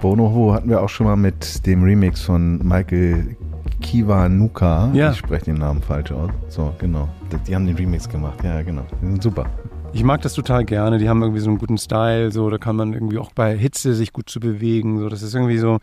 Bonobo 0.00 0.54
hatten 0.54 0.68
wir 0.68 0.80
auch 0.82 0.88
schon 0.88 1.06
mal 1.06 1.16
mit 1.16 1.66
dem 1.66 1.82
Remix 1.82 2.22
von 2.22 2.58
Michael 2.66 3.36
Kiwanuka. 3.80 4.90
Ja. 4.92 5.10
Ich 5.10 5.18
spreche 5.18 5.46
den 5.46 5.56
Namen 5.56 5.82
falsch 5.82 6.12
aus. 6.12 6.30
So, 6.48 6.72
genau. 6.78 7.08
Die- 7.32 7.38
Die 7.48 7.54
haben 7.54 7.66
den 7.66 7.76
Remix 7.76 8.08
gemacht. 8.08 8.42
Ja, 8.44 8.62
genau. 8.62 8.82
Die 9.02 9.06
sind 9.06 9.22
super. 9.22 9.46
Ich 9.92 10.04
mag 10.04 10.20
das 10.22 10.34
total 10.34 10.64
gerne. 10.64 10.98
Die 10.98 11.08
haben 11.08 11.22
irgendwie 11.22 11.40
so 11.40 11.48
einen 11.48 11.58
guten 11.58 11.78
Style. 11.78 12.30
So, 12.30 12.48
da 12.50 12.58
kann 12.58 12.76
man 12.76 12.92
irgendwie 12.92 13.18
auch 13.18 13.32
bei 13.32 13.56
Hitze 13.56 13.94
sich 13.94 14.12
gut 14.12 14.28
zu 14.28 14.38
bewegen. 14.40 14.98
So, 14.98 15.08
das 15.08 15.22
ist 15.22 15.34
irgendwie 15.34 15.58
so. 15.58 15.78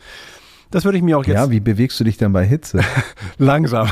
Das 0.71 0.83
würde 0.85 0.97
ich 0.97 1.03
mir 1.03 1.17
auch 1.17 1.25
jetzt 1.25 1.35
Ja, 1.35 1.49
wie 1.51 1.59
bewegst 1.59 1.99
du 1.99 2.03
dich 2.03 2.17
dann 2.17 2.33
bei 2.33 2.45
Hitze? 2.45 2.81
Langsam. 3.37 3.89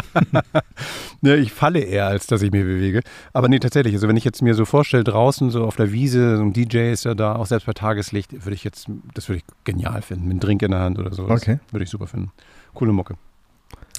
ne, 1.20 1.36
ich 1.36 1.52
falle 1.52 1.80
eher, 1.80 2.06
als 2.06 2.26
dass 2.26 2.42
ich 2.42 2.50
mich 2.50 2.62
bewege. 2.62 3.00
Aber 3.32 3.48
nee, 3.48 3.58
tatsächlich. 3.58 3.94
Also 3.94 4.08
wenn 4.08 4.16
ich 4.16 4.24
jetzt 4.24 4.42
mir 4.42 4.54
so 4.54 4.64
vorstelle, 4.64 5.04
draußen 5.04 5.50
so 5.50 5.64
auf 5.64 5.76
der 5.76 5.92
Wiese, 5.92 6.36
so 6.36 6.42
ein 6.42 6.52
DJ 6.52 6.92
ist 6.92 7.04
ja 7.04 7.14
da, 7.14 7.36
auch 7.36 7.46
selbst 7.46 7.66
bei 7.66 7.72
Tageslicht, 7.72 8.44
würde 8.44 8.54
ich 8.54 8.64
jetzt, 8.64 8.86
das 9.14 9.28
würde 9.28 9.38
ich 9.38 9.44
genial 9.64 10.02
finden. 10.02 10.24
Mit 10.24 10.32
einem 10.32 10.40
Drink 10.40 10.62
in 10.62 10.70
der 10.70 10.80
Hand 10.80 10.98
oder 10.98 11.12
so. 11.12 11.28
Okay. 11.28 11.58
Würde 11.70 11.84
ich 11.84 11.90
super 11.90 12.06
finden. 12.06 12.30
Coole 12.74 12.92
Mucke. 12.92 13.14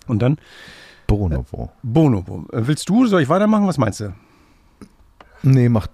Und 0.08 0.22
dann 0.22 0.38
Bonobo. 1.08 1.72
Bonobo. 1.84 2.46
Äh, 2.54 2.68
Willst 2.68 2.88
du, 2.88 3.06
soll 3.06 3.22
ich 3.22 3.30
weitermachen? 3.30 3.68
Was 3.68 3.78
meinst 3.78 4.00
du? 4.00 4.14
Nee, 5.44 5.68
mach, 5.68 5.88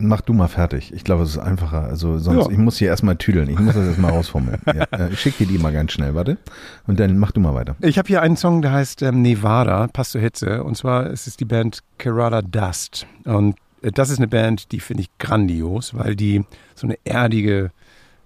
mach 0.00 0.20
du 0.22 0.32
mal 0.32 0.48
fertig. 0.48 0.92
Ich 0.94 1.04
glaube, 1.04 1.22
es 1.22 1.30
ist 1.30 1.38
einfacher. 1.38 1.82
Also 1.84 2.18
sonst, 2.18 2.46
Ja. 2.46 2.50
ich 2.52 2.58
muss 2.58 2.78
hier 2.78 2.88
erstmal 2.88 3.16
tüdeln. 3.16 3.48
Ich 3.48 3.58
muss 3.58 3.74
das 3.74 3.86
erstmal 3.86 4.10
rausformeln. 4.12 4.60
Ja, 4.66 4.84
äh, 4.92 5.10
ich 5.12 5.20
schicke 5.20 5.44
dir 5.44 5.52
die 5.52 5.58
mal 5.58 5.72
ganz 5.72 5.92
schnell, 5.92 6.14
warte. 6.14 6.38
Und 6.86 6.98
dann 7.00 7.18
mach 7.18 7.30
du 7.32 7.40
mal 7.40 7.54
weiter. 7.54 7.76
Ich 7.80 7.98
habe 7.98 8.08
hier 8.08 8.22
einen 8.22 8.36
Song, 8.36 8.62
der 8.62 8.72
heißt 8.72 9.02
ähm, 9.02 9.22
Nevada, 9.22 9.86
passt 9.88 10.12
zur 10.12 10.20
Hitze. 10.20 10.64
Und 10.64 10.76
zwar 10.76 11.06
ist 11.08 11.26
es 11.26 11.36
die 11.36 11.44
Band 11.44 11.80
Kerala 11.98 12.42
Dust. 12.42 13.06
Und 13.24 13.56
äh, 13.82 13.92
das 13.92 14.10
ist 14.10 14.18
eine 14.18 14.28
Band, 14.28 14.72
die 14.72 14.80
finde 14.80 15.02
ich 15.02 15.10
grandios, 15.18 15.94
weil 15.94 16.16
die 16.16 16.44
so 16.74 16.86
eine 16.86 16.96
erdige, 17.04 17.70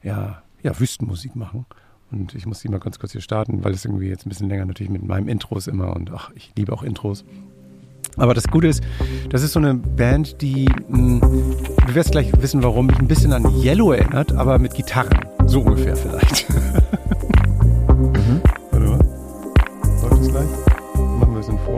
ja, 0.02 0.42
ja, 0.62 0.78
Wüstenmusik 0.80 1.36
machen. 1.36 1.66
Und 2.10 2.34
ich 2.34 2.46
muss 2.46 2.60
die 2.60 2.68
mal 2.68 2.78
ganz 2.80 2.98
kurz 2.98 3.12
hier 3.12 3.20
starten, 3.20 3.64
weil 3.64 3.72
es 3.72 3.84
irgendwie 3.84 4.06
jetzt 4.08 4.24
ein 4.24 4.28
bisschen 4.28 4.48
länger 4.48 4.66
natürlich 4.66 4.90
mit 4.90 5.04
meinem 5.04 5.28
Intro 5.28 5.56
ist 5.58 5.66
immer. 5.68 5.94
Und 5.96 6.12
ach, 6.12 6.30
ich 6.34 6.52
liebe 6.56 6.72
auch 6.72 6.82
Intros. 6.82 7.24
Aber 8.16 8.34
das 8.34 8.44
Gute 8.46 8.68
ist, 8.68 8.82
das 9.30 9.42
ist 9.42 9.52
so 9.52 9.58
eine 9.60 9.74
Band, 9.74 10.40
die, 10.40 10.66
mh, 10.88 11.20
du 11.86 11.94
wirst 11.94 12.12
gleich 12.12 12.30
wissen, 12.40 12.62
warum, 12.62 12.86
mich 12.86 12.98
ein 12.98 13.08
bisschen 13.08 13.32
an 13.32 13.44
Yellow 13.62 13.92
erinnert, 13.92 14.32
aber 14.32 14.58
mit 14.58 14.74
Gitarren. 14.74 15.18
So 15.46 15.60
ungefähr 15.60 15.96
vielleicht. 15.96 16.46
Warte 18.70 18.86
mal. 18.86 18.98
Läuft 20.02 20.20
das 20.20 20.28
gleich? 20.28 20.48
Machen 21.18 21.32
wir 21.34 21.40
es 21.40 21.48
in 21.48 21.58
vor. 21.58 21.76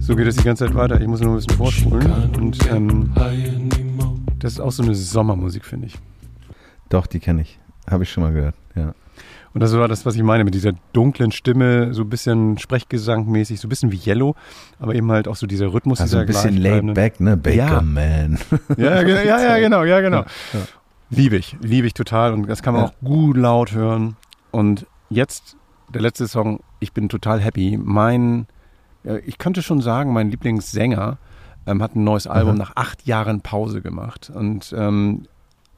So 0.00 0.14
geht 0.16 0.26
es 0.26 0.36
die 0.36 0.42
ganze 0.44 0.66
Zeit 0.66 0.74
weiter. 0.74 1.00
Ich 1.00 1.06
muss 1.06 1.20
nur 1.20 1.32
ein 1.32 1.36
bisschen 1.36 1.56
vorspulen. 1.56 2.12
Und 2.36 2.58
ähm, 2.70 3.10
das 4.38 4.52
ist 4.54 4.60
auch 4.60 4.70
so 4.72 4.82
eine 4.82 4.94
Sommermusik, 4.94 5.64
finde 5.64 5.86
ich. 5.86 5.94
Doch, 6.94 7.06
die 7.06 7.18
kenne 7.20 7.42
ich. 7.42 7.58
Habe 7.90 8.04
ich 8.04 8.10
schon 8.12 8.22
mal 8.22 8.32
gehört. 8.32 8.54
Ja. 8.76 8.94
Und 9.52 9.60
das 9.62 9.72
war 9.76 9.86
das, 9.88 10.04
was 10.06 10.16
ich 10.16 10.22
meine, 10.22 10.42
mit 10.44 10.54
dieser 10.54 10.72
dunklen 10.92 11.30
Stimme, 11.30 11.92
so 11.94 12.02
ein 12.02 12.08
bisschen 12.08 12.58
Sprechgesangmäßig, 12.58 13.60
so 13.60 13.66
ein 13.66 13.68
bisschen 13.68 13.92
wie 13.92 14.00
Yellow, 14.04 14.34
aber 14.80 14.94
eben 14.94 15.10
halt 15.12 15.28
auch 15.28 15.36
so 15.36 15.46
dieser 15.46 15.72
Rhythmus, 15.72 16.00
Also 16.00 16.18
ein 16.18 16.26
dieser 16.26 16.40
bisschen 16.42 16.60
gleichbleibende- 16.60 16.86
laid 16.86 16.94
back, 16.94 17.20
ne? 17.20 17.36
Baker 17.36 17.56
Ja. 17.74 17.80
Man. 17.80 18.38
Ja, 18.76 19.02
ja, 19.02 19.40
ja, 19.42 19.58
genau, 19.58 19.84
ja, 19.84 20.00
genau. 20.00 20.20
Ja. 20.52 20.60
Liebe 21.10 21.36
ich, 21.36 21.56
liebe 21.60 21.86
ich 21.86 21.94
total 21.94 22.32
und 22.32 22.48
das 22.48 22.62
kann 22.62 22.74
man 22.74 22.82
Ja. 22.84 22.88
auch 22.88 22.94
gut 23.04 23.36
laut 23.36 23.72
hören. 23.72 24.16
Und 24.50 24.86
jetzt 25.10 25.56
der 25.92 26.00
letzte 26.02 26.26
Song, 26.26 26.60
ich 26.80 26.92
bin 26.92 27.08
total 27.08 27.40
happy. 27.40 27.78
Mein 27.82 28.46
ich 29.26 29.36
könnte 29.38 29.60
schon 29.62 29.80
sagen, 29.82 30.12
mein 30.14 30.30
Lieblingssänger 30.30 31.18
ähm, 31.66 31.82
hat 31.82 31.94
ein 31.94 32.04
neues 32.04 32.26
Album 32.26 32.52
Aha. 32.52 32.58
nach 32.58 32.72
acht 32.76 33.06
Jahren 33.06 33.42
Pause 33.42 33.82
gemacht. 33.82 34.32
Und 34.34 34.74
ähm, 34.76 35.26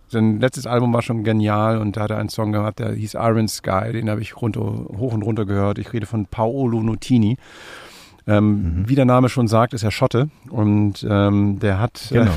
sein 0.09 0.41
letztes 0.41 0.67
Album 0.67 0.93
war 0.93 1.03
schon 1.03 1.25
genial 1.25 1.79
und 1.79 1.97
da 1.97 2.03
hat 2.03 2.11
er 2.11 2.19
einen 2.19 2.29
Song 2.29 2.53
gehabt, 2.53 2.79
der 2.79 2.93
hieß 2.93 3.15
Iron 3.15 3.49
Sky, 3.49 3.93
den 3.93 4.09
habe 4.11 4.21
ich 4.21 4.37
runter, 4.41 4.61
hoch 4.61 5.13
und 5.13 5.23
runter 5.23 5.45
gehört. 5.47 5.79
Ich 5.79 5.93
rede 5.93 6.07
von 6.07 6.27
Paolo 6.27 6.81
Nutini. 6.83 7.37
Ähm, 8.29 8.81
Mhm. 8.81 8.89
Wie 8.89 8.97
der 8.97 9.05
Name 9.05 9.29
schon 9.29 9.47
sagt, 9.47 9.73
ist 9.73 9.85
er 9.85 9.93
Schotte 9.93 10.29
und 10.51 11.07
ähm, 11.09 11.59
der 11.61 11.79
hat 11.79 12.09
Genau. 12.11 12.33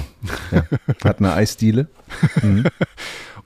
ja. 0.51 0.63
Hat 1.03 1.19
eine 1.19 1.33
Eisdiele. 1.33 1.87
Mhm. 2.43 2.65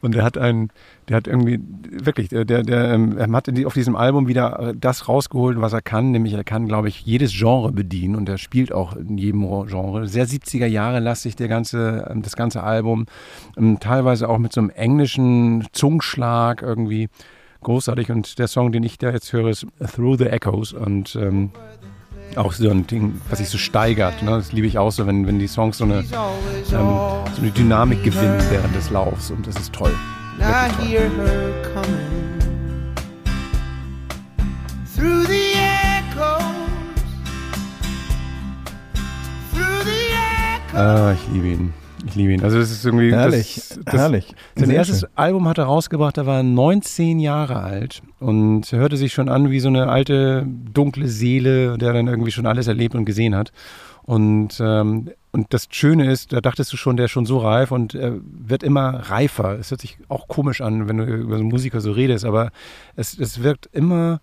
Und 0.03 0.15
er 0.15 0.23
hat 0.25 0.37
ein, 0.37 0.69
der 1.07 1.15
hat 1.15 1.27
irgendwie, 1.27 1.61
wirklich, 1.89 2.27
der, 2.27 2.43
der, 2.43 2.63
der 2.63 2.91
ähm, 2.91 3.17
hat 3.33 3.47
auf 3.65 3.73
diesem 3.73 3.95
Album 3.95 4.27
wieder 4.27 4.59
äh, 4.59 4.73
das 4.77 5.07
rausgeholt, 5.07 5.61
was 5.61 5.71
er 5.71 5.81
kann, 5.81 6.11
nämlich 6.11 6.33
er 6.33 6.43
kann, 6.43 6.67
glaube 6.67 6.89
ich, 6.89 7.05
jedes 7.05 7.31
Genre 7.31 7.71
bedienen 7.71 8.17
und 8.17 8.27
er 8.27 8.37
spielt 8.37 8.73
auch 8.73 8.97
in 8.97 9.17
jedem 9.17 9.43
Genre. 9.67 10.05
Sehr 10.07 10.27
70er 10.27 10.65
Jahre 10.65 10.99
lastig 10.99 11.37
der 11.37 11.47
ganze, 11.47 12.05
ähm, 12.11 12.21
das 12.21 12.35
ganze 12.35 12.63
Album. 12.63 13.05
Ähm, 13.57 13.79
teilweise 13.79 14.27
auch 14.27 14.39
mit 14.39 14.51
so 14.51 14.59
einem 14.59 14.71
englischen 14.71 15.65
Zungenschlag 15.71 16.61
irgendwie 16.61 17.07
großartig. 17.61 18.11
Und 18.11 18.37
der 18.39 18.49
Song, 18.49 18.73
den 18.73 18.83
ich 18.83 18.97
da 18.97 19.09
jetzt 19.09 19.31
höre, 19.31 19.49
ist 19.49 19.65
Through 19.95 20.17
the 20.17 20.25
Echoes 20.25 20.73
und 20.73 21.15
ähm, 21.15 21.51
auch 22.37 22.53
so 22.53 22.69
ein 22.69 22.87
Ding, 22.87 23.21
was 23.29 23.39
sich 23.39 23.49
so 23.49 23.57
steigert. 23.57 24.21
Ne? 24.21 24.31
Das 24.31 24.51
liebe 24.51 24.67
ich 24.67 24.77
auch 24.77 24.91
so, 24.91 25.05
wenn, 25.07 25.27
wenn 25.27 25.39
die 25.39 25.47
Songs 25.47 25.77
so 25.77 25.83
eine, 25.83 25.99
ähm, 25.99 26.05
so 26.65 27.41
eine 27.41 27.51
Dynamik 27.51 28.03
gewinnen 28.03 28.41
während 28.49 28.75
des 28.75 28.89
Laufs 28.89 29.31
und 29.31 29.47
das 29.47 29.55
ist 29.55 29.73
toll. 29.73 29.93
I 30.39 30.69
hear 30.81 31.09
her 31.09 31.53
coming 31.73 32.39
through 34.95 35.25
the 35.25 35.53
echoes, 35.53 36.43
through 39.53 39.83
the 39.83 40.13
echoes. 40.65 40.79
Ah, 40.79 41.13
ich 41.13 41.33
liebe 41.33 41.47
ihn. 41.47 41.82
Ich 42.05 42.15
liebe 42.15 42.33
ihn. 42.33 42.43
Also 42.43 42.59
das 42.59 42.71
ist 42.71 42.85
irgendwie 42.85 43.11
Herrlich, 43.11 43.55
das, 43.55 43.79
das, 43.85 43.93
herrlich. 43.95 44.35
Sein 44.55 44.67
Sehr 44.67 44.75
erstes 44.75 44.99
schön. 45.01 45.09
Album 45.15 45.47
hat 45.47 45.57
er 45.57 45.65
rausgebracht, 45.65 46.17
da 46.17 46.25
war 46.25 46.37
er 46.37 46.43
19 46.43 47.19
Jahre 47.19 47.61
alt 47.61 48.01
und 48.19 48.71
hörte 48.71 48.97
sich 48.97 49.13
schon 49.13 49.29
an 49.29 49.51
wie 49.51 49.59
so 49.59 49.69
eine 49.69 49.87
alte, 49.87 50.45
dunkle 50.73 51.07
Seele, 51.07 51.77
der 51.77 51.93
dann 51.93 52.07
irgendwie 52.07 52.31
schon 52.31 52.45
alles 52.45 52.67
erlebt 52.67 52.95
und 52.95 53.05
gesehen 53.05 53.35
hat. 53.35 53.51
Und, 54.03 54.59
ähm, 54.59 55.11
und 55.31 55.53
das 55.53 55.67
Schöne 55.71 56.11
ist, 56.11 56.33
da 56.33 56.41
dachtest 56.41 56.73
du 56.73 56.77
schon, 56.77 56.97
der 56.97 57.05
ist 57.05 57.11
schon 57.11 57.25
so 57.25 57.37
reif 57.37 57.71
und 57.71 57.95
er 57.95 58.17
wird 58.21 58.61
immer 58.63 59.09
reifer. 59.09 59.57
Es 59.57 59.71
hört 59.71 59.81
sich 59.81 59.97
auch 60.09 60.27
komisch 60.27 60.59
an, 60.59 60.89
wenn 60.89 60.97
du 60.97 61.05
über 61.05 61.35
so 61.35 61.41
einen 61.41 61.49
Musiker 61.49 61.79
so 61.79 61.93
redest, 61.93 62.25
aber 62.25 62.51
es, 62.95 63.17
es 63.17 63.43
wirkt 63.43 63.69
immer 63.71 64.19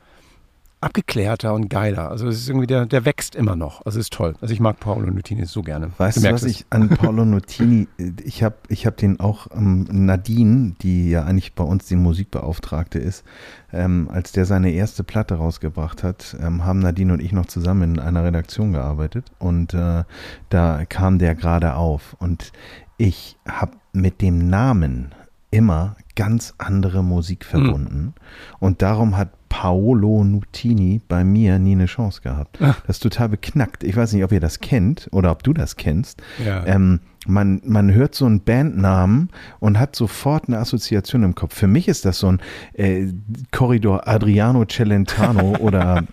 abgeklärter 0.80 1.52
und 1.52 1.68
geiler. 1.68 2.10
Also 2.10 2.26
es 2.28 2.38
ist 2.38 2.48
irgendwie, 2.48 2.66
der, 2.66 2.86
der 2.86 3.04
wächst 3.04 3.34
immer 3.34 3.54
noch. 3.54 3.84
Also 3.84 3.98
es 3.98 4.06
ist 4.06 4.12
toll. 4.14 4.34
Also 4.40 4.54
ich 4.54 4.60
mag 4.60 4.80
Paolo 4.80 5.10
Nutini 5.10 5.44
so 5.44 5.62
gerne. 5.62 5.90
Weißt 5.98 6.24
du, 6.24 6.32
was 6.32 6.42
es. 6.42 6.50
ich 6.50 6.66
an 6.70 6.88
Paolo 6.88 7.26
Nutini, 7.26 7.86
ich 8.24 8.42
habe 8.42 8.56
ich 8.68 8.86
hab 8.86 8.96
den 8.96 9.20
auch, 9.20 9.48
ähm, 9.54 9.86
Nadine, 9.90 10.74
die 10.80 11.10
ja 11.10 11.24
eigentlich 11.24 11.54
bei 11.54 11.64
uns 11.64 11.86
die 11.86 11.96
Musikbeauftragte 11.96 12.98
ist, 12.98 13.24
ähm, 13.72 14.08
als 14.10 14.32
der 14.32 14.46
seine 14.46 14.70
erste 14.70 15.04
Platte 15.04 15.34
rausgebracht 15.34 16.02
hat, 16.02 16.36
ähm, 16.40 16.64
haben 16.64 16.78
Nadine 16.78 17.12
und 17.12 17.20
ich 17.20 17.32
noch 17.32 17.46
zusammen 17.46 17.96
in 17.96 17.98
einer 17.98 18.24
Redaktion 18.24 18.72
gearbeitet 18.72 19.30
und 19.38 19.74
äh, 19.74 20.04
da 20.48 20.84
kam 20.86 21.18
der 21.18 21.34
gerade 21.34 21.74
auf 21.74 22.16
und 22.18 22.52
ich 22.96 23.36
habe 23.46 23.72
mit 23.92 24.22
dem 24.22 24.48
Namen 24.48 25.14
immer 25.50 25.96
ganz 26.14 26.54
andere 26.58 27.02
Musik 27.02 27.44
verbunden 27.44 28.14
und 28.60 28.82
darum 28.82 29.16
hat 29.16 29.30
Paolo 29.50 30.24
Nutini 30.24 31.02
bei 31.06 31.24
mir 31.24 31.58
nie 31.58 31.72
eine 31.72 31.86
Chance 31.86 32.22
gehabt. 32.22 32.58
Das 32.60 32.96
ist 32.96 33.02
total 33.02 33.28
beknackt. 33.28 33.84
Ich 33.84 33.94
weiß 33.96 34.14
nicht, 34.14 34.24
ob 34.24 34.32
ihr 34.32 34.40
das 34.40 34.60
kennt 34.60 35.08
oder 35.12 35.30
ob 35.30 35.42
du 35.42 35.52
das 35.52 35.76
kennst. 35.76 36.22
Ja. 36.42 36.64
Ähm, 36.64 37.00
man, 37.26 37.60
man 37.64 37.92
hört 37.92 38.14
so 38.14 38.24
einen 38.24 38.40
Bandnamen 38.40 39.28
und 39.58 39.78
hat 39.78 39.94
sofort 39.94 40.48
eine 40.48 40.58
Assoziation 40.58 41.24
im 41.24 41.34
Kopf. 41.34 41.54
Für 41.54 41.66
mich 41.66 41.88
ist 41.88 42.04
das 42.06 42.20
so 42.20 42.28
ein 42.28 42.40
äh, 42.72 43.08
Korridor 43.50 44.08
Adriano 44.08 44.64
Celentano 44.64 45.56
oder 45.58 46.04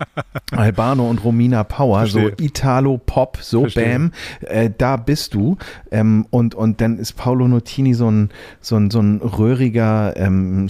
Albano 0.51 1.09
und 1.09 1.23
Romina 1.23 1.63
Power, 1.63 1.99
Verstehe. 1.99 2.35
so 2.37 2.43
Italo-Pop, 2.43 3.37
so 3.39 3.61
Verstehe. 3.61 3.85
Bam, 3.85 4.11
äh, 4.41 4.69
da 4.75 4.97
bist 4.97 5.33
du. 5.33 5.57
Ähm, 5.91 6.25
und, 6.31 6.55
und 6.55 6.81
dann 6.81 6.97
ist 6.97 7.13
Paolo 7.13 7.47
Nutini 7.47 7.93
so 7.93 8.11
ein, 8.11 8.29
so 8.59 8.75
ein, 8.75 8.91
so 8.91 8.99
ein 8.99 9.17
röhriger 9.21 10.17
ähm, 10.17 10.67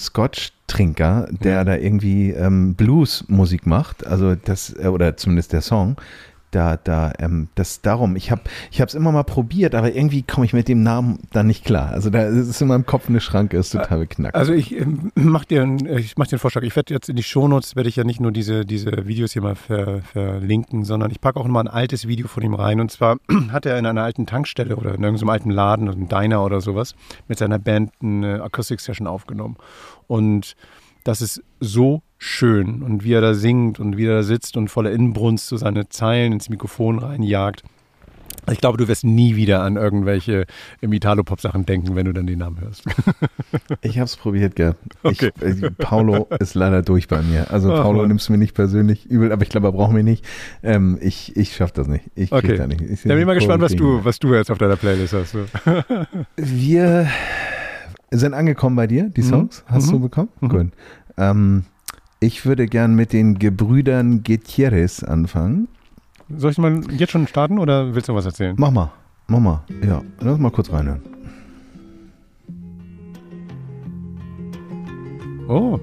Scotch-Trinker, 0.69 1.27
der 1.31 1.65
da 1.65 1.75
irgendwie 1.75 2.31
ähm, 2.31 2.75
Blues-Musik 2.75 3.65
macht, 3.65 4.05
also 4.05 4.35
das, 4.35 4.75
äh, 4.77 4.87
oder 4.87 5.17
zumindest 5.17 5.53
der 5.53 5.61
Song. 5.61 5.95
Da, 6.51 6.77
da, 6.77 7.11
ähm, 7.19 7.49
das 7.55 7.81
darum. 7.81 8.15
Ich 8.15 8.31
habe, 8.31 8.41
ich 8.71 8.79
habe 8.79 8.87
es 8.87 8.95
immer 8.95 9.11
mal 9.11 9.23
probiert, 9.23 9.75
aber 9.75 9.93
irgendwie 9.93 10.23
komme 10.23 10.45
ich 10.45 10.53
mit 10.53 10.69
dem 10.69 10.81
Namen 10.81 11.19
dann 11.33 11.45
nicht 11.47 11.65
klar. 11.65 11.89
Also 11.89 12.09
da 12.09 12.21
ist 12.23 12.61
in 12.61 12.69
meinem 12.69 12.85
Kopf 12.85 13.09
eine 13.09 13.19
Schranke, 13.19 13.57
ist 13.57 13.71
total 13.71 13.99
beknackt. 13.99 14.33
Also 14.33 14.53
ich 14.53 14.73
ähm, 14.79 15.11
mach 15.13 15.43
dir, 15.43 15.61
einen- 15.63 15.85
ich 15.97 16.15
mach 16.15 16.25
dir 16.25 16.33
einen 16.33 16.39
Vorschlag. 16.39 16.63
Ich 16.63 16.73
werde 16.77 16.93
jetzt 16.93 17.09
in 17.09 17.17
die 17.17 17.23
Shownotes 17.23 17.75
werde 17.75 17.89
ich 17.89 17.97
ja 17.97 18.05
nicht 18.05 18.21
nur 18.21 18.31
diese, 18.31 18.65
diese 18.65 19.07
Videos 19.07 19.33
hier 19.33 19.41
mal 19.41 19.55
ver, 19.55 20.01
verlinken, 20.03 20.85
sondern 20.85 21.11
ich 21.11 21.19
packe 21.19 21.37
auch 21.37 21.45
mal 21.47 21.59
ein 21.59 21.67
altes 21.67 22.07
Video 22.07 22.29
von 22.29 22.41
ihm 22.41 22.53
rein. 22.53 22.79
Und 22.79 22.91
zwar 22.91 23.17
hat 23.51 23.65
er 23.65 23.77
in 23.77 23.85
einer 23.85 24.03
alten 24.03 24.25
Tankstelle 24.25 24.77
oder 24.77 24.95
in 24.95 25.03
irgendeinem 25.03 25.29
alten 25.29 25.51
Laden, 25.51 25.89
einem 25.89 26.07
Diner 26.07 26.45
oder 26.45 26.61
sowas, 26.61 26.95
mit 27.27 27.37
seiner 27.39 27.59
Band 27.59 27.91
eine 28.01 28.41
Akustik-Session 28.41 29.05
aufgenommen. 29.05 29.57
Und 30.07 30.55
das 31.03 31.21
ist 31.21 31.41
so 31.59 32.01
schön. 32.17 32.81
Und 32.83 33.03
wie 33.03 33.13
er 33.13 33.21
da 33.21 33.33
singt 33.33 33.79
und 33.79 33.97
wie 33.97 34.05
er 34.05 34.15
da 34.15 34.23
sitzt 34.23 34.57
und 34.57 34.69
voller 34.69 34.91
Inbrunst 34.91 35.47
so 35.47 35.57
seine 35.57 35.89
Zeilen 35.89 36.33
ins 36.33 36.49
Mikrofon 36.49 36.99
reinjagt. 36.99 37.63
Ich 38.49 38.59
glaube, 38.61 38.77
du 38.77 38.87
wirst 38.87 39.03
nie 39.03 39.35
wieder 39.35 39.61
an 39.61 39.75
irgendwelche 39.75 40.45
im 40.79 40.93
Italo-Pop-Sachen 40.93 41.65
denken, 41.65 41.95
wenn 41.95 42.05
du 42.05 42.13
dann 42.13 42.27
den 42.27 42.39
Namen 42.39 42.61
hörst. 42.61 42.83
Ich 43.81 43.97
habe 43.97 44.05
es 44.05 44.15
probiert, 44.17 44.55
gell. 44.55 44.75
Okay. 45.03 45.31
Ich, 45.41 45.63
äh, 45.63 45.71
Paulo 45.71 46.27
ist 46.39 46.53
leider 46.55 46.81
durch 46.81 47.07
bei 47.07 47.21
mir. 47.21 47.51
Also 47.51 47.71
Ach, 47.73 47.81
Paulo 47.83 47.99
Mann. 47.99 48.07
nimmst 48.09 48.29
mir 48.29 48.37
nicht 48.37 48.53
persönlich 48.53 49.05
übel, 49.05 49.31
aber 49.31 49.43
ich 49.43 49.49
glaube, 49.49 49.67
er 49.67 49.71
braucht 49.71 49.93
mich 49.93 50.03
nicht. 50.03 50.25
Ähm, 50.63 50.97
ich 51.01 51.35
ich 51.37 51.55
schaffe 51.55 51.73
das 51.75 51.87
nicht. 51.87 52.05
Ich 52.15 52.29
krieg 52.29 52.43
Okay. 52.43 52.57
da 52.57 52.67
nicht. 52.67 52.81
Ich, 52.81 53.01
Da 53.03 53.09
bin 53.09 53.19
ich 53.19 53.25
mal 53.25 53.35
gespannt, 53.35 53.61
was 53.61 53.75
du, 53.75 54.03
was 54.03 54.19
du 54.19 54.33
jetzt 54.33 54.51
auf 54.51 54.57
deiner 54.57 54.75
Playlist 54.75 55.13
hast. 55.13 55.31
So. 55.31 55.45
Wir 56.35 57.07
sind 58.11 58.33
angekommen 58.33 58.75
bei 58.75 58.87
dir, 58.87 59.09
die 59.09 59.21
Mhm. 59.21 59.25
Songs. 59.29 59.63
Hast 59.67 59.87
Mhm. 59.87 59.91
du 59.91 59.99
bekommen? 60.01 60.29
Mhm. 60.41 60.49
Gut. 60.49 60.67
Ähm, 61.17 61.63
ich 62.19 62.45
würde 62.45 62.65
gern 62.67 62.95
mit 62.95 63.13
den 63.13 63.37
Gebrüdern 63.39 64.23
Gutierrez 64.23 65.03
anfangen. 65.03 65.67
Soll 66.35 66.51
ich 66.51 66.57
mal 66.57 66.81
jetzt 66.91 67.11
schon 67.11 67.27
starten 67.27 67.57
oder 67.59 67.95
willst 67.95 68.09
du 68.09 68.15
was 68.15 68.25
erzählen? 68.25 68.55
Mach 68.57 68.71
mal, 68.71 68.91
mach 69.27 69.39
mal. 69.39 69.63
Ja, 69.85 70.01
lass 70.19 70.37
mal 70.39 70.51
kurz 70.51 70.71
reinhören. 70.71 71.01
Oh. 75.47 75.79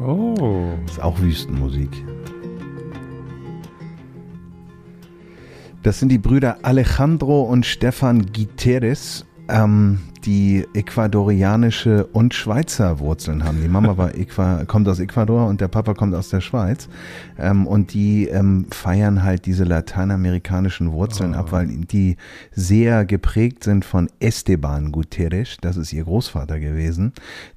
Oh. 0.00 0.74
Ist 0.86 1.00
auch 1.00 1.18
Wüstenmusik. 1.20 1.90
Das 5.86 6.00
sind 6.00 6.08
die 6.08 6.18
Brüder 6.18 6.58
Alejandro 6.62 7.42
und 7.42 7.64
Stefan 7.64 8.26
Guterres, 8.32 9.24
ähm, 9.48 10.00
die 10.26 10.66
ecuadorianische 10.74 12.06
und 12.06 12.34
Schweizer 12.34 12.98
Wurzeln 12.98 13.44
haben. 13.44 13.62
Die 13.62 13.68
Mama 13.68 13.96
war 13.96 14.10
kommt 14.66 14.88
aus 14.88 14.98
Ecuador 14.98 15.46
und 15.46 15.60
der 15.60 15.68
Papa 15.68 15.94
kommt 15.94 16.14
aus 16.14 16.28
der 16.28 16.40
Schweiz. 16.40 16.88
Ähm, 17.38 17.66
und 17.66 17.94
die 17.94 18.26
ähm, 18.26 18.66
feiern 18.70 19.22
halt 19.22 19.46
diese 19.46 19.64
lateinamerikanischen 19.64 20.92
Wurzeln 20.92 21.34
ab, 21.34 21.52
weil 21.52 21.68
die 21.68 22.16
sehr 22.50 23.04
geprägt 23.04 23.62
sind 23.62 23.84
von 23.84 24.10
Esteban 24.18 24.90
Guterres. 24.90 25.56
Das 25.60 25.76
ist 25.76 25.92
ihr 25.92 26.04
Großvater 26.04 26.58
gewesen, 26.58 27.12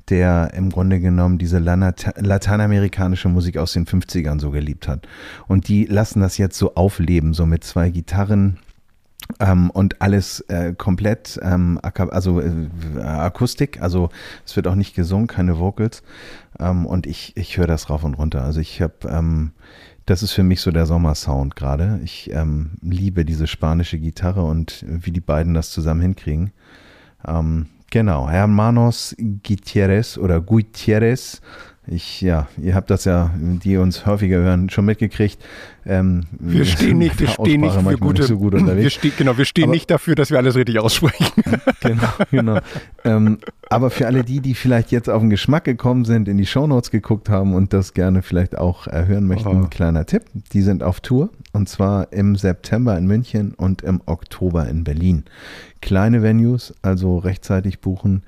der 0.09 0.53
im 0.53 0.69
Grunde 0.69 0.99
genommen 0.99 1.39
diese 1.39 1.57
lateinamerikanische 1.57 3.29
Musik 3.29 3.57
aus 3.57 3.73
den 3.73 3.85
50ern 3.85 4.39
so 4.39 4.51
geliebt 4.51 4.87
hat. 4.87 5.07
Und 5.47 5.67
die 5.67 5.85
lassen 5.85 6.19
das 6.21 6.37
jetzt 6.37 6.57
so 6.57 6.75
aufleben, 6.75 7.33
so 7.33 7.47
mit 7.47 7.63
zwei 7.63 7.89
Gitarren. 7.89 8.59
Ähm, 9.39 9.69
und 9.69 10.01
alles 10.01 10.41
äh, 10.49 10.73
komplett, 10.73 11.39
ähm, 11.43 11.79
also 11.81 12.41
äh, 12.41 12.49
Akustik, 12.99 13.79
also 13.81 14.09
es 14.45 14.55
wird 14.55 14.67
auch 14.67 14.75
nicht 14.75 14.95
gesungen, 14.95 15.27
keine 15.27 15.59
Vocals. 15.59 16.01
Ähm, 16.59 16.85
und 16.85 17.05
ich, 17.05 17.37
ich 17.37 17.57
höre 17.57 17.67
das 17.67 17.89
rauf 17.89 18.03
und 18.03 18.15
runter. 18.15 18.43
Also 18.43 18.59
ich 18.59 18.81
habe, 18.81 19.07
ähm, 19.07 19.51
das 20.07 20.23
ist 20.23 20.31
für 20.31 20.43
mich 20.43 20.61
so 20.61 20.71
der 20.71 20.87
Sommersound 20.87 21.55
gerade. 21.55 21.99
Ich 22.03 22.31
ähm, 22.33 22.71
liebe 22.81 23.23
diese 23.23 23.45
spanische 23.45 23.99
Gitarre 23.99 24.43
und 24.43 24.83
wie 24.87 25.11
die 25.11 25.21
beiden 25.21 25.53
das 25.53 25.69
zusammen 25.69 26.01
hinkriegen. 26.01 26.51
Ähm, 27.27 27.67
genau, 27.91 28.27
Hermanos 28.27 29.15
Gutierrez 29.19 30.17
oder 30.17 30.41
Gutierrez. 30.41 31.41
Ich, 31.91 32.21
ja, 32.21 32.47
ihr 32.61 32.75
habt 32.75 32.91
das 32.91 33.05
ja, 33.05 33.31
die 33.35 33.77
uns 33.77 34.05
häufiger 34.05 34.37
hören, 34.37 34.69
schon 34.69 34.85
mitgekriegt. 34.85 35.39
Ähm, 35.87 36.25
Wir 36.37 36.63
stehen 36.65 36.99
nicht, 36.99 37.19
wir 37.19 37.27
stehen 37.27 37.61
nicht 37.61 37.73
für 37.73 37.97
gute, 37.97 38.21
nicht 38.21 38.27
so 38.27 38.37
gut 38.37 38.53
wir 38.77 38.89
stehen, 38.91 39.13
genau, 39.17 39.37
wir 39.39 39.45
stehen 39.45 39.63
Aber- 39.65 39.73
nicht 39.73 39.89
dafür, 39.89 40.13
dass 40.13 40.29
wir 40.29 40.37
alles 40.37 40.55
richtig 40.55 40.79
aussprechen. 40.79 41.25
genau, 41.81 42.09
genau. 42.29 42.59
ähm, 43.05 43.39
aber 43.71 43.89
für 43.89 44.05
alle 44.05 44.23
die, 44.23 44.39
die 44.39 44.53
vielleicht 44.53 44.91
jetzt 44.91 45.09
auf 45.09 45.21
den 45.21 45.31
Geschmack 45.31 45.63
gekommen 45.63 46.05
sind, 46.05 46.27
in 46.27 46.37
die 46.37 46.45
Shownotes 46.45 46.91
geguckt 46.91 47.27
haben 47.27 47.55
und 47.55 47.73
das 47.73 47.93
gerne 47.95 48.21
vielleicht 48.21 48.55
auch 48.55 48.85
äh, 48.85 49.05
hören 49.07 49.25
möchten, 49.25 49.49
ein 49.49 49.69
kleiner 49.71 50.05
Tipp. 50.05 50.23
Die 50.53 50.61
sind 50.61 50.83
auf 50.83 50.99
Tour 51.01 51.29
und 51.53 51.69
zwar 51.69 52.13
im 52.13 52.35
September 52.35 52.95
in 52.97 53.07
München 53.07 53.53
und 53.55 53.81
im 53.81 54.01
Oktober 54.05 54.67
in 54.67 54.83
Berlin. 54.83 55.23
Kleine 55.81 56.21
Venues, 56.21 56.75
also 56.83 57.17
rechtzeitig 57.17 57.79
buchen. 57.79 58.23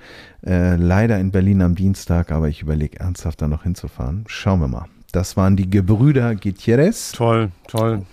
Äh, 0.45 0.75
leider 0.75 1.19
in 1.19 1.31
Berlin 1.31 1.61
am 1.61 1.75
Dienstag, 1.75 2.31
aber 2.31 2.49
ich 2.49 2.61
überlege 2.61 2.99
ernsthaft 2.99 3.41
da 3.41 3.47
noch 3.47 3.63
hinzufahren. 3.63 4.23
Schauen 4.27 4.59
wir 4.59 4.67
mal. 4.67 4.85
Das 5.11 5.37
waren 5.37 5.55
die 5.55 5.69
Gebrüder 5.69 6.35
Gutierrez. 6.35 7.11
toll, 7.11 7.51
toll. 7.67 8.03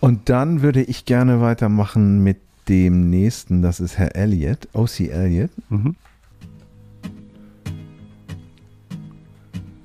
Und 0.00 0.28
dann 0.28 0.62
würde 0.62 0.82
ich 0.82 1.06
gerne 1.06 1.40
weitermachen 1.40 2.22
mit 2.22 2.38
dem 2.68 3.10
nächsten, 3.10 3.62
das 3.62 3.80
ist 3.80 3.98
Herr 3.98 4.14
Elliott, 4.14 4.68
O.C. 4.74 5.08
Elliott. 5.08 5.50
Mhm. 5.70 5.96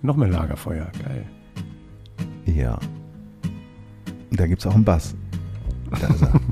Noch 0.01 0.17
mehr 0.17 0.27
Lagerfeuer, 0.27 0.91
geil. 1.03 1.25
Ja. 2.45 2.77
Da 4.31 4.47
gibt 4.47 4.59
es 4.59 4.67
auch 4.67 4.75
einen 4.75 4.83
Bass. 4.83 5.15
Da 5.89 6.07
ist 6.07 6.21
er. 6.21 6.41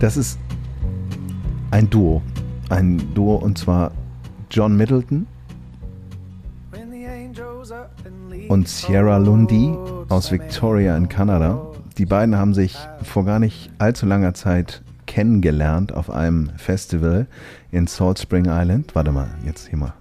Das 0.00 0.16
ist 0.16 0.36
ein 1.72 1.88
Duo. 1.88 2.22
Ein 2.68 3.14
Duo 3.14 3.36
und 3.36 3.58
zwar 3.58 3.92
John 4.50 4.76
Middleton 4.76 5.26
und 8.48 8.68
Sierra 8.68 9.16
Lundy 9.16 9.74
aus 10.08 10.30
Victoria 10.30 10.96
in 10.96 11.08
Kanada. 11.08 11.66
Die 11.96 12.06
beiden 12.06 12.36
haben 12.36 12.52
sich 12.52 12.76
vor 13.02 13.24
gar 13.24 13.38
nicht 13.38 13.70
allzu 13.78 14.04
langer 14.04 14.34
Zeit 14.34 14.82
kennengelernt 15.06 15.92
auf 15.92 16.10
einem 16.10 16.50
Festival 16.56 17.26
in 17.70 17.86
Salt 17.86 18.18
Spring 18.18 18.46
Island. 18.46 18.94
Warte 18.94 19.12
mal, 19.12 19.28
jetzt 19.44 19.68
hier 19.68 19.78
mal. 19.78 19.94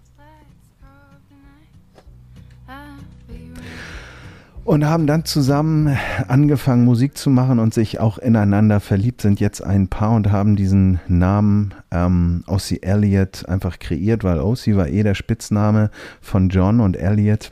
Und 4.72 4.86
haben 4.86 5.06
dann 5.06 5.26
zusammen 5.26 5.98
angefangen 6.30 6.86
Musik 6.86 7.18
zu 7.18 7.30
machen 7.30 7.60
und 7.60 7.74
sich 7.74 8.00
auch 8.00 8.18
ineinander 8.18 8.80
verliebt, 8.80 9.20
sind 9.20 9.42
jetzt 9.42 9.62
ein 9.62 9.90
Paar 9.90 10.12
und 10.12 10.32
haben 10.32 10.56
diesen 10.56 11.02
Namen 11.10 11.74
ähm, 11.92 12.46
Ossie 12.48 12.82
Elliott 12.82 13.50
einfach 13.50 13.80
kreiert, 13.80 14.24
weil 14.24 14.40
Ossie 14.40 14.78
war 14.78 14.88
eh 14.88 15.04
der 15.04 15.14
Spitzname 15.14 15.92
von 16.22 16.48
John 16.48 16.80
und 16.80 16.96
Elliott 16.96 17.52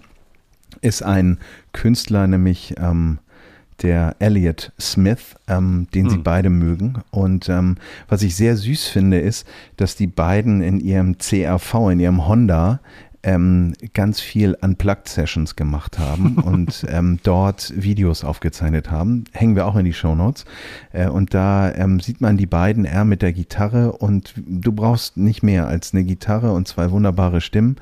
ist 0.79 1.03
ein 1.03 1.39
Künstler, 1.73 2.25
nämlich 2.25 2.75
ähm, 2.79 3.19
der 3.81 4.15
Elliot 4.19 4.71
Smith, 4.79 5.35
ähm, 5.49 5.87
den 5.93 6.09
sie 6.09 6.15
Hm. 6.15 6.23
beide 6.23 6.49
mögen. 6.49 6.99
Und 7.11 7.49
ähm, 7.49 7.75
was 8.07 8.21
ich 8.21 8.37
sehr 8.37 8.55
süß 8.55 8.87
finde, 8.87 9.19
ist, 9.19 9.45
dass 9.75 9.97
die 9.97 10.07
beiden 10.07 10.61
in 10.61 10.79
ihrem 10.79 11.17
CRV, 11.17 11.89
in 11.91 11.99
ihrem 11.99 12.27
Honda, 12.29 12.79
ähm, 13.23 13.73
ganz 13.93 14.21
viel 14.21 14.55
Unplugged 14.61 15.07
Sessions 15.07 15.55
gemacht 15.55 15.99
haben 15.99 16.37
und 16.43 16.85
ähm, 16.89 17.19
dort 17.23 17.73
Videos 17.75 18.23
aufgezeichnet 18.23 18.91
haben. 18.91 19.25
Hängen 19.33 19.55
wir 19.55 19.65
auch 19.65 19.75
in 19.75 19.85
die 19.85 19.93
Show 19.93 20.15
Notes. 20.15 20.45
Äh, 20.93 21.09
und 21.09 21.33
da 21.33 21.73
ähm, 21.73 21.99
sieht 21.99 22.21
man 22.21 22.37
die 22.37 22.45
beiden, 22.45 22.85
er 22.85 23.05
mit 23.05 23.21
der 23.21 23.33
Gitarre 23.33 23.91
und 23.91 24.33
du 24.37 24.71
brauchst 24.71 25.17
nicht 25.17 25.43
mehr 25.43 25.67
als 25.67 25.93
eine 25.93 26.03
Gitarre 26.03 26.53
und 26.53 26.67
zwei 26.67 26.91
wunderbare 26.91 27.41
Stimmen. 27.41 27.75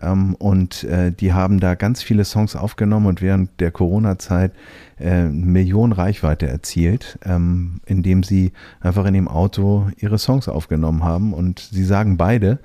Ähm, 0.00 0.34
und 0.34 0.84
äh, 0.84 1.12
die 1.12 1.32
haben 1.32 1.60
da 1.60 1.74
ganz 1.74 2.02
viele 2.02 2.24
Songs 2.24 2.56
aufgenommen 2.56 3.06
und 3.06 3.22
während 3.22 3.60
der 3.60 3.70
Corona-Zeit 3.70 4.52
äh, 4.98 5.24
Millionen 5.24 5.92
Reichweite 5.92 6.48
erzielt, 6.48 7.18
ähm, 7.24 7.80
indem 7.86 8.22
sie 8.22 8.52
einfach 8.80 9.04
in 9.06 9.14
dem 9.14 9.28
Auto 9.28 9.88
ihre 9.98 10.18
Songs 10.18 10.48
aufgenommen 10.48 11.04
haben. 11.04 11.32
Und 11.32 11.60
sie 11.60 11.84
sagen 11.84 12.16
beide, 12.16 12.58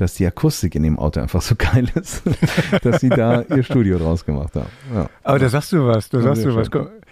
dass 0.00 0.14
die 0.14 0.26
Akustik 0.26 0.74
in 0.74 0.82
dem 0.82 0.98
Auto 0.98 1.20
einfach 1.20 1.42
so 1.42 1.54
geil 1.58 1.88
ist, 1.94 2.22
dass 2.82 3.00
sie 3.00 3.08
da 3.08 3.42
ihr 3.42 3.62
Studio 3.62 3.98
draus 3.98 4.24
gemacht 4.24 4.54
haben. 4.54 4.68
Ja. 4.94 5.08
Aber 5.24 5.38
da 5.38 5.48
sagst 5.48 5.72
du 5.72 5.86
was, 5.86 6.08
da 6.08 6.20
sagst 6.20 6.44
du 6.44 6.54
was. 6.54 6.68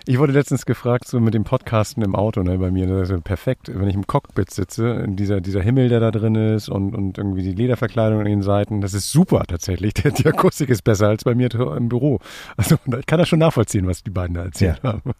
Ich 0.08 0.18
wurde 0.20 0.32
letztens 0.32 0.66
gefragt, 0.66 1.08
so 1.08 1.18
mit 1.18 1.34
dem 1.34 1.42
Podcasten 1.42 2.00
im 2.04 2.14
Auto, 2.14 2.44
ne, 2.44 2.58
bei 2.58 2.70
mir, 2.70 2.86
das 2.86 3.10
ist 3.10 3.24
perfekt, 3.24 3.72
wenn 3.74 3.88
ich 3.88 3.96
im 3.96 4.06
Cockpit 4.06 4.52
sitze, 4.52 5.04
dieser, 5.08 5.40
dieser 5.40 5.60
Himmel, 5.62 5.88
der 5.88 5.98
da 5.98 6.12
drin 6.12 6.36
ist 6.36 6.68
und, 6.68 6.94
und 6.94 7.18
irgendwie 7.18 7.42
die 7.42 7.54
Lederverkleidung 7.54 8.20
an 8.20 8.26
den 8.26 8.42
Seiten, 8.42 8.80
das 8.80 8.94
ist 8.94 9.10
super 9.10 9.42
tatsächlich. 9.48 9.94
Die, 9.94 10.10
die 10.12 10.26
Akustik 10.28 10.68
ist 10.70 10.82
besser 10.84 11.08
als 11.08 11.24
bei 11.24 11.34
mir 11.34 11.52
im 11.54 11.88
Büro. 11.88 12.20
Also 12.56 12.76
ich 12.98 13.06
kann 13.06 13.18
das 13.18 13.28
schon 13.28 13.40
nachvollziehen, 13.40 13.86
was 13.88 14.04
die 14.04 14.10
beiden 14.10 14.34
da 14.34 14.44
erzählt 14.44 14.80
Ja. 14.84 14.92
haben. 14.92 15.02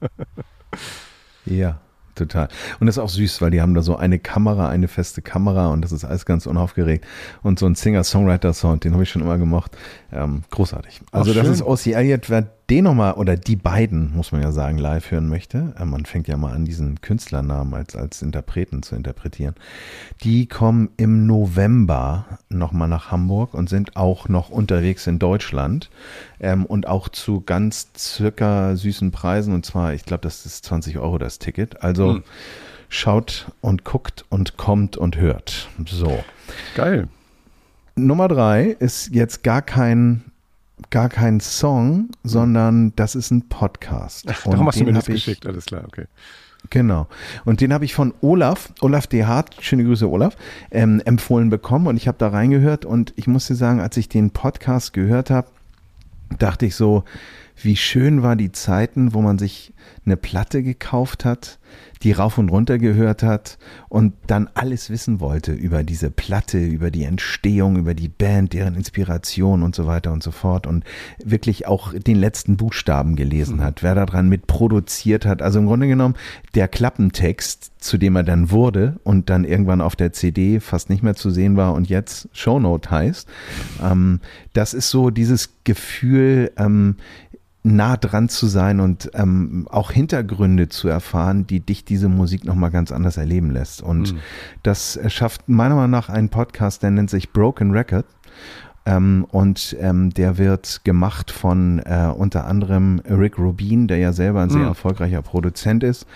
Ja, 1.47 1.79
total. 2.19 2.49
Und 2.81 2.87
das 2.87 2.97
ist 2.97 3.03
auch 3.03 3.09
süß, 3.09 3.41
weil 3.41 3.51
die 3.51 3.61
haben 3.61 3.75
da 3.75 3.83
so 3.83 3.97
eine 3.97 4.19
Kamera, 4.19 4.69
eine 4.69 4.89
feste 4.89 5.23
Kamera 5.23 5.69
und 5.69 5.83
das 5.83 5.93
ist 5.93 6.05
alles 6.05 6.27
ganz 6.27 6.47
unaufgeregt. 6.47 7.05
Und 7.43 7.59
so 7.59 7.67
ein 7.67 7.75
Singer-Songwriter-Sound, 7.75 8.85
den 8.85 8.93
habe 8.93 9.03
ich 9.03 9.11
schon 9.11 9.23
immer 9.23 9.39
gemocht. 9.39 9.77
Ähm, 10.13 10.45
großartig. 10.51 11.01
Also 11.11 11.31
Ach, 11.33 11.35
das 11.35 11.45
schön. 11.45 11.53
ist 11.55 11.63
O.C. 11.63 11.93
Elliott, 11.93 12.31
wer 12.31 12.43
den 12.71 12.85
nochmal, 12.85 13.15
oder 13.15 13.37
die 13.37 13.57
beiden, 13.57 14.15
muss 14.15 14.33
man 14.33 14.43
ja 14.43 14.53
sagen, 14.53 14.79
live 14.79 15.11
hören 15.11 15.29
möchte. 15.29 15.75
Äh, 15.79 15.85
man 15.85 16.05
fängt 16.05 16.29
ja 16.29 16.37
mal 16.37 16.53
an, 16.53 16.65
diesen 16.65 17.01
Künstlernamen 17.01 17.75
als, 17.75 17.97
als 17.97 18.23
Interpreten 18.23 18.83
zu 18.83 18.95
interpretieren. 18.95 19.55
Die 20.23 20.47
kommen 20.47 20.91
im 20.97 21.27
November 21.27 22.25
nochmal 22.49 22.89
nach 22.89 23.11
Hamburg 23.11 23.55
und 23.55 23.69
sind 23.69 23.97
auch 23.97 24.29
noch 24.29 24.49
unterwegs 24.51 25.07
in 25.07 25.19
Deutschland 25.19 25.91
ähm, 26.41 26.67
und 26.67 26.87
auch 26.87 27.09
zu 27.09 27.41
ganz 27.41 27.89
circa 27.99 28.77
süßen 28.77 29.11
Preisen. 29.11 29.55
Und 29.55 29.67
zwar, 29.67 29.93
ich 29.95 30.05
glaube, 30.05 30.23
das 30.23 30.47
ist 30.47 30.65
20 30.67 30.99
Euro 30.99 31.19
das 31.19 31.39
Ticket. 31.39 31.83
Also 31.83 32.15
Hm. 32.15 32.23
schaut 32.89 33.47
und 33.61 33.85
guckt 33.85 34.25
und 34.29 34.57
kommt 34.57 34.97
und 34.97 35.17
hört. 35.17 35.69
So. 35.87 36.23
Geil. 36.77 37.09
Nummer 37.97 38.29
drei 38.29 38.77
ist 38.79 39.15
jetzt 39.15 39.43
gar 39.43 39.63
kein 39.63 40.25
gar 40.91 41.09
kein 41.09 41.41
Song, 41.41 42.11
sondern 42.23 42.93
das 42.97 43.15
ist 43.15 43.31
ein 43.31 43.49
Podcast. 43.49 44.27
Und 44.27 44.53
Darum 44.53 44.67
hast 44.67 44.79
du 44.79 44.85
mir 44.85 44.93
das 44.93 45.07
geschickt, 45.07 45.47
alles 45.47 45.65
klar, 45.65 45.85
okay. 45.87 46.05
Genau. 46.71 47.07
Und 47.45 47.61
den 47.61 47.73
habe 47.73 47.85
ich 47.85 47.95
von 47.95 48.13
Olaf, 48.21 48.73
Olaf 48.81 49.07
D. 49.07 49.25
Hart, 49.25 49.57
schöne 49.61 49.85
Grüße 49.85 50.09
Olaf, 50.11 50.37
ähm, 50.71 51.01
empfohlen 51.05 51.49
bekommen 51.49 51.87
und 51.87 51.97
ich 51.97 52.09
habe 52.09 52.19
da 52.19 52.29
reingehört 52.29 52.85
und 52.85 53.13
ich 53.17 53.27
muss 53.27 53.47
dir 53.47 53.55
sagen, 53.55 53.81
als 53.81 53.97
ich 53.97 54.09
den 54.09 54.31
Podcast 54.31 54.93
gehört 54.93 55.31
habe, 55.31 55.49
dachte 56.39 56.67
ich 56.67 56.75
so, 56.75 57.05
wie 57.57 57.77
schön 57.77 58.23
war 58.23 58.37
die 58.37 58.53
Zeiten, 58.53 59.15
wo 59.15 59.23
man 59.23 59.39
sich 59.39 59.73
eine 60.05 60.17
Platte 60.17 60.63
gekauft 60.63 61.25
hat, 61.25 61.59
die 62.03 62.13
rauf 62.13 62.39
und 62.39 62.51
runter 62.51 62.79
gehört 62.79 63.23
hat 63.23 63.59
und 63.89 64.15
dann 64.27 64.49
alles 64.55 64.91
wissen 64.91 65.19
wollte 65.21 65.53
über 65.53 65.83
diese 65.83 66.11
Platte, 66.11 66.59
über 66.59 66.91
die 66.91 67.05
Entstehung, 67.05 67.77
über 67.77 67.95
die 67.95 68.09
Band, 68.09 68.53
deren 68.53 68.75
Inspiration 68.75 69.63
und 69.63 69.75
so 69.75 69.87
weiter 69.87 70.13
und 70.13 70.23
so 70.23 70.31
fort 70.31 70.67
und 70.67 70.85
wirklich 71.25 71.67
auch 71.67 71.93
den 71.95 72.17
letzten 72.17 72.57
Buchstaben 72.57 73.17
gelesen 73.17 73.63
hat, 73.63 73.83
wer 73.83 73.95
daran 73.95 74.29
mit 74.29 74.47
produziert 74.47 75.27
hat. 75.27 75.43
Also 75.43 75.59
im 75.59 75.67
Grunde 75.67 75.89
genommen 75.89 76.15
der 76.55 76.69
Klappentext, 76.69 77.73
zu 77.79 77.99
dem 77.99 78.17
er 78.17 78.25
dann 78.25 78.51
wurde 78.51 79.01
und 79.03 79.31
dann 79.31 79.45
irgendwann 79.45 79.81
auf 79.81 79.97
der 79.97 80.13
CD 80.13 80.61
fast 80.61 80.91
nicht 80.91 81.03
mehr 81.03 81.15
zu 81.15 81.31
sehen 81.31 81.57
war 81.57 81.75
und 81.75 81.89
jetzt 81.89 82.29
Shownote 82.33 82.91
heißt. 82.91 83.29
Ähm, 83.83 84.21
das 84.53 84.75
ist 84.75 84.91
so 84.91 85.11
dieses 85.11 85.51
Gefühl, 85.65 86.53
ähm, 86.57 86.97
nah 87.67 87.97
dran 87.97 88.29
zu 88.29 88.47
sein 88.47 88.81
und 88.81 89.11
ähm, 89.15 89.67
auch 89.71 89.91
Hintergründe 89.91 90.69
zu 90.69 90.89
erfahren, 90.89 91.47
die 91.47 91.61
dich 91.61 91.85
diese 91.85 92.09
Musik 92.09 92.45
nochmal 92.45 92.71
ganz 92.71 92.93
anders 92.93 93.17
erleben 93.17 93.51
lässt. 93.51 93.83
Und 93.83 94.15
das 94.63 94.99
schafft 95.09 95.49
meiner 95.49 95.75
Meinung 95.75 95.91
nach 95.91 96.09
einen 96.09 96.29
Podcast, 96.29 96.83
der 96.83 96.93
nennt 96.93 97.11
sich 97.11 97.33
Broken 97.33 97.73
Record. 97.73 98.07
Ähm, 98.87 99.27
und 99.31 99.77
ähm, 99.81 100.11
der 100.11 100.39
wird 100.39 100.83
gemacht 100.85 101.33
von 101.33 101.81
äh, 101.81 102.07
unter 102.17 102.47
anderem 102.47 103.01
Rick 103.11 103.37
Rubin, 103.39 103.89
der 103.89 103.99
ja 103.99 104.13
selber 104.13 104.43
ein 104.43 104.51
sehr 104.51 104.61
Mhm. 104.61 104.69
erfolgreicher 104.69 105.23
Produzent 105.23 105.83
ist. 105.83 106.07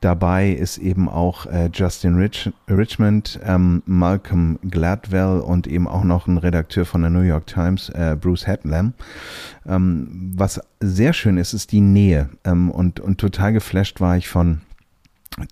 Dabei 0.00 0.50
ist 0.50 0.78
eben 0.78 1.08
auch 1.08 1.46
äh, 1.46 1.68
Justin 1.74 2.16
Rich 2.16 2.50
Richmond, 2.68 3.38
ähm, 3.44 3.82
Malcolm 3.84 4.58
Gladwell 4.62 5.40
und 5.40 5.66
eben 5.66 5.86
auch 5.88 6.04
noch 6.04 6.26
ein 6.28 6.38
Redakteur 6.38 6.86
von 6.86 7.02
der 7.02 7.10
New 7.10 7.20
York 7.20 7.46
Times, 7.46 7.88
äh, 7.90 8.16
Bruce 8.18 8.46
Hatlam. 8.46 8.94
Ähm, 9.66 10.32
was 10.36 10.60
sehr 10.80 11.12
schön 11.12 11.36
ist, 11.36 11.52
ist 11.52 11.72
die 11.72 11.80
Nähe. 11.82 12.30
Ähm, 12.44 12.70
und, 12.70 13.00
und 13.00 13.18
total 13.18 13.52
geflasht 13.52 14.00
war 14.00 14.16
ich 14.16 14.28
von 14.28 14.60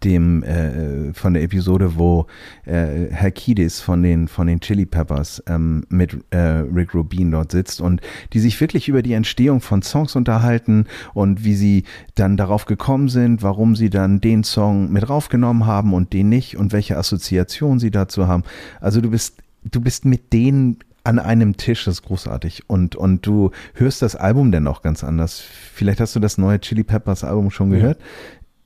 dem 0.02 0.42
äh, 0.42 1.12
von 1.14 1.34
der 1.34 1.42
Episode, 1.42 1.96
wo 1.96 2.26
äh, 2.66 3.06
Herr 3.10 3.30
Kiedis 3.30 3.80
von 3.80 4.02
den 4.02 4.28
von 4.28 4.46
den 4.46 4.60
Chili 4.60 4.86
Peppers 4.86 5.42
ähm, 5.46 5.84
mit 5.88 6.16
äh, 6.30 6.38
Rick 6.38 6.94
Rubin 6.94 7.30
dort 7.30 7.52
sitzt 7.52 7.80
und 7.80 8.00
die 8.32 8.40
sich 8.40 8.60
wirklich 8.60 8.88
über 8.88 9.02
die 9.02 9.12
Entstehung 9.12 9.60
von 9.60 9.82
Songs 9.82 10.16
unterhalten 10.16 10.86
und 11.14 11.44
wie 11.44 11.54
sie 11.54 11.84
dann 12.16 12.36
darauf 12.36 12.66
gekommen 12.66 13.08
sind, 13.08 13.42
warum 13.42 13.76
sie 13.76 13.90
dann 13.90 14.20
den 14.20 14.44
Song 14.44 14.92
mit 14.92 15.08
raufgenommen 15.08 15.66
haben 15.66 15.94
und 15.94 16.12
den 16.12 16.28
nicht 16.28 16.56
und 16.56 16.72
welche 16.72 16.96
Assoziation 16.96 17.78
sie 17.78 17.90
dazu 17.90 18.26
haben. 18.26 18.42
Also 18.80 19.00
du 19.00 19.10
bist 19.10 19.36
du 19.64 19.80
bist 19.80 20.04
mit 20.04 20.32
denen 20.32 20.78
an 21.04 21.18
einem 21.18 21.56
Tisch, 21.56 21.86
das 21.86 21.96
ist 21.96 22.02
großartig. 22.02 22.64
Und, 22.66 22.94
und 22.94 23.24
du 23.24 23.50
hörst 23.72 24.02
das 24.02 24.14
Album 24.14 24.52
dann 24.52 24.66
auch 24.66 24.82
ganz 24.82 25.02
anders. 25.02 25.40
Vielleicht 25.40 26.00
hast 26.00 26.14
du 26.14 26.20
das 26.20 26.36
neue 26.36 26.60
Chili 26.60 26.84
Peppers 26.84 27.24
Album 27.24 27.50
schon 27.50 27.70
gehört. 27.70 27.98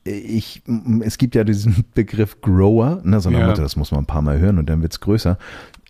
Ich, 0.04 0.62
es 1.00 1.16
gibt 1.16 1.34
ja 1.34 1.44
diesen 1.44 1.84
Begriff 1.94 2.40
Grower, 2.40 3.00
ne, 3.04 3.20
so 3.20 3.30
Ja. 3.30 3.46
Motto, 3.46 3.62
das 3.62 3.76
muss 3.76 3.92
man 3.92 4.00
ein 4.00 4.06
paar 4.06 4.22
Mal 4.22 4.38
hören 4.40 4.58
und 4.58 4.68
dann 4.68 4.82
wird's 4.82 5.00
größer. 5.00 5.38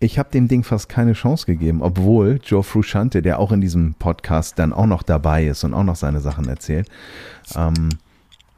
Ich 0.01 0.19
habe 0.19 0.31
dem 0.31 0.49
Ding 0.49 0.65
fast 0.65 0.89
keine 0.89 1.13
Chance 1.13 1.47
gegeben, 1.47 1.81
obwohl 1.81 2.41
Joe 2.45 2.63
Frusciante, 2.63 3.23
der 3.23 3.39
auch 3.39 3.53
in 3.53 3.61
diesem 3.61 3.95
Podcast 3.95 4.59
dann 4.59 4.73
auch 4.73 4.87
noch 4.87 5.03
dabei 5.03 5.47
ist 5.47 5.65
und 5.65 5.75
auch 5.75 5.85
noch 5.85 5.97
seine 5.97 6.21
Sachen 6.21 6.49
erzählt, 6.49 6.89
ähm, 7.55 7.89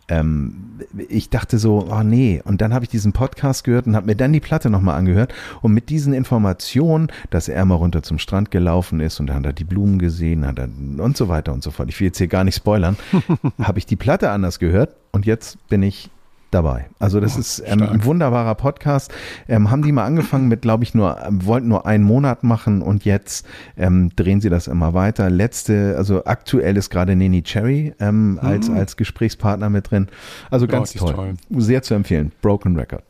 ähm, 0.09 0.81
ich 1.09 1.31
dachte 1.31 1.59
so, 1.59 1.89
oh 1.91 2.03
nee. 2.03 2.43
Und 2.45 2.61
dann 2.61 2.75
habe 2.75 2.85
ich 2.85 2.91
diesen 2.91 3.13
Podcast 3.13 3.65
gehört 3.65 3.87
und 3.87 3.97
habe 3.97 4.07
mir 4.07 4.17
dann 4.17 4.33
die 4.33 4.41
Platte 4.41 4.71
nochmal 4.71 4.97
angehört. 4.97 5.33
Und 5.63 5.73
mit 5.73 5.89
diesen 5.89 6.13
Informationen, 6.13 7.09
dass 7.31 7.49
er 7.49 7.65
mal 7.65 7.77
runter 7.77 8.03
zum 8.03 8.19
Strand 8.19 8.51
gelaufen 8.51 9.01
ist 9.01 9.21
und 9.21 9.29
dann 9.29 9.37
hat 9.37 9.47
er 9.47 9.53
die 9.53 9.65
Blumen 9.65 9.99
gesehen 9.99 10.47
hat 10.47 10.59
er, 10.59 10.65
und 10.65 11.17
so 11.17 11.29
weiter 11.29 11.53
und 11.53 11.63
so 11.63 11.71
fort. 11.71 11.89
Ich 11.89 11.99
will 12.01 12.07
jetzt 12.09 12.19
hier 12.19 12.29
gar 12.29 12.45
nicht 12.45 12.57
spoilern. 12.57 12.97
habe 13.63 13.79
ich 13.79 13.87
die 13.87 13.97
Platte 13.97 14.31
anders 14.31 14.59
gehört 14.59 14.95
und 15.13 15.27
jetzt 15.27 15.67
bin 15.69 15.83
ich 15.83 16.11
dabei. 16.55 16.87
Also 16.99 17.21
das 17.21 17.37
ist 17.37 17.63
ähm, 17.67 17.83
ein 17.83 18.05
wunderbarer 18.05 18.55
Podcast. 18.55 19.13
Ähm, 19.49 19.71
haben 19.71 19.83
die 19.83 19.93
mal 19.93 20.05
angefangen 20.05 20.49
mit, 20.49 20.63
glaube 20.63 20.85
ich, 20.85 20.95
nur, 20.95 21.19
ähm, 21.23 21.45
wollten 21.45 21.69
nur 21.69 21.87
einen 21.87 22.05
Monat 22.05 22.45
machen 22.45 22.81
und 22.81 23.05
jetzt 23.05 23.47
ähm, 23.77 24.11
drehen 24.17 24.41
sie 24.41 24.49
das 24.49 24.69
immer 24.69 24.95
weiter. 24.95 25.29
Letzte, 25.29 25.97
also 25.99 26.25
aktuell 26.25 26.77
ist 26.77 26.91
gerade 26.91 27.17
Nene 27.17 27.43
Cherry 27.43 27.95
ähm, 28.01 28.39
als, 28.41 28.71
als 28.71 28.97
Gesprächspartner 28.97 29.69
mit 29.69 29.91
drin. 29.91 30.09
Also 30.51 30.67
ganz 30.67 30.95
ist 30.95 31.01
toll. 31.01 31.15
toll. 31.15 31.35
Sehr 31.51 31.83
zu 31.83 31.95
empfehlen. 31.95 32.33
Broken 32.41 32.77
Record. 32.77 33.03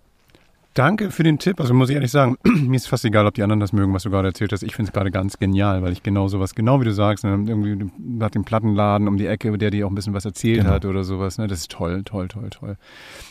Danke 0.74 1.12
für 1.12 1.22
den 1.22 1.38
Tipp. 1.38 1.60
Also 1.60 1.72
muss 1.72 1.88
ich 1.88 1.94
ehrlich 1.94 2.10
sagen, 2.10 2.36
mir 2.44 2.74
ist 2.74 2.88
fast 2.88 3.04
egal, 3.04 3.28
ob 3.28 3.34
die 3.34 3.44
anderen 3.44 3.60
das 3.60 3.72
mögen, 3.72 3.94
was 3.94 4.02
du 4.02 4.10
gerade 4.10 4.26
erzählt 4.26 4.52
hast. 4.52 4.64
Ich 4.64 4.74
finde 4.74 4.88
es 4.88 4.92
gerade 4.92 5.12
ganz 5.12 5.38
genial, 5.38 5.82
weil 5.82 5.92
ich 5.92 6.02
genau 6.02 6.26
sowas, 6.26 6.56
genau 6.56 6.80
wie 6.80 6.84
du 6.84 6.92
sagst, 6.92 7.22
ne, 7.22 7.30
irgendwie 7.30 7.86
nach 7.96 8.30
dem 8.30 8.44
Plattenladen 8.44 9.06
um 9.06 9.16
die 9.16 9.26
Ecke, 9.26 9.56
der 9.56 9.70
dir 9.70 9.86
auch 9.86 9.90
ein 9.92 9.94
bisschen 9.94 10.14
was 10.14 10.24
erzählt 10.24 10.62
Genau. 10.62 10.70
hat 10.70 10.84
oder 10.84 11.04
sowas. 11.04 11.38
Ne, 11.38 11.46
das 11.46 11.60
ist 11.60 11.70
toll, 11.70 12.02
toll, 12.04 12.26
toll, 12.26 12.50
toll. 12.50 12.76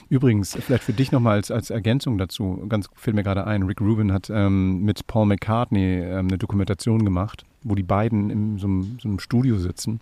Übrigens, 0.08 0.58
vielleicht 0.58 0.86
für 0.86 0.94
dich 0.94 1.12
nochmal 1.12 1.36
als, 1.36 1.52
als 1.52 1.70
Ergänzung 1.70 2.18
dazu, 2.18 2.66
ganz 2.70 2.88
fällt 2.96 3.16
mir 3.16 3.24
gerade 3.24 3.46
ein, 3.46 3.64
Rick 3.64 3.82
Rubin 3.82 4.14
hat 4.14 4.30
ähm, 4.34 4.82
mit 4.84 5.06
Paul 5.08 5.26
McCartney 5.26 6.00
ähm, 6.00 6.28
eine 6.28 6.38
Dokumentation 6.38 7.04
gemacht, 7.04 7.44
wo 7.62 7.76
die 7.76 7.84
beiden 7.84 8.30
in 8.30 8.58
so 8.58 8.68
einem, 8.68 8.98
so 9.02 9.10
einem 9.10 9.20
Studio 9.20 9.58
sitzen 9.58 10.00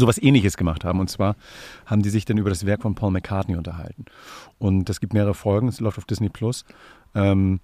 sowas 0.00 0.20
ähnliches 0.22 0.56
gemacht 0.56 0.84
haben. 0.84 1.00
Und 1.00 1.08
zwar 1.08 1.36
haben 1.86 2.02
die 2.02 2.10
sich 2.10 2.24
dann 2.24 2.38
über 2.38 2.50
das 2.50 2.66
Werk 2.66 2.82
von 2.82 2.94
Paul 2.94 3.10
McCartney 3.10 3.56
unterhalten. 3.56 4.04
Und 4.58 4.88
es 4.90 5.00
gibt 5.00 5.12
mehrere 5.12 5.34
Folgen, 5.34 5.68
es 5.68 5.80
läuft 5.80 5.98
auf 5.98 6.04
Disney 6.04 6.28
Plus. 6.28 6.64
Ähm, 7.14 7.60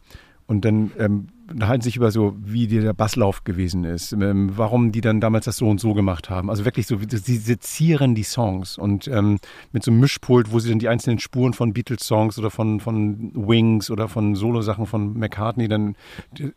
und 0.46 0.64
dann 0.64 0.92
ähm, 0.98 1.28
unterhalten 1.50 1.82
sich 1.82 1.96
über 1.96 2.10
so, 2.10 2.34
wie 2.38 2.66
der 2.66 2.92
Basslauf 2.92 3.44
gewesen 3.44 3.84
ist, 3.84 4.12
ähm, 4.12 4.52
warum 4.56 4.92
die 4.92 5.00
dann 5.00 5.20
damals 5.20 5.46
das 5.46 5.56
so 5.56 5.68
und 5.68 5.80
so 5.80 5.94
gemacht 5.94 6.30
haben. 6.30 6.50
Also 6.50 6.64
wirklich 6.64 6.86
so, 6.86 6.98
sie 6.98 7.36
sezieren 7.36 8.14
die 8.14 8.22
Songs 8.22 8.78
und 8.78 9.08
ähm, 9.08 9.38
mit 9.72 9.82
so 9.82 9.90
einem 9.90 10.00
Mischpult, 10.00 10.52
wo 10.52 10.58
sie 10.58 10.70
dann 10.70 10.78
die 10.78 10.88
einzelnen 10.88 11.18
Spuren 11.18 11.54
von 11.54 11.72
Beatles-Songs 11.72 12.38
oder 12.38 12.50
von, 12.50 12.80
von 12.80 13.32
Wings 13.34 13.90
oder 13.90 14.08
von 14.08 14.34
Solo-Sachen 14.34 14.86
von 14.86 15.18
McCartney, 15.18 15.68
dann 15.68 15.96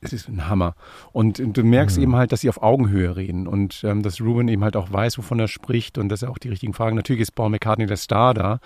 es 0.02 0.14
ist 0.14 0.28
ein 0.28 0.48
Hammer. 0.48 0.76
Und, 1.12 1.42
du 1.42 1.64
merkst 1.64 1.98
eben 1.98 2.16
halt, 2.16 2.32
dass 2.32 2.42
sie 2.42 2.50
auf 2.50 2.62
Augenhöhe 2.62 3.16
reden 3.16 3.48
und 3.48 3.84
ähm, 3.84 4.02
dass 4.04 4.22
Ruben 4.22 4.48
eben 4.48 4.64
halt 4.64 4.76
auch 4.76 4.92
weiß, 4.92 5.18
wovon 5.18 5.40
er 5.40 5.48
spricht 5.48 5.98
und 5.98 6.10
dass 6.10 6.22
er 6.22 6.30
auch 6.30 6.38
die 6.38 6.50
richtigen 6.50 6.74
Fragen. 6.74 6.96
Natürlich 6.96 7.22
ist 7.22 7.36
Paul 7.36 7.50
McCartney 7.50 7.86
der 7.86 7.98
Star 7.98 8.34
da, 8.34 8.60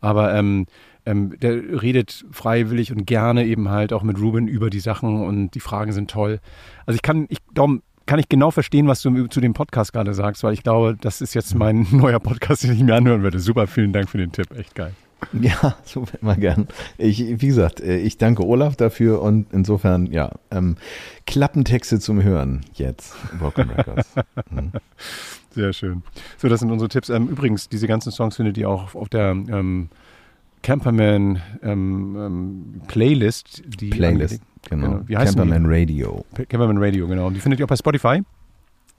aber 0.00 0.34
ähm, 0.34 0.66
ähm, 1.06 1.38
der 1.40 1.82
redet 1.82 2.24
freiwillig 2.30 2.92
und 2.92 3.06
gerne 3.06 3.44
eben 3.46 3.68
halt 3.68 3.92
auch 3.92 4.02
mit 4.02 4.18
Ruben 4.18 4.48
über 4.48 4.70
die 4.70 4.80
Sachen 4.80 5.22
und 5.22 5.50
die 5.50 5.60
Fragen 5.60 5.92
sind 5.92 6.10
toll. 6.10 6.40
Also 6.86 6.96
ich 6.96 7.02
kann, 7.02 7.26
ich 7.28 7.38
darum 7.54 7.82
kann 8.06 8.18
ich 8.18 8.28
genau 8.28 8.50
verstehen, 8.50 8.88
was 8.88 9.00
du 9.02 9.26
zu 9.28 9.40
dem 9.40 9.54
Podcast 9.54 9.92
gerade 9.92 10.14
sagst, 10.14 10.42
weil 10.42 10.54
ich 10.54 10.62
glaube, 10.62 10.96
das 11.00 11.20
ist 11.20 11.34
jetzt 11.34 11.54
mein 11.54 11.86
neuer 11.92 12.20
Podcast, 12.20 12.64
den 12.64 12.72
ich 12.72 12.82
mir 12.82 12.94
anhören 12.94 13.22
werde. 13.22 13.38
Super, 13.38 13.66
vielen 13.66 13.92
Dank 13.92 14.08
für 14.08 14.18
den 14.18 14.32
Tipp, 14.32 14.50
echt 14.56 14.74
geil. 14.74 14.92
Ja, 15.32 15.76
so 15.84 16.04
immer 16.20 16.36
gern. 16.36 16.66
Ich, 16.98 17.20
wie 17.20 17.46
gesagt, 17.46 17.80
äh, 17.80 17.98
ich 17.98 18.18
danke 18.18 18.44
Olaf 18.44 18.76
dafür 18.76 19.22
und 19.22 19.52
insofern, 19.52 20.06
ja, 20.06 20.32
ähm, 20.50 20.76
Klappentexte 21.26 22.00
zum 22.00 22.22
Hören 22.22 22.62
jetzt. 22.74 23.14
Broken 23.38 23.70
Records. 23.70 24.14
Mhm. 24.50 24.72
Sehr 25.50 25.72
schön. 25.72 26.02
So, 26.38 26.48
das 26.48 26.60
sind 26.60 26.70
unsere 26.70 26.88
Tipps. 26.88 27.10
Ähm, 27.10 27.28
übrigens, 27.28 27.68
diese 27.68 27.86
ganzen 27.86 28.10
Songs 28.10 28.36
findet 28.36 28.56
ihr 28.56 28.68
auch 28.68 28.94
auf 28.94 29.08
der 29.08 29.30
ähm, 29.30 29.90
Camperman 30.62 31.42
ähm, 31.62 32.16
ähm, 32.18 32.82
Playlist. 32.88 33.62
Die 33.66 33.90
Playlist, 33.90 34.40
genau. 34.68 34.90
Genau. 34.90 35.08
Wie 35.08 35.16
heißen 35.16 35.36
Camperman 35.36 35.66
Radio. 35.66 36.24
Camperman 36.48 36.78
Radio, 36.78 37.06
genau. 37.08 37.30
Die 37.30 37.40
findet 37.40 37.60
ihr 37.60 37.64
auch 37.64 37.68
bei 37.68 37.76
Spotify. 37.76 38.22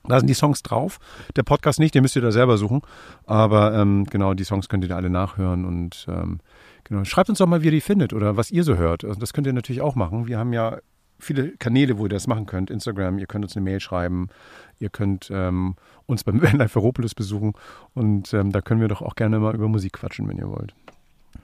Da 0.06 0.18
sind 0.18 0.28
die 0.28 0.34
Songs 0.34 0.62
drauf. 0.62 0.98
Der 1.34 1.42
Podcast 1.42 1.78
nicht, 1.78 1.94
den 1.94 2.02
müsst 2.02 2.14
ihr 2.14 2.22
da 2.22 2.30
selber 2.30 2.58
suchen. 2.58 2.82
Aber 3.26 3.74
ähm, 3.74 4.04
genau, 4.04 4.34
die 4.34 4.44
Songs 4.44 4.68
könnt 4.68 4.84
ihr 4.84 4.88
da 4.88 4.96
alle 4.96 5.08
nachhören 5.08 5.64
und 5.64 6.06
ähm, 6.08 6.40
genau. 6.84 7.04
Schreibt 7.04 7.30
uns 7.30 7.38
doch 7.38 7.46
mal, 7.46 7.62
wie 7.62 7.66
ihr 7.66 7.70
die 7.70 7.80
findet 7.80 8.12
oder 8.12 8.36
was 8.36 8.50
ihr 8.50 8.64
so 8.64 8.76
hört. 8.76 9.04
Also 9.04 9.18
das 9.18 9.32
könnt 9.32 9.46
ihr 9.46 9.54
natürlich 9.54 9.80
auch 9.80 9.94
machen. 9.94 10.26
Wir 10.26 10.38
haben 10.38 10.52
ja 10.52 10.78
viele 11.18 11.56
Kanäle, 11.56 11.96
wo 11.96 12.04
ihr 12.04 12.10
das 12.10 12.26
machen 12.26 12.44
könnt. 12.44 12.70
Instagram, 12.70 13.18
ihr 13.18 13.26
könnt 13.26 13.44
uns 13.44 13.56
eine 13.56 13.64
Mail 13.64 13.80
schreiben. 13.80 14.28
Ihr 14.78 14.90
könnt 14.90 15.30
ähm, 15.32 15.76
uns 16.04 16.24
beim 16.24 16.42
Vanlife 16.42 16.68
Ferropolis 16.68 17.14
besuchen. 17.14 17.54
Und 17.94 18.34
ähm, 18.34 18.52
da 18.52 18.60
können 18.60 18.82
wir 18.82 18.88
doch 18.88 19.00
auch 19.00 19.14
gerne 19.14 19.38
mal 19.38 19.54
über 19.54 19.68
Musik 19.68 19.94
quatschen, 19.94 20.28
wenn 20.28 20.36
ihr 20.36 20.48
wollt. 20.48 20.74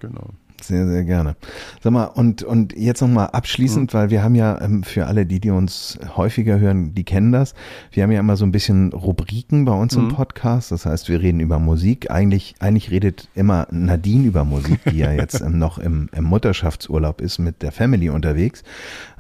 Genau. 0.01 0.31
Sehr, 0.63 0.87
sehr 0.87 1.05
gerne. 1.05 1.37
Sag 1.83 1.93
mal, 1.93 2.05
und, 2.05 2.43
und 2.43 2.77
jetzt 2.77 3.01
nochmal 3.01 3.29
abschließend, 3.29 3.95
weil 3.95 4.11
wir 4.11 4.23
haben 4.23 4.35
ja 4.35 4.61
ähm, 4.61 4.83
für 4.83 5.07
alle, 5.07 5.25
die, 5.25 5.41
die 5.41 5.51
uns 5.51 5.99
häufiger 6.17 6.59
hören, 6.59 6.95
die 6.95 7.05
kennen 7.05 7.33
das. 7.33 7.55
Wir 7.91 8.03
haben 8.03 8.11
ja 8.11 8.21
immer 8.21 8.37
so 8.37 8.45
ein 8.45 8.53
bisschen 8.53 8.93
Rubriken 8.93 9.65
bei 9.65 9.73
uns 9.73 9.97
im 9.97 10.09
Podcast. 10.09 10.71
Das 10.71 10.87
heißt, 10.87 11.09
wir 11.09 11.21
reden 11.21 11.41
über 11.41 11.59
Musik. 11.59 12.11
Eigentlich, 12.11 12.57
eigentlich 12.59 12.91
redet 12.91 13.29
immer 13.35 13.67
Nadine 13.71 14.27
über 14.27 14.45
Musik, 14.45 14.81
die 14.91 14.99
ja 14.99 15.13
jetzt 15.13 15.41
ähm, 15.41 15.59
noch 15.59 15.79
im, 15.79 16.09
im 16.13 16.25
Mutterschaftsurlaub 16.25 17.21
ist, 17.21 17.39
mit 17.39 17.63
der 17.63 17.73
Family 17.73 18.11
unterwegs. 18.11 18.63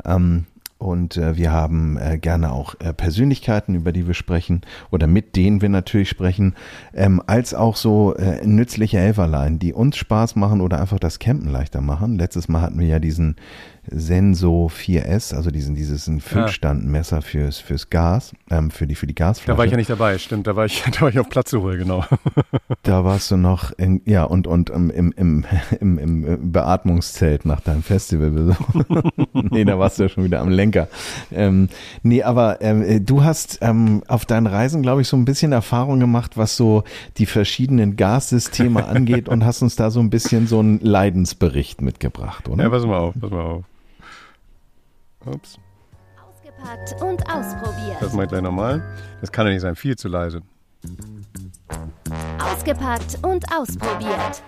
Ähm, 0.05 0.45
und 0.81 1.19
äh, 1.19 1.37
wir 1.37 1.53
haben 1.53 1.99
äh, 1.99 2.17
gerne 2.17 2.53
auch 2.53 2.75
äh, 2.81 2.95
Persönlichkeiten, 2.95 3.75
über 3.75 3.93
die 3.93 4.07
wir 4.07 4.15
sprechen 4.15 4.63
oder 4.91 5.07
mit 5.07 5.37
denen 5.37 5.61
wir 5.61 5.69
natürlich 5.69 6.09
sprechen, 6.09 6.55
ähm, 6.95 7.23
als 7.27 7.53
auch 7.53 7.77
so 7.77 8.15
äh, 8.15 8.45
nützliche 8.47 8.99
Helferlein, 8.99 9.59
die 9.59 9.75
uns 9.75 9.99
Spaß 9.99 10.37
machen 10.37 10.63
oder 10.63 10.81
einfach 10.81 10.99
das 10.99 11.19
Campen 11.19 11.51
leichter 11.51 11.83
machen. 11.83 12.17
Letztes 12.17 12.49
Mal 12.49 12.63
hatten 12.63 12.79
wir 12.79 12.87
ja 12.87 12.99
diesen 12.99 13.37
Senso 13.91 14.71
4S, 14.73 15.35
also 15.35 15.51
diesen 15.51 15.75
dieses 15.75 16.07
ein 16.07 16.21
Füllstandmesser 16.21 17.23
fürs 17.23 17.59
fürs 17.59 17.91
Gas, 17.91 18.33
ähm, 18.51 18.71
für 18.71 18.87
die 18.87 18.95
für 18.95 19.07
die 19.07 19.15
Gasflasche. 19.15 19.53
Da 19.53 19.59
war 19.59 19.65
ich 19.65 19.71
ja 19.71 19.77
nicht 19.77 19.91
dabei, 19.91 20.19
stimmt. 20.19 20.47
Da 20.47 20.57
war 20.57 20.65
ich, 20.65 20.83
da 20.93 21.01
war 21.03 21.09
ich 21.09 21.19
auf 21.19 21.29
Platzsuche, 21.29 21.77
genau. 21.77 22.05
Da 22.83 23.05
warst 23.05 23.31
du 23.31 23.37
noch 23.37 23.73
in, 23.73 24.01
ja 24.07 24.25
und 24.25 24.47
und 24.47 24.71
ähm, 24.71 24.91
im, 24.91 25.13
im, 25.17 25.45
im, 25.81 25.99
im 25.99 26.25
äh, 26.25 26.37
Beatmungszelt 26.41 27.45
nach 27.45 27.61
deinem 27.61 27.83
Festivalbesuch. 27.83 28.57
nee, 29.35 29.65
da 29.65 29.79
warst 29.79 29.99
du 29.99 30.05
ja 30.05 30.09
schon 30.09 30.25
wieder 30.25 30.41
am 30.41 30.49
Lenker. 30.49 30.89
Ähm, 31.31 31.69
nee, 32.03 32.23
aber 32.23 32.63
ähm, 32.63 32.83
äh, 32.83 33.01
du 33.01 33.23
hast 33.23 33.59
ähm, 33.61 34.03
auf 34.09 34.25
deinen 34.25 34.47
Reisen, 34.47 34.83
glaube 34.83 35.03
ich, 35.03 35.09
so 35.09 35.17
ein 35.17 35.25
bisschen 35.25 35.53
Erfahrung 35.53 36.01
gemacht, 36.01 36.37
was 36.37 36.57
so 36.57 36.85
die 37.19 37.27
verschiedenen 37.27 37.97
Gassysteme 37.97 38.87
angeht 38.87 39.29
und 39.29 39.45
hast 39.45 39.63
uns 39.63 39.77
da 39.77 39.91
so 39.91 40.01
ein 40.01 40.11
bisschen 40.11 40.47
so 40.47 40.61
einen 40.61 40.81
Leidensbericht 40.81 41.83
mitgebracht, 41.83 42.49
oder? 42.49 42.65
Ja, 42.65 42.71
pass 42.71 42.87
mal 42.87 42.99
auf, 42.99 43.15
pass 43.21 43.31
mal 43.31 43.43
auf. 43.43 43.65
Ups, 45.27 45.59
Ausgepackt 46.27 47.03
und 47.03 47.23
ausprobiert. 47.31 47.97
das 48.01 48.13
mache 48.13 48.25
ich 48.25 48.31
gleich 48.31 48.43
nochmal. 48.43 48.83
Das 49.21 49.31
kann 49.31 49.47
ja 49.47 49.53
nicht 49.53 49.63
sein, 49.63 49.77
viel 49.77 49.97
zu 49.97 50.09
leise. 50.09 50.41
Ausgepackt 52.39 53.19
und 53.23 53.45
ausprobiert. 53.53 54.43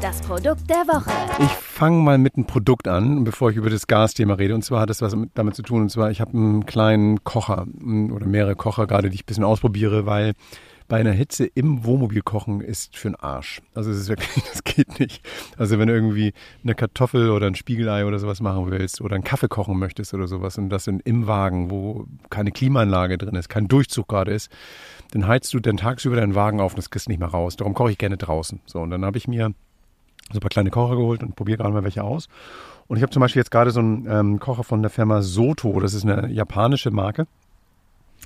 Das 0.00 0.20
Produkt 0.20 0.68
der 0.68 0.86
Woche. 0.86 1.10
Ich 1.38 1.50
fange 1.50 2.02
mal 2.02 2.18
mit 2.18 2.36
einem 2.36 2.46
Produkt 2.46 2.86
an, 2.88 3.24
bevor 3.24 3.50
ich 3.50 3.56
über 3.56 3.70
das 3.70 3.86
Gasthema 3.86 4.34
rede. 4.34 4.54
Und 4.54 4.62
zwar 4.62 4.82
hat 4.82 4.90
das 4.90 5.00
was 5.00 5.16
mit- 5.16 5.30
damit 5.34 5.54
zu 5.56 5.62
tun. 5.62 5.82
Und 5.82 5.88
zwar, 5.90 6.10
ich 6.10 6.20
habe 6.20 6.32
einen 6.36 6.66
kleinen 6.66 7.24
Kocher 7.24 7.66
oder 8.12 8.26
mehrere 8.26 8.54
Kocher 8.54 8.86
gerade, 8.86 9.08
die 9.08 9.14
ich 9.16 9.22
ein 9.22 9.26
bisschen 9.26 9.44
ausprobiere, 9.44 10.04
weil 10.04 10.34
bei 10.86 11.00
einer 11.00 11.12
Hitze 11.12 11.46
im 11.46 11.84
Wohnmobil 11.84 12.20
kochen 12.20 12.60
ist 12.60 12.96
für 12.96 13.08
den 13.08 13.16
Arsch. 13.16 13.62
Also 13.74 13.90
es 13.90 13.98
ist 13.98 14.08
wirklich, 14.08 14.44
das 14.52 14.64
geht 14.64 15.00
nicht. 15.00 15.26
Also 15.56 15.78
wenn 15.78 15.88
du 15.88 15.94
irgendwie 15.94 16.32
eine 16.62 16.74
Kartoffel 16.74 17.30
oder 17.30 17.46
ein 17.46 17.54
Spiegelei 17.54 18.04
oder 18.04 18.18
sowas 18.18 18.40
machen 18.40 18.70
willst 18.70 19.00
oder 19.00 19.14
einen 19.14 19.24
Kaffee 19.24 19.48
kochen 19.48 19.78
möchtest 19.78 20.12
oder 20.12 20.26
sowas 20.26 20.58
und 20.58 20.68
das 20.68 20.86
in, 20.86 21.00
im 21.00 21.26
Wagen, 21.26 21.70
wo 21.70 22.06
keine 22.28 22.52
Klimaanlage 22.52 23.16
drin 23.16 23.34
ist, 23.34 23.48
kein 23.48 23.68
Durchzug 23.68 24.08
gerade 24.08 24.32
ist, 24.32 24.50
dann 25.12 25.26
heizt 25.26 25.54
du 25.54 25.60
dann 25.60 25.78
tagsüber 25.78 26.16
deinen 26.16 26.34
Wagen 26.34 26.60
auf 26.60 26.72
und 26.72 26.78
das 26.78 26.90
kriegst 26.90 27.06
du 27.06 27.10
nicht 27.10 27.20
mehr 27.20 27.28
raus. 27.28 27.56
Darum 27.56 27.74
koche 27.74 27.92
ich 27.92 27.98
gerne 27.98 28.18
draußen. 28.18 28.60
So, 28.66 28.80
und 28.80 28.90
dann 28.90 29.04
habe 29.04 29.16
ich 29.16 29.26
mir 29.26 29.54
so 30.30 30.38
ein 30.38 30.40
paar 30.40 30.50
kleine 30.50 30.70
Kocher 30.70 30.96
geholt 30.96 31.22
und 31.22 31.36
probiere 31.36 31.58
gerade 31.58 31.72
mal 31.72 31.84
welche 31.84 32.04
aus. 32.04 32.28
Und 32.86 32.96
ich 32.98 33.02
habe 33.02 33.12
zum 33.12 33.20
Beispiel 33.20 33.40
jetzt 33.40 33.50
gerade 33.50 33.70
so 33.70 33.80
einen 33.80 34.06
ähm, 34.08 34.38
Kocher 34.38 34.64
von 34.64 34.82
der 34.82 34.90
Firma 34.90 35.22
Soto. 35.22 35.80
Das 35.80 35.94
ist 35.94 36.04
eine 36.04 36.30
japanische 36.30 36.90
Marke. 36.90 37.26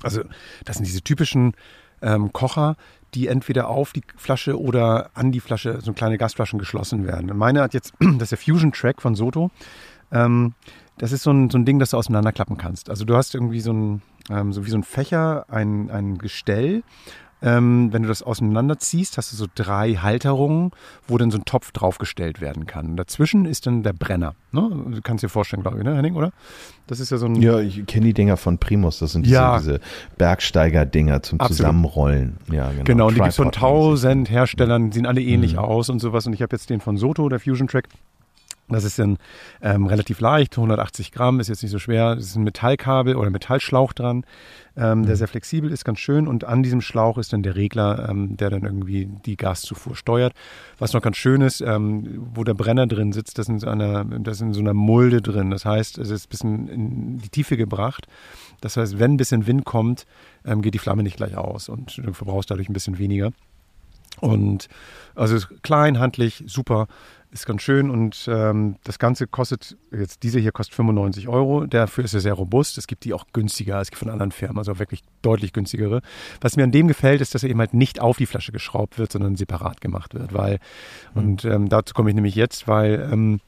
Also 0.03 0.21
das 0.65 0.77
sind 0.77 0.85
diese 0.85 1.01
typischen 1.01 1.53
ähm, 2.01 2.31
Kocher, 2.33 2.75
die 3.13 3.27
entweder 3.27 3.67
auf 3.67 3.91
die 3.91 4.03
Flasche 4.15 4.59
oder 4.59 5.09
an 5.13 5.31
die 5.31 5.39
Flasche, 5.39 5.79
so 5.81 5.93
kleine 5.93 6.17
Gasflaschen 6.17 6.59
geschlossen 6.59 7.05
werden. 7.05 7.35
Meine 7.35 7.61
hat 7.61 7.73
jetzt, 7.73 7.93
das 7.99 8.23
ist 8.23 8.31
der 8.31 8.37
Fusion 8.37 8.71
Track 8.71 9.01
von 9.01 9.15
Soto. 9.15 9.51
Ähm, 10.11 10.53
das 10.97 11.11
ist 11.11 11.23
so 11.23 11.31
ein, 11.31 11.49
so 11.49 11.57
ein 11.57 11.65
Ding, 11.65 11.79
das 11.79 11.91
du 11.91 11.97
auseinanderklappen 11.97 12.57
kannst. 12.57 12.89
Also 12.89 13.05
du 13.05 13.15
hast 13.15 13.33
irgendwie 13.33 13.61
so 13.61 13.71
ein, 13.71 14.01
ähm, 14.29 14.51
so 14.53 14.65
wie 14.65 14.69
so 14.69 14.77
ein 14.77 14.83
Fächer, 14.83 15.45
ein, 15.49 15.89
ein 15.89 16.17
Gestell. 16.17 16.83
Ähm, 17.41 17.93
wenn 17.93 18.01
du 18.03 18.09
das 18.09 18.21
auseinanderziehst, 18.21 19.17
hast 19.17 19.31
du 19.31 19.37
so 19.37 19.45
drei 19.55 19.93
Halterungen, 19.93 20.71
wo 21.07 21.17
dann 21.17 21.31
so 21.31 21.37
ein 21.37 21.45
Topf 21.45 21.71
draufgestellt 21.71 22.41
werden 22.41 22.65
kann. 22.65 22.87
Und 22.91 22.97
dazwischen 22.97 23.45
ist 23.45 23.65
dann 23.65 23.81
der 23.81 23.93
Brenner. 23.93 24.35
Ne? 24.51 24.69
Du 24.91 25.01
kannst 25.01 25.23
dir 25.23 25.29
vorstellen, 25.29 25.61
glaube 25.61 25.77
ich, 25.77 25.83
ne, 25.85 25.95
Henning, 25.95 26.15
oder? 26.15 26.31
Das 26.87 26.99
ist 26.99 27.11
ja 27.11 27.17
so 27.17 27.27
ein. 27.27 27.35
Ja, 27.35 27.59
ich 27.59 27.85
kenne 27.85 28.07
die 28.07 28.13
Dinger 28.13 28.35
von 28.35 28.57
Primus. 28.57 28.99
Das 28.99 29.13
sind 29.13 29.25
diese, 29.25 29.35
Ja. 29.35 29.57
diese 29.57 29.79
Bergsteiger-Dinger 30.17 31.21
zum 31.21 31.39
Absolut. 31.39 31.57
Zusammenrollen. 31.57 32.37
Ja, 32.51 32.69
genau. 32.71 32.83
Genau, 32.83 33.07
und 33.07 33.13
die 33.13 33.19
gibt 33.19 33.29
es 33.29 33.35
von 33.37 33.51
tausend 33.51 34.29
Herstellern, 34.29 34.89
die 34.89 34.95
sehen 34.95 35.05
alle 35.05 35.21
ähnlich 35.21 35.53
Mhm. 35.53 35.59
aus 35.59 35.89
und 35.89 35.99
sowas. 35.99 36.27
Und 36.27 36.33
ich 36.33 36.41
habe 36.41 36.55
jetzt 36.55 36.69
den 36.69 36.81
von 36.81 36.97
Soto, 36.97 37.29
der 37.29 37.39
Fusion 37.39 37.67
Track. 37.67 37.87
Das 38.69 38.83
ist 38.83 38.99
dann 38.99 39.17
ähm, 39.61 39.87
relativ 39.87 40.19
leicht, 40.19 40.57
180 40.57 41.11
Gramm, 41.11 41.39
ist 41.39 41.47
jetzt 41.47 41.63
nicht 41.63 41.71
so 41.71 41.79
schwer. 41.79 42.11
Es 42.17 42.27
ist 42.27 42.35
ein 42.35 42.43
Metallkabel 42.43 43.15
oder 43.15 43.29
Metallschlauch 43.29 43.93
dran, 43.93 44.23
ähm, 44.77 45.01
Mhm. 45.01 45.05
der 45.07 45.15
sehr 45.15 45.27
flexibel 45.27 45.71
ist, 45.71 45.83
ganz 45.85 45.99
schön. 45.99 46.27
Und 46.27 46.43
an 46.43 46.61
diesem 46.63 46.81
Schlauch 46.81 47.17
ist 47.17 47.33
dann 47.33 47.43
der 47.43 47.55
Regler, 47.55 48.07
ähm, 48.09 48.37
der 48.37 48.49
dann 48.51 48.63
irgendwie 48.63 49.09
die 49.25 49.37
Gaszufuhr 49.37 49.95
steuert. 49.95 50.33
Was 50.77 50.93
noch 50.93 51.01
ganz 51.01 51.17
schön 51.17 51.41
ist, 51.41 51.61
ähm, 51.61 52.27
wo 52.33 52.43
der 52.43 52.53
Brenner 52.53 52.87
drin 52.87 53.11
sitzt, 53.11 53.37
das 53.39 53.45
ist 53.47 53.49
in 53.49 53.59
so 53.59 53.67
einer, 53.67 54.05
das 54.05 54.35
ist 54.37 54.41
in 54.41 54.53
so 54.53 54.59
einer 54.61 54.73
Mulde 54.73 55.21
drin. 55.21 55.49
Das 55.51 55.65
heißt, 55.65 55.97
es 55.97 56.09
ist 56.09 56.27
ein 56.27 56.29
bisschen 56.29 56.67
in 56.67 57.17
die 57.17 57.29
Tiefe 57.29 57.57
gebracht. 57.57 58.07
Das 58.61 58.77
heißt, 58.77 58.99
wenn 58.99 59.13
ein 59.13 59.17
bisschen 59.17 59.47
Wind 59.47 59.65
kommt, 59.65 60.05
ähm, 60.45 60.61
geht 60.61 60.73
die 60.73 60.79
Flamme 60.79 61.03
nicht 61.03 61.17
gleich 61.17 61.35
aus 61.37 61.69
und 61.69 61.97
du 61.97 62.13
verbrauchst 62.13 62.51
dadurch 62.51 62.69
ein 62.69 62.73
bisschen 62.73 62.97
weniger. 62.99 63.31
Und 64.19 64.67
also 65.15 65.37
klein, 65.61 65.99
handlich, 65.99 66.43
super, 66.47 66.87
ist 67.31 67.45
ganz 67.45 67.61
schön. 67.61 67.89
Und 67.89 68.27
ähm, 68.27 68.75
das 68.83 68.99
Ganze 68.99 69.27
kostet, 69.27 69.77
jetzt 69.91 70.23
diese 70.23 70.39
hier 70.39 70.51
kostet 70.51 70.75
95 70.75 71.27
Euro, 71.27 71.65
dafür 71.65 72.03
ist 72.03 72.13
er 72.13 72.19
sehr 72.19 72.33
robust, 72.33 72.77
es 72.77 72.87
gibt 72.87 73.05
die 73.05 73.13
auch 73.13 73.25
günstiger, 73.33 73.79
es 73.79 73.89
gibt 73.89 73.99
von 73.99 74.09
anderen 74.09 74.31
Firmen, 74.31 74.57
also 74.57 74.79
wirklich 74.79 75.03
deutlich 75.21 75.53
günstigere. 75.53 76.01
Was 76.41 76.55
mir 76.55 76.63
an 76.63 76.71
dem 76.71 76.87
gefällt, 76.87 77.21
ist, 77.21 77.35
dass 77.35 77.43
er 77.43 77.49
eben 77.49 77.59
halt 77.59 77.73
nicht 77.73 77.99
auf 77.99 78.17
die 78.17 78.25
Flasche 78.25 78.51
geschraubt 78.51 78.97
wird, 78.97 79.11
sondern 79.11 79.35
separat 79.35 79.81
gemacht 79.81 80.13
wird, 80.13 80.33
weil, 80.33 80.59
und 81.13 81.45
ähm, 81.45 81.69
dazu 81.69 81.93
komme 81.93 82.09
ich 82.09 82.15
nämlich 82.15 82.35
jetzt, 82.35 82.67
weil 82.67 83.09
ähm, 83.11 83.39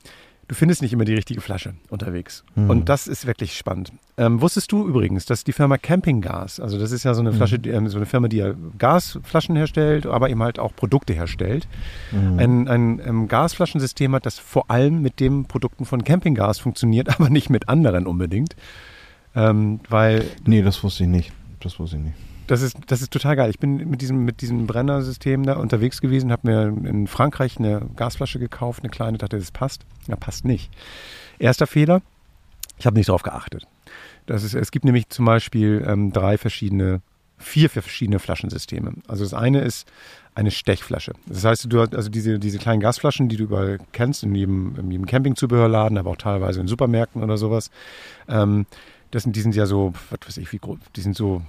du 0.52 0.56
findest 0.56 0.82
nicht 0.82 0.92
immer 0.92 1.06
die 1.06 1.14
richtige 1.14 1.40
Flasche 1.40 1.76
unterwegs. 1.90 2.44
Und 2.56 2.90
das 2.90 3.08
ist 3.08 3.26
wirklich 3.26 3.56
spannend. 3.56 3.94
Ähm, 4.18 4.42
wusstest 4.42 4.70
du 4.74 4.86
übrigens, 4.86 5.26
dass 5.26 5.46
die 5.46 5.54
Firma 5.54 5.78
Campinggas, 5.78 6.60
also 6.60 6.78
das 6.78 6.92
ist 6.92 7.06
ja 7.06 7.14
so 7.14 7.22
eine 7.22 7.32
Flasche, 7.32 7.58
die, 7.58 7.70
ähm, 7.70 7.88
so 7.88 7.96
eine 7.96 8.06
Firma, 8.06 8.28
die 8.28 8.36
ja 8.36 8.54
Gasflaschen 8.78 9.56
herstellt, 9.56 10.06
aber 10.06 10.30
eben 10.30 10.44
halt 10.44 10.60
auch 10.60 10.76
Produkte 10.76 11.14
herstellt, 11.14 11.70
ein, 12.12 12.68
ein 12.68 13.02
ähm, 13.06 13.30
Gasflaschensystem 13.30 14.14
hat, 14.14 14.26
das 14.26 14.40
vor 14.40 14.70
allem 14.70 15.02
mit 15.02 15.22
den 15.22 15.46
Produkten 15.46 15.86
von 15.86 16.04
Campinggas 16.04 16.60
funktioniert, 16.60 17.08
aber 17.18 17.30
nicht 17.30 17.50
mit 17.50 17.70
anderen 17.70 18.06
unbedingt. 18.06 18.58
Ähm, 19.34 19.80
weil 19.88 20.26
Nee, 20.46 20.64
das 20.64 20.84
wusste 20.84 21.04
ich 21.04 21.10
nicht. 21.10 21.32
Das 21.62 21.80
wusste 21.80 21.96
ich 21.96 22.04
nicht. 22.04 22.16
Das 22.52 22.62
ist, 22.62 22.76
das 22.88 23.02
ist 23.02 23.14
total 23.14 23.38
geil. 23.38 23.50
Ich 23.50 23.60
bin 23.60 23.78
mit 23.90 24.02
diesem, 24.02 24.26
mit 24.26 24.42
diesem 24.42 24.68
Brennersystem 24.68 25.44
da 25.44 25.54
unterwegs 25.54 26.02
gewesen, 26.02 26.34
habe 26.34 26.52
mir 26.52 26.90
in 26.90 27.08
Frankreich 27.08 27.58
eine 27.58 27.88
Gasflasche 27.96 28.40
gekauft, 28.40 28.84
eine 28.84 28.90
kleine, 28.90 29.18
dachte, 29.18 29.40
das 29.40 29.52
passt. 29.52 29.86
Ja, 30.10 30.18
passt 30.18 30.44
nicht. 30.44 30.70
Erster 31.40 31.66
Fehler, 31.66 32.02
ich 32.78 32.86
habe 32.86 32.98
nicht 32.98 33.08
darauf 33.08 33.24
geachtet. 33.24 33.68
Das 34.26 34.44
ist, 34.44 34.54
es 34.54 34.72
gibt 34.72 34.84
nämlich 34.84 35.08
zum 35.08 35.24
Beispiel 35.24 35.86
ähm, 35.88 36.12
drei 36.12 36.38
verschiedene, 36.38 37.02
vier 37.38 37.70
verschiedene 37.70 38.20
Flaschensysteme. 38.20 38.96
Also 39.08 39.24
das 39.24 39.34
eine 39.34 39.62
ist 39.62 39.90
eine 40.36 40.52
Stechflasche. 40.52 41.14
Das 41.28 41.46
heißt, 41.46 41.72
du 41.72 41.80
hast 41.80 41.96
also 41.96 42.10
diese, 42.10 42.38
diese 42.38 42.58
kleinen 42.58 42.82
Gasflaschen, 42.82 43.30
die 43.30 43.38
du 43.38 43.46
überall 43.46 43.78
kennst, 43.94 44.24
in 44.24 44.36
jedem, 44.36 44.76
in 44.78 44.92
jedem 44.92 45.06
Campingzubehörladen, 45.06 45.98
aber 45.98 46.10
auch 46.10 46.18
teilweise 46.18 46.60
in 46.60 46.68
Supermärkten 46.68 47.24
oder 47.24 47.38
sowas. 47.38 47.72
Ähm, 48.28 48.66
das 49.12 49.24
sind, 49.24 49.38
die 49.38 49.42
sind 49.42 49.56
ja 49.56 49.66
so, 49.66 49.94
was 50.10 50.20
weiß 50.28 50.38
ich, 50.38 50.52
wie 50.52 50.60
groß, 50.60 50.80
die 50.98 51.02
sind 51.02 51.16
so 51.16 51.44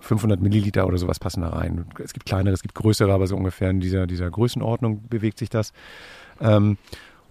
500 0.00 0.40
Milliliter 0.40 0.86
oder 0.86 0.98
sowas 0.98 1.18
passen 1.18 1.42
da 1.42 1.50
rein. 1.50 1.84
Es 2.02 2.12
gibt 2.12 2.26
kleinere, 2.26 2.54
es 2.54 2.62
gibt 2.62 2.74
größere, 2.74 3.12
aber 3.12 3.26
so 3.26 3.36
ungefähr 3.36 3.70
in 3.70 3.80
dieser, 3.80 4.06
dieser 4.06 4.30
Größenordnung 4.30 5.08
bewegt 5.08 5.38
sich 5.38 5.50
das. 5.50 5.72
Ähm, 6.40 6.78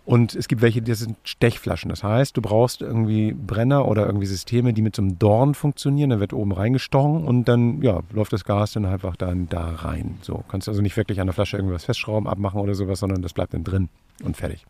und 0.06 0.34
es 0.34 0.48
gibt 0.48 0.64
welche, 0.64 0.82
die 0.82 0.94
sind 0.96 1.18
Stechflaschen. 1.24 1.90
Das 1.90 2.04
heißt, 2.04 2.36
du 2.36 2.42
brauchst 2.42 2.82
irgendwie 2.82 3.34
Brenner 3.34 3.88
oder 3.88 4.08
irgendwie 4.08 4.26
Systeme, 4.26 4.74
die 4.74 4.82
mit 4.82 4.96
so 4.96 5.04
einem 5.04 5.20
Dorn 5.20 5.54
funktionieren. 5.54 6.10
Da 6.10 6.20
wird 6.20 6.34
oben 6.34 6.52
reingestochen 6.52 7.26
und 7.26 7.46
dann 7.46 7.82
ja, 7.84 8.00
läuft 8.12 8.34
das 8.34 8.44
Gas 8.44 8.74
dann 8.74 8.86
einfach 8.86 9.16
dann 9.16 9.50
da 9.50 9.70
rein. 9.70 10.18
So 10.22 10.44
kannst 10.48 10.68
also 10.68 10.82
nicht 10.82 10.98
wirklich 10.98 11.22
an 11.22 11.28
der 11.28 11.34
Flasche 11.34 11.58
irgendwas 11.58 11.86
festschrauben, 11.86 12.28
abmachen 12.28 12.60
oder 12.60 12.74
sowas, 12.74 13.00
sondern 13.00 13.22
das 13.22 13.34
bleibt 13.34 13.54
dann 13.54 13.64
drin 13.64 13.90
und 14.24 14.36
fertig. 14.36 14.66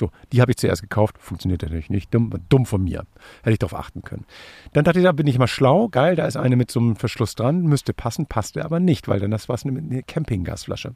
So, 0.00 0.10
die 0.32 0.40
habe 0.40 0.50
ich 0.50 0.56
zuerst 0.56 0.80
gekauft, 0.80 1.16
funktioniert 1.18 1.60
natürlich 1.60 1.90
nicht. 1.90 2.14
Dumm, 2.14 2.32
dumm 2.48 2.64
von 2.64 2.82
mir. 2.82 3.04
Hätte 3.42 3.52
ich 3.52 3.58
darauf 3.58 3.78
achten 3.78 4.00
können. 4.00 4.24
Dann 4.72 4.84
dachte 4.84 4.98
ich, 4.98 5.04
da 5.04 5.12
bin 5.12 5.26
ich 5.26 5.38
mal 5.38 5.46
schlau. 5.46 5.88
Geil, 5.88 6.16
da 6.16 6.24
ist 6.24 6.38
eine 6.38 6.56
mit 6.56 6.70
so 6.70 6.80
einem 6.80 6.96
Verschluss 6.96 7.34
dran, 7.34 7.64
müsste 7.64 7.92
passen, 7.92 8.24
passte 8.24 8.64
aber 8.64 8.80
nicht, 8.80 9.08
weil 9.08 9.20
dann 9.20 9.30
das 9.30 9.50
war 9.50 9.58
eine, 9.62 9.78
eine 9.78 10.02
Campinggasflasche. 10.02 10.94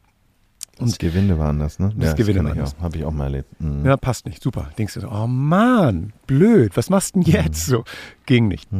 Das 0.79 0.97
Gewinde 0.97 1.39
waren 1.39 1.59
das, 1.59 1.79
ne? 1.79 1.93
Das 1.97 2.17
Gewinde 2.17 2.43
waren 2.43 2.55
ich 2.55 2.63
das. 2.63 2.77
Habe 2.81 2.97
ich 2.97 3.05
auch 3.05 3.13
mal 3.13 3.25
erlebt. 3.25 3.61
Mhm. 3.61 3.85
Ja, 3.85 3.99
passt 3.99 4.25
nicht. 4.25 4.43
Super. 4.43 4.71
Denkst 4.79 4.95
du 4.95 5.01
so, 5.01 5.11
oh 5.11 5.27
Mann, 5.27 6.15
blöd, 6.27 6.75
was 6.79 6.89
machst 6.89 7.15
du 7.15 7.21
denn 7.21 7.31
jetzt? 7.31 7.67
So, 7.67 7.85
ging 8.25 8.49
nicht. 8.49 8.69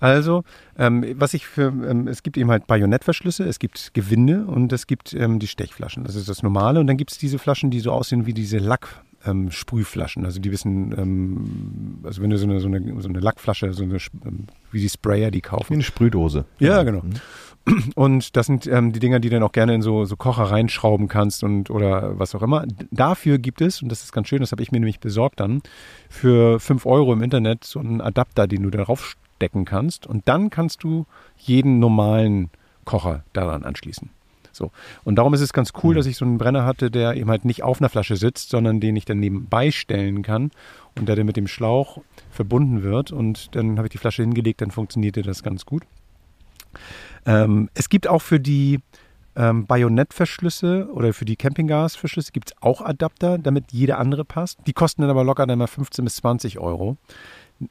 Also, 0.00 0.44
ähm, 0.76 1.04
was 1.16 1.34
ich 1.34 1.46
für, 1.46 1.66
ähm, 1.66 2.06
es 2.06 2.22
gibt 2.22 2.36
eben 2.36 2.50
halt 2.50 2.66
Bajonettverschlüsse, 2.68 3.44
es 3.44 3.58
gibt 3.58 3.94
Gewinde 3.94 4.44
und 4.46 4.72
es 4.72 4.86
gibt 4.86 5.12
ähm, 5.12 5.40
die 5.40 5.48
Stechflaschen. 5.48 6.04
Das 6.04 6.14
ist 6.14 6.28
das 6.28 6.42
Normale. 6.42 6.78
Und 6.78 6.86
dann 6.86 6.96
gibt 6.96 7.10
es 7.10 7.18
diese 7.18 7.38
Flaschen, 7.38 7.70
die 7.70 7.80
so 7.80 7.90
aussehen 7.90 8.24
wie 8.24 8.34
diese 8.34 8.58
Lack. 8.58 9.02
Ähm, 9.26 9.50
Sprühflaschen, 9.50 10.24
also 10.24 10.40
die 10.40 10.52
wissen, 10.52 10.94
ähm, 10.96 11.98
also 12.04 12.22
wenn 12.22 12.30
du 12.30 12.38
so 12.38 12.46
eine, 12.46 12.60
so 12.60 12.68
eine, 12.68 13.02
so 13.02 13.08
eine 13.08 13.18
Lackflasche, 13.18 13.72
so 13.72 13.82
eine, 13.82 13.98
ähm, 14.24 14.46
wie 14.70 14.80
die 14.80 14.88
Sprayer, 14.88 15.32
die 15.32 15.38
Wie 15.38 15.42
kaufen. 15.42 15.72
eine 15.74 15.82
Sprühdose. 15.82 16.44
Ja, 16.60 16.84
genau. 16.84 17.02
Und 17.94 18.36
das 18.36 18.46
sind 18.46 18.66
ähm, 18.66 18.92
die 18.92 19.00
Dinger, 19.00 19.20
die 19.20 19.28
dann 19.28 19.42
auch 19.42 19.52
gerne 19.52 19.74
in 19.74 19.82
so, 19.82 20.04
so 20.04 20.16
Kocher 20.16 20.44
reinschrauben 20.44 21.08
kannst 21.08 21.44
und 21.44 21.70
oder 21.70 22.18
was 22.18 22.34
auch 22.34 22.42
immer. 22.42 22.64
Dafür 22.90 23.38
gibt 23.38 23.60
es, 23.60 23.82
und 23.82 23.88
das 23.90 24.04
ist 24.04 24.12
ganz 24.12 24.28
schön, 24.28 24.40
das 24.40 24.52
habe 24.52 24.62
ich 24.62 24.72
mir 24.72 24.78
nämlich 24.78 25.00
besorgt 25.00 25.40
dann, 25.40 25.62
für 26.08 26.60
5 26.60 26.86
Euro 26.86 27.12
im 27.12 27.22
Internet 27.22 27.64
so 27.64 27.80
einen 27.80 28.00
Adapter, 28.00 28.46
den 28.46 28.62
du 28.62 28.70
darauf 28.70 29.16
stecken 29.36 29.64
kannst. 29.64 30.06
Und 30.06 30.28
dann 30.28 30.50
kannst 30.50 30.82
du 30.82 31.06
jeden 31.36 31.78
normalen 31.78 32.50
Kocher 32.84 33.24
daran 33.32 33.64
anschließen. 33.64 34.10
So. 34.58 34.70
Und 35.04 35.16
darum 35.16 35.32
ist 35.32 35.40
es 35.40 35.54
ganz 35.54 35.72
cool, 35.82 35.94
dass 35.94 36.04
ich 36.04 36.16
so 36.16 36.26
einen 36.26 36.36
Brenner 36.36 36.66
hatte, 36.66 36.90
der 36.90 37.14
eben 37.14 37.30
halt 37.30 37.46
nicht 37.46 37.62
auf 37.62 37.80
einer 37.80 37.88
Flasche 37.88 38.16
sitzt, 38.16 38.50
sondern 38.50 38.80
den 38.80 38.96
ich 38.96 39.06
dann 39.06 39.20
nebenbei 39.20 39.70
stellen 39.70 40.22
kann 40.22 40.50
und 40.98 41.08
der 41.08 41.16
dann 41.16 41.26
mit 41.26 41.36
dem 41.36 41.46
Schlauch 41.46 42.02
verbunden 42.30 42.82
wird. 42.82 43.12
Und 43.12 43.54
dann 43.56 43.78
habe 43.78 43.86
ich 43.86 43.92
die 43.92 43.98
Flasche 43.98 44.22
hingelegt, 44.22 44.60
dann 44.60 44.70
funktionierte 44.70 45.22
das 45.22 45.42
ganz 45.42 45.64
gut. 45.64 45.84
Ähm, 47.24 47.70
es 47.74 47.88
gibt 47.88 48.06
auch 48.06 48.20
für 48.20 48.40
die 48.40 48.80
ähm, 49.36 49.66
Bajonettverschlüsse 49.66 50.88
oder 50.92 51.14
für 51.14 51.24
die 51.24 51.36
Campinggasverschlüsse 51.36 52.32
gibt 52.32 52.50
es 52.50 52.62
auch 52.62 52.80
Adapter, 52.80 53.38
damit 53.38 53.72
jeder 53.72 53.98
andere 53.98 54.24
passt. 54.24 54.58
Die 54.66 54.72
kosten 54.72 55.02
dann 55.02 55.10
aber 55.10 55.24
locker 55.24 55.46
dann 55.46 55.58
mal 55.58 55.68
15 55.68 56.04
bis 56.04 56.16
20 56.16 56.58
Euro. 56.58 56.96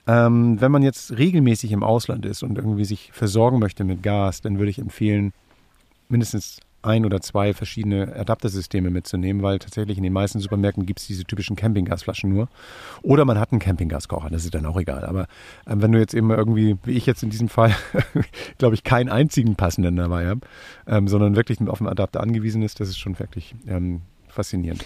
Ähm, 0.06 0.60
wenn 0.60 0.72
man 0.72 0.84
jetzt 0.84 1.18
regelmäßig 1.18 1.72
im 1.72 1.84
Ausland 1.84 2.26
ist 2.26 2.44
und 2.44 2.58
irgendwie 2.58 2.86
sich 2.86 3.12
versorgen 3.14 3.60
möchte 3.60 3.84
mit 3.84 4.04
Gas, 4.04 4.42
dann 4.42 4.60
würde 4.60 4.70
ich 4.70 4.80
empfehlen, 4.80 5.34
mindestens 6.10 6.60
ein 6.88 7.06
oder 7.06 7.22
zwei 7.22 7.54
verschiedene 7.54 8.16
Adaptersysteme 8.16 8.90
mitzunehmen, 8.90 9.44
weil 9.44 9.60
tatsächlich 9.60 9.98
in 9.98 10.04
den 10.04 10.14
meisten 10.14 10.40
Supermärkten 10.40 10.86
gibt 10.86 11.00
es 11.00 11.08
diese 11.08 11.24
typischen 11.26 11.56
Campinggasflaschen 11.56 12.32
nur. 12.32 12.48
Oder 13.02 13.26
man 13.26 13.40
hat 13.40 13.52
einen 13.52 13.60
Campinggaskocher, 13.60 14.30
das 14.30 14.46
ist 14.46 14.56
dann 14.56 14.66
auch 14.66 14.80
egal. 14.80 15.06
Aber 15.06 15.28
ähm, 15.68 15.82
wenn 15.82 15.92
du 15.92 16.00
jetzt 16.00 16.14
eben 16.14 16.32
irgendwie, 16.32 16.78
wie 16.84 16.94
ich 16.94 17.06
jetzt 17.06 17.24
in 17.24 17.30
diesem 17.30 17.50
Fall, 17.50 17.76
glaube 18.58 18.76
ich, 18.76 18.84
keinen 18.84 19.10
einzigen 19.10 19.56
passenden 19.56 19.96
dabei 19.96 20.28
habe, 20.28 20.42
ähm, 20.88 21.08
sondern 21.08 21.36
wirklich 21.36 21.60
auf 21.68 21.82
einen 21.82 21.90
Adapter 21.90 22.22
angewiesen 22.22 22.62
ist, 22.64 22.80
das 22.80 22.90
ist 22.90 22.98
schon 22.98 23.20
wirklich 23.20 23.54
ähm, 23.68 24.02
faszinierend. 24.30 24.84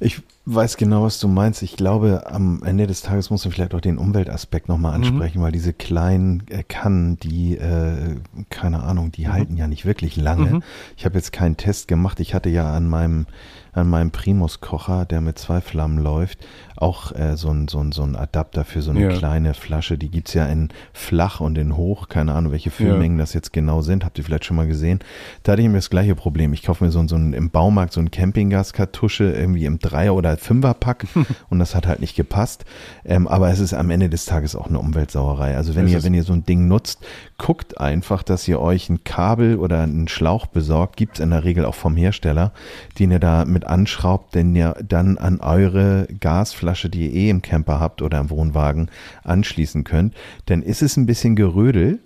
Ich 0.00 0.22
weiß 0.46 0.76
genau, 0.76 1.02
was 1.02 1.18
du 1.18 1.26
meinst. 1.28 1.62
Ich 1.62 1.76
glaube, 1.76 2.24
am 2.26 2.62
Ende 2.64 2.86
des 2.86 3.02
Tages 3.02 3.30
muss 3.30 3.44
man 3.44 3.52
vielleicht 3.52 3.74
auch 3.74 3.80
den 3.80 3.98
Umweltaspekt 3.98 4.68
nochmal 4.68 4.96
Mhm. 4.96 5.04
ansprechen, 5.04 5.42
weil 5.42 5.52
diese 5.52 5.72
kleinen 5.72 6.44
äh, 6.50 6.62
Kannen, 6.62 7.18
die, 7.18 7.56
äh, 7.58 8.16
keine 8.48 8.82
Ahnung, 8.84 9.10
die 9.12 9.28
halten 9.28 9.56
ja 9.56 9.66
nicht 9.66 9.84
wirklich 9.86 10.16
lange. 10.16 10.46
Mhm. 10.56 10.62
Ich 10.96 11.04
habe 11.04 11.16
jetzt 11.16 11.32
keinen 11.32 11.56
Test 11.56 11.88
gemacht. 11.88 12.20
Ich 12.20 12.32
hatte 12.34 12.48
ja 12.48 12.72
an 12.72 12.86
meinem, 12.88 13.26
an 13.72 13.90
meinem 13.90 14.10
Primus-Kocher, 14.10 15.04
der 15.04 15.20
mit 15.20 15.38
zwei 15.38 15.60
Flammen 15.60 15.98
läuft, 15.98 16.38
auch 16.76 17.12
äh, 17.12 17.36
so 17.36 17.50
ein 17.50 17.68
so 17.68 17.80
ein 17.80 17.92
so 17.92 18.02
ein 18.04 18.16
Adapter 18.16 18.64
für 18.64 18.80
so 18.82 18.90
eine 18.92 19.00
Ja. 19.00 19.08
kleine 19.10 19.52
Flasche. 19.52 19.98
Die 19.98 20.10
gibt's 20.10 20.32
ja 20.32 20.46
in 20.46 20.68
flach 20.94 21.40
und 21.40 21.58
in 21.58 21.76
hoch. 21.76 22.08
Keine 22.08 22.34
Ahnung, 22.34 22.52
welche 22.52 22.70
Füllmengen 22.70 23.18
das 23.18 23.34
jetzt 23.34 23.52
genau 23.52 23.82
sind. 23.82 24.04
Habt 24.04 24.16
ihr 24.18 24.24
vielleicht 24.24 24.44
schon 24.46 24.56
mal 24.56 24.66
gesehen? 24.66 25.00
Da 25.42 25.52
hatte 25.52 25.62
ich 25.62 25.68
mir 25.68 25.74
das 25.74 25.90
gleiche 25.90 26.14
Problem. 26.14 26.52
Ich 26.54 26.62
kaufe 26.62 26.84
mir 26.84 26.90
so, 26.90 27.00
ein- 27.00 27.08
so 27.08 27.16
ein, 27.16 27.32
im 27.34 27.50
Baumarkt 27.50 27.92
so 27.92 28.00
ein 28.00 28.10
Campinggas-Kartusche 28.10 29.24
irgendwie 29.32 29.66
im 29.66 29.78
Dreier- 29.78 30.14
oder 30.14 30.35
als 30.36 30.46
Fünferpack 30.46 31.06
und 31.50 31.58
das 31.58 31.74
hat 31.74 31.86
halt 31.86 32.00
nicht 32.00 32.14
gepasst. 32.14 32.64
Ähm, 33.04 33.26
aber 33.26 33.50
es 33.50 33.58
ist 33.58 33.74
am 33.74 33.90
Ende 33.90 34.08
des 34.08 34.24
Tages 34.24 34.54
auch 34.54 34.68
eine 34.68 34.78
Umweltsauerei. 34.78 35.56
Also 35.56 35.74
wenn 35.74 35.88
ihr, 35.88 36.02
wenn 36.02 36.14
ihr 36.14 36.24
so 36.24 36.32
ein 36.32 36.44
Ding 36.44 36.68
nutzt, 36.68 37.04
guckt 37.38 37.80
einfach, 37.80 38.22
dass 38.22 38.46
ihr 38.46 38.60
euch 38.60 38.88
ein 38.88 39.04
Kabel 39.04 39.56
oder 39.56 39.82
einen 39.82 40.08
Schlauch 40.08 40.46
besorgt, 40.46 40.96
gibt's 40.96 41.20
in 41.20 41.30
der 41.30 41.44
Regel 41.44 41.64
auch 41.64 41.74
vom 41.74 41.96
Hersteller, 41.96 42.52
den 42.98 43.10
ihr 43.10 43.18
da 43.18 43.44
mit 43.44 43.64
anschraubt, 43.64 44.34
den 44.34 44.54
ihr 44.54 44.76
dann 44.86 45.18
an 45.18 45.40
eure 45.40 46.06
Gasflasche, 46.20 46.88
die 46.88 47.08
ihr 47.08 47.14
eh 47.14 47.30
im 47.30 47.42
Camper 47.42 47.80
habt 47.80 48.02
oder 48.02 48.20
im 48.20 48.30
Wohnwagen, 48.30 48.90
anschließen 49.24 49.84
könnt. 49.84 50.14
Dann 50.46 50.62
ist 50.62 50.82
es 50.82 50.96
ein 50.96 51.06
bisschen 51.06 51.36
Gerödel, 51.36 52.00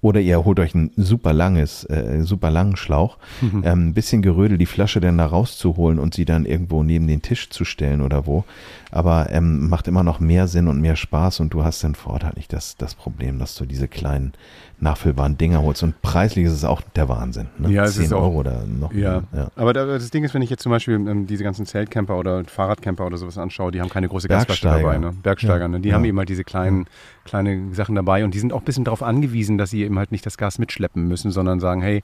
oder 0.00 0.20
ihr 0.20 0.44
holt 0.44 0.58
euch 0.60 0.74
ein 0.74 0.90
super 0.96 1.32
langes, 1.32 1.84
äh, 1.84 2.22
super 2.22 2.50
langen 2.50 2.76
Schlauch, 2.76 3.18
Mhm. 3.40 3.62
ähm, 3.64 3.88
ein 3.88 3.94
bisschen 3.94 4.22
Gerödel, 4.22 4.58
die 4.58 4.66
Flasche 4.66 5.00
dann 5.00 5.18
da 5.18 5.26
rauszuholen 5.26 5.98
und 5.98 6.14
sie 6.14 6.24
dann 6.24 6.46
irgendwo 6.46 6.82
neben 6.82 7.06
den 7.06 7.22
Tisch 7.22 7.50
zu 7.50 7.64
stellen 7.64 8.00
oder 8.00 8.26
wo. 8.26 8.44
Aber 8.92 9.28
ähm, 9.30 9.68
macht 9.68 9.88
immer 9.88 10.02
noch 10.04 10.20
mehr 10.20 10.46
Sinn 10.46 10.68
und 10.68 10.80
mehr 10.80 10.96
Spaß 10.96 11.40
und 11.40 11.52
du 11.52 11.64
hast 11.64 11.82
dann 11.84 11.94
vor 11.94 12.12
Ort 12.14 12.24
halt 12.24 12.36
nicht 12.36 12.52
das, 12.52 12.76
das 12.76 12.94
Problem, 12.94 13.38
dass 13.38 13.54
du 13.56 13.64
diese 13.66 13.88
kleinen 13.88 14.32
nachfüllbaren 14.78 15.36
Dinger 15.38 15.62
holst. 15.62 15.82
Und 15.82 16.00
preislich 16.02 16.46
ist 16.46 16.52
es 16.52 16.64
auch 16.64 16.80
der 16.94 17.08
Wahnsinn. 17.08 17.46
Ne? 17.58 17.70
Ja, 17.72 17.84
es 17.84 17.94
10 17.96 18.04
ist 18.04 18.12
auch- 18.12 18.22
Euro 18.22 18.36
oder 18.40 18.62
noch 18.66 18.92
Ja. 18.92 19.22
mehr. 19.32 19.40
Ja. 19.42 19.48
aber 19.56 19.72
da, 19.72 19.86
das 19.86 20.10
Ding 20.10 20.22
ist, 20.24 20.34
wenn 20.34 20.42
ich 20.42 20.50
jetzt 20.50 20.62
zum 20.62 20.70
Beispiel 20.70 20.94
ähm, 20.94 21.26
diese 21.26 21.42
ganzen 21.44 21.66
Zeltcamper 21.66 22.16
oder 22.18 22.44
Fahrradcamper 22.44 23.06
oder 23.06 23.16
sowas 23.16 23.38
anschaue, 23.38 23.72
die 23.72 23.80
haben 23.80 23.88
keine 23.88 24.08
große 24.08 24.28
Gasflasche 24.28 24.62
Bergsteiger. 24.68 24.92
dabei. 24.92 24.98
Ne? 24.98 25.12
Bergsteiger, 25.22 25.60
Ja. 25.62 25.68
ne? 25.68 25.80
die 25.80 25.88
Ja. 25.88 25.94
haben 25.96 26.04
eben 26.04 26.18
halt 26.18 26.28
diese 26.28 26.44
kleinen, 26.44 26.86
kleine 27.26 27.74
Sachen 27.74 27.94
dabei 27.94 28.24
und 28.24 28.34
die 28.34 28.38
sind 28.38 28.52
auch 28.52 28.60
ein 28.60 28.64
bisschen 28.64 28.84
darauf 28.84 29.02
angewiesen, 29.02 29.58
dass 29.58 29.70
sie 29.70 29.82
eben 29.82 29.98
halt 29.98 30.12
nicht 30.12 30.24
das 30.24 30.38
Gas 30.38 30.58
mitschleppen 30.58 31.06
müssen, 31.06 31.30
sondern 31.30 31.60
sagen, 31.60 31.82
hey, 31.82 32.02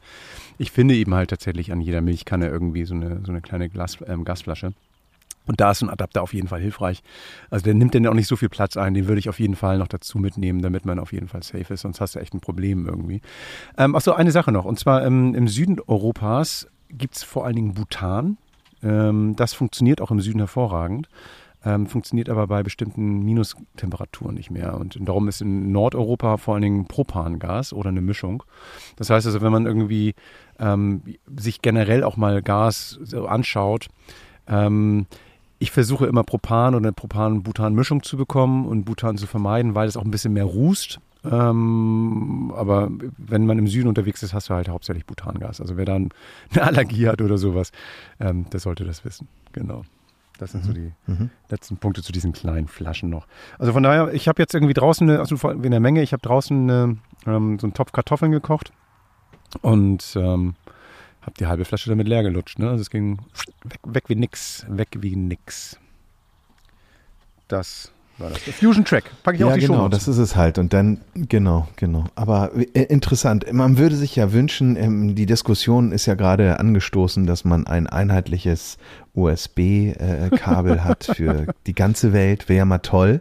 ich 0.58 0.70
finde 0.70 0.94
eben 0.94 1.14
halt 1.14 1.30
tatsächlich 1.30 1.72
an 1.72 1.80
jeder 1.80 2.02
Milchkanne 2.02 2.48
irgendwie 2.48 2.84
so 2.84 2.94
eine, 2.94 3.20
so 3.24 3.32
eine 3.32 3.40
kleine 3.40 3.68
Glas, 3.68 3.98
ähm, 4.06 4.24
Gasflasche. 4.24 4.72
Und 5.46 5.60
da 5.60 5.72
ist 5.72 5.80
so 5.80 5.86
ein 5.86 5.90
Adapter 5.90 6.22
auf 6.22 6.34
jeden 6.34 6.48
Fall 6.48 6.60
hilfreich. 6.60 7.02
Also 7.50 7.64
der 7.64 7.74
nimmt 7.74 7.94
dann 7.94 8.06
auch 8.06 8.14
nicht 8.14 8.28
so 8.28 8.36
viel 8.36 8.48
Platz 8.48 8.76
ein, 8.76 8.94
den 8.94 9.08
würde 9.08 9.18
ich 9.18 9.28
auf 9.28 9.40
jeden 9.40 9.56
Fall 9.56 9.78
noch 9.78 9.88
dazu 9.88 10.18
mitnehmen, 10.18 10.62
damit 10.62 10.84
man 10.84 10.98
auf 10.98 11.12
jeden 11.12 11.28
Fall 11.28 11.42
safe 11.42 11.74
ist, 11.74 11.80
sonst 11.80 12.00
hast 12.00 12.14
du 12.14 12.20
echt 12.20 12.34
ein 12.34 12.40
Problem 12.40 12.86
irgendwie. 12.86 13.22
Ähm, 13.76 13.96
Achso, 13.96 14.12
eine 14.12 14.30
Sache 14.30 14.52
noch. 14.52 14.64
Und 14.64 14.78
zwar 14.78 15.04
ähm, 15.04 15.34
im 15.34 15.48
Süden 15.48 15.80
Europas 15.86 16.68
gibt 16.90 17.16
es 17.16 17.22
vor 17.22 17.44
allen 17.44 17.56
Dingen 17.56 17.74
Butan. 17.74 18.36
Ähm, 18.82 19.34
das 19.36 19.54
funktioniert 19.54 20.00
auch 20.00 20.10
im 20.10 20.20
Süden 20.20 20.38
hervorragend. 20.38 21.08
Ähm, 21.64 21.86
funktioniert 21.86 22.28
aber 22.28 22.46
bei 22.48 22.62
bestimmten 22.62 23.20
Minustemperaturen 23.20 24.34
nicht 24.34 24.50
mehr. 24.50 24.76
Und 24.78 24.98
darum 25.00 25.28
ist 25.28 25.40
in 25.40 25.70
Nordeuropa 25.70 26.36
vor 26.36 26.54
allen 26.54 26.62
Dingen 26.62 26.86
Propangas 26.86 27.72
oder 27.72 27.90
eine 27.90 28.00
Mischung. 28.00 28.42
Das 28.96 29.10
heißt 29.10 29.26
also, 29.26 29.40
wenn 29.42 29.52
man 29.52 29.66
irgendwie 29.66 30.14
ähm, 30.58 31.02
sich 31.36 31.62
generell 31.62 32.02
auch 32.02 32.16
mal 32.16 32.42
Gas 32.42 32.98
so 33.02 33.26
anschaut, 33.26 33.88
ähm, 34.48 35.06
ich 35.60 35.70
versuche 35.70 36.06
immer 36.06 36.24
Propan 36.24 36.74
oder 36.74 36.86
eine 36.86 36.92
Propan-Butan-Mischung 36.92 38.02
zu 38.02 38.16
bekommen 38.16 38.66
und 38.66 38.84
Butan 38.84 39.16
zu 39.16 39.28
vermeiden, 39.28 39.76
weil 39.76 39.86
es 39.86 39.96
auch 39.96 40.04
ein 40.04 40.10
bisschen 40.10 40.32
mehr 40.32 40.44
rußt. 40.44 40.98
Ähm, 41.24 42.52
aber 42.56 42.90
wenn 43.16 43.46
man 43.46 43.58
im 43.60 43.68
Süden 43.68 43.88
unterwegs 43.88 44.24
ist, 44.24 44.34
hast 44.34 44.50
du 44.50 44.54
halt 44.54 44.68
hauptsächlich 44.68 45.06
Butangas. 45.06 45.60
Also 45.60 45.76
wer 45.76 45.84
dann 45.84 46.08
eine 46.50 46.64
Allergie 46.64 47.06
hat 47.06 47.22
oder 47.22 47.38
sowas, 47.38 47.70
ähm, 48.18 48.50
der 48.50 48.58
sollte 48.58 48.84
das 48.84 49.04
wissen. 49.04 49.28
Genau. 49.52 49.84
Das 50.42 50.50
sind 50.50 50.64
so 50.64 50.72
die 50.72 50.90
Mhm. 51.06 51.30
letzten 51.50 51.76
Punkte 51.76 52.02
zu 52.02 52.10
diesen 52.10 52.32
kleinen 52.32 52.66
Flaschen 52.66 53.08
noch. 53.08 53.28
Also 53.60 53.72
von 53.72 53.84
daher, 53.84 54.12
ich 54.12 54.26
habe 54.26 54.42
jetzt 54.42 54.52
irgendwie 54.54 54.74
draußen, 54.74 55.08
eine, 55.08 55.20
also 55.20 55.36
in 55.50 55.70
der 55.70 55.78
Menge, 55.78 56.02
ich 56.02 56.12
habe 56.12 56.20
draußen 56.20 56.68
eine, 56.68 56.96
ähm, 57.26 57.60
so 57.60 57.66
einen 57.68 57.74
Topf 57.74 57.92
Kartoffeln 57.92 58.32
gekocht 58.32 58.72
und 59.60 60.14
ähm, 60.16 60.56
habe 61.20 61.34
die 61.38 61.46
halbe 61.46 61.64
Flasche 61.64 61.90
damit 61.90 62.08
leer 62.08 62.24
gelutscht. 62.24 62.58
Ne? 62.58 62.68
Also 62.68 62.82
es 62.82 62.90
ging 62.90 63.20
weg, 63.62 63.78
weg 63.84 64.04
wie 64.08 64.16
nix, 64.16 64.66
weg 64.68 64.88
wie 64.98 65.14
nix. 65.14 65.78
Das 67.46 67.92
war 68.22 68.30
das. 68.30 68.44
Der 68.44 68.54
Fusion 68.54 68.84
Track, 68.84 69.04
packe 69.22 69.36
ich 69.36 69.40
Ja, 69.40 69.48
auf 69.48 69.54
die 69.54 69.60
genau, 69.60 69.82
Show. 69.84 69.88
das 69.88 70.08
ist 70.08 70.18
es 70.18 70.36
halt. 70.36 70.58
Und 70.58 70.72
dann, 70.72 71.00
genau, 71.14 71.68
genau. 71.76 72.04
Aber 72.14 72.52
äh, 72.54 72.82
interessant. 72.84 73.52
Man 73.52 73.76
würde 73.76 73.96
sich 73.96 74.16
ja 74.16 74.32
wünschen, 74.32 74.76
ähm, 74.76 75.14
die 75.14 75.26
Diskussion 75.26 75.92
ist 75.92 76.06
ja 76.06 76.14
gerade 76.14 76.58
angestoßen, 76.60 77.26
dass 77.26 77.44
man 77.44 77.66
ein 77.66 77.86
einheitliches 77.86 78.78
USB-Kabel 79.14 80.84
hat 80.84 81.04
für 81.04 81.46
die 81.66 81.74
ganze 81.74 82.12
Welt. 82.12 82.48
Wäre 82.48 82.58
ja 82.58 82.64
mal 82.64 82.78
toll. 82.78 83.20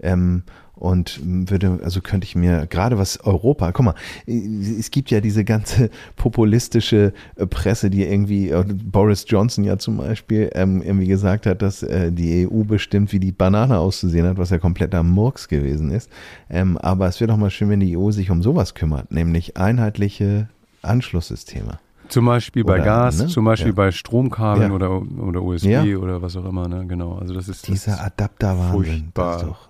Ähm, 0.00 0.42
und 0.78 1.20
würde, 1.22 1.80
also 1.82 2.00
könnte 2.00 2.24
ich 2.24 2.34
mir, 2.34 2.66
gerade 2.66 2.98
was 2.98 3.20
Europa, 3.20 3.72
guck 3.72 3.84
mal, 3.86 3.94
es 4.26 4.90
gibt 4.90 5.10
ja 5.10 5.20
diese 5.20 5.44
ganze 5.44 5.90
populistische 6.16 7.12
äh, 7.36 7.46
Presse, 7.46 7.90
die 7.90 8.04
irgendwie, 8.04 8.50
äh, 8.50 8.64
Boris 8.64 9.24
Johnson 9.26 9.64
ja 9.64 9.78
zum 9.78 9.98
Beispiel 9.98 10.50
ähm, 10.54 10.82
irgendwie 10.82 11.08
gesagt 11.08 11.46
hat, 11.46 11.62
dass 11.62 11.82
äh, 11.82 12.12
die 12.12 12.46
EU 12.46 12.64
bestimmt, 12.64 13.12
wie 13.12 13.20
die 13.20 13.32
Banane 13.32 13.78
auszusehen 13.78 14.26
hat, 14.26 14.38
was 14.38 14.50
ja 14.50 14.58
kompletter 14.58 15.02
Murks 15.02 15.48
gewesen 15.48 15.90
ist. 15.90 16.10
Ähm, 16.50 16.78
aber 16.78 17.06
es 17.08 17.20
wäre 17.20 17.28
doch 17.28 17.36
mal 17.36 17.50
schön, 17.50 17.70
wenn 17.70 17.80
die 17.80 17.96
EU 17.96 18.10
sich 18.10 18.30
um 18.30 18.42
sowas 18.42 18.74
kümmert, 18.74 19.10
nämlich 19.10 19.56
einheitliche 19.56 20.48
Anschlusssysteme. 20.82 21.78
Zum 22.08 22.24
Beispiel 22.26 22.64
bei 22.64 22.74
Oder, 22.76 22.84
Gas, 22.84 23.18
ne? 23.20 23.26
zum 23.28 23.44
Beispiel 23.44 23.68
Ja. 23.68 23.74
bei 23.74 23.90
Stromkabeln 23.92 24.70
Ja. 24.70 24.74
oder, 24.74 25.02
oder 25.22 25.42
USB 25.42 25.66
Ja. 25.66 25.82
oder 25.98 26.22
was 26.22 26.36
auch 26.36 26.44
immer. 26.44 26.68
Ne? 26.68 26.86
Genau, 26.86 27.18
also 27.18 27.34
das 27.34 27.48
ist 27.48 27.62
das 27.62 27.70
Dieser. 27.70 28.10
Das 28.16 28.30
ist 28.30 28.70
furchtbar. 28.70 29.42
doch. 29.44 29.68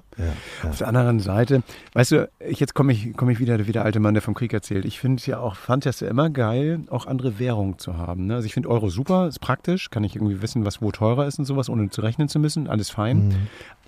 Auf 0.68 0.78
der 0.78 0.88
anderen 0.88 1.20
Seite, 1.20 1.62
weißt 1.92 2.10
du, 2.10 2.28
ich, 2.40 2.58
jetzt 2.58 2.74
komme 2.74 2.92
ich, 2.92 3.16
komme 3.16 3.30
ich 3.30 3.38
wieder, 3.38 3.64
wie 3.68 3.70
der 3.72 3.84
alte 3.84 4.00
Mann, 4.00 4.14
der 4.14 4.22
vom 4.22 4.34
Krieg 4.34 4.52
erzählt. 4.52 4.84
Ich 4.84 4.98
finde 4.98 5.20
es 5.20 5.26
ja 5.26 5.38
auch, 5.38 5.54
fand 5.54 5.86
es 5.86 6.00
ja 6.00 6.08
immer 6.08 6.28
geil, 6.28 6.80
auch 6.90 7.06
andere 7.06 7.38
Währungen 7.38 7.78
zu 7.78 7.96
haben. 7.96 8.26
Ne? 8.26 8.34
Also 8.34 8.46
ich 8.46 8.52
finde 8.54 8.68
Euro 8.68 8.88
super, 8.88 9.28
ist 9.28 9.38
praktisch, 9.40 9.90
kann 9.90 10.02
ich 10.02 10.16
irgendwie 10.16 10.42
wissen, 10.42 10.64
was 10.64 10.82
wo 10.82 10.90
teurer 10.90 11.26
ist 11.28 11.38
und 11.38 11.44
sowas, 11.44 11.68
ohne 11.70 11.88
zu 11.90 12.00
rechnen 12.00 12.26
zu 12.28 12.40
müssen, 12.40 12.66
alles 12.66 12.90
fein. 12.90 13.28
Mhm. 13.28 13.34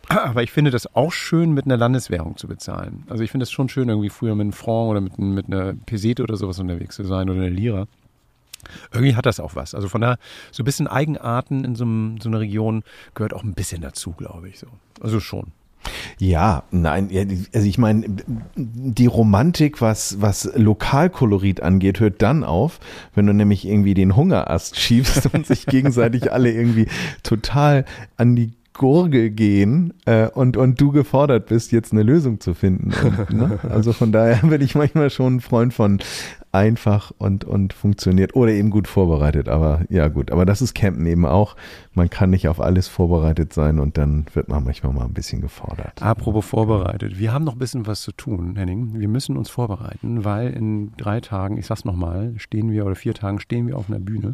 Aber 0.08 0.42
ich 0.44 0.52
finde 0.52 0.70
das 0.70 0.94
auch 0.94 1.10
schön, 1.12 1.52
mit 1.52 1.64
einer 1.64 1.76
Landeswährung 1.76 2.36
zu 2.36 2.46
bezahlen. 2.46 3.02
Also 3.08 3.24
ich 3.24 3.32
finde 3.32 3.42
es 3.44 3.50
schon 3.50 3.68
schön, 3.68 3.88
irgendwie 3.88 4.08
früher 4.08 4.34
mit 4.36 4.42
einem 4.44 4.52
Franc 4.52 4.88
oder 4.90 5.00
mit, 5.00 5.18
mit 5.18 5.46
einer 5.48 5.74
Pesete 5.74 6.22
oder 6.22 6.36
sowas 6.36 6.60
unterwegs 6.60 6.94
zu 6.94 7.02
sein 7.04 7.28
oder 7.28 7.40
einer 7.40 7.50
Lira. 7.50 7.86
Irgendwie 8.92 9.16
hat 9.16 9.26
das 9.26 9.40
auch 9.40 9.54
was. 9.54 9.74
Also 9.74 9.88
von 9.88 10.00
daher, 10.00 10.18
so 10.50 10.62
ein 10.62 10.66
bisschen 10.66 10.86
Eigenarten 10.86 11.64
in 11.64 11.74
so, 11.74 11.84
einem, 11.84 12.18
so 12.20 12.28
einer 12.28 12.40
Region 12.40 12.82
gehört 13.14 13.34
auch 13.34 13.42
ein 13.42 13.54
bisschen 13.54 13.80
dazu, 13.80 14.12
glaube 14.12 14.48
ich 14.48 14.58
so. 14.58 14.66
Also 15.00 15.20
schon. 15.20 15.52
Ja, 16.18 16.64
nein, 16.70 17.08
also 17.54 17.66
ich 17.66 17.78
meine, 17.78 18.04
die 18.54 19.06
Romantik, 19.06 19.80
was, 19.80 20.20
was 20.20 20.50
Lokalkolorit 20.54 21.62
angeht, 21.62 22.00
hört 22.00 22.20
dann 22.20 22.44
auf, 22.44 22.80
wenn 23.14 23.26
du 23.26 23.32
nämlich 23.32 23.66
irgendwie 23.66 23.94
den 23.94 24.14
Hungerast 24.14 24.78
schiebst 24.78 25.32
und 25.34 25.46
sich 25.46 25.64
gegenseitig 25.66 26.32
alle 26.32 26.52
irgendwie 26.52 26.86
total 27.22 27.86
an 28.18 28.36
die 28.36 28.52
Gurgel 28.74 29.30
gehen 29.30 29.94
äh, 30.06 30.28
und, 30.28 30.56
und 30.56 30.80
du 30.80 30.90
gefordert 30.92 31.46
bist, 31.46 31.72
jetzt 31.72 31.92
eine 31.92 32.02
Lösung 32.02 32.40
zu 32.40 32.54
finden. 32.54 32.92
Und, 32.92 33.30
ne? 33.30 33.58
Also 33.68 33.92
von 33.92 34.12
daher 34.12 34.36
bin 34.46 34.60
ich 34.60 34.74
manchmal 34.74 35.10
schon 35.10 35.36
ein 35.36 35.40
Freund 35.40 35.74
von 35.74 35.98
einfach 36.52 37.12
und, 37.18 37.44
und 37.44 37.72
funktioniert 37.72 38.34
oder 38.34 38.50
eben 38.52 38.70
gut 38.70 38.88
vorbereitet. 38.88 39.48
Aber 39.48 39.82
ja 39.88 40.08
gut, 40.08 40.32
aber 40.32 40.44
das 40.44 40.60
ist 40.62 40.74
Campen 40.74 41.06
eben 41.06 41.26
auch. 41.26 41.56
Man 41.94 42.10
kann 42.10 42.30
nicht 42.30 42.48
auf 42.48 42.60
alles 42.60 42.88
vorbereitet 42.88 43.52
sein 43.52 43.78
und 43.78 43.98
dann 43.98 44.26
wird 44.34 44.48
man 44.48 44.64
manchmal 44.64 44.92
mal 44.92 45.04
ein 45.04 45.14
bisschen 45.14 45.40
gefordert. 45.40 46.02
Apropos 46.02 46.44
vorbereitet. 46.44 47.18
Wir 47.18 47.32
haben 47.32 47.44
noch 47.44 47.54
ein 47.54 47.58
bisschen 47.58 47.86
was 47.86 48.02
zu 48.02 48.12
tun, 48.12 48.56
Henning. 48.56 48.98
Wir 48.98 49.08
müssen 49.08 49.36
uns 49.36 49.48
vorbereiten, 49.50 50.24
weil 50.24 50.50
in 50.50 50.92
drei 50.96 51.20
Tagen, 51.20 51.56
ich 51.56 51.66
sag's 51.66 51.84
nochmal, 51.84 52.34
stehen 52.36 52.70
wir 52.70 52.84
oder 52.84 52.96
vier 52.96 53.14
Tagen 53.14 53.40
stehen 53.40 53.66
wir 53.66 53.76
auf 53.76 53.88
einer 53.88 54.00
Bühne. 54.00 54.32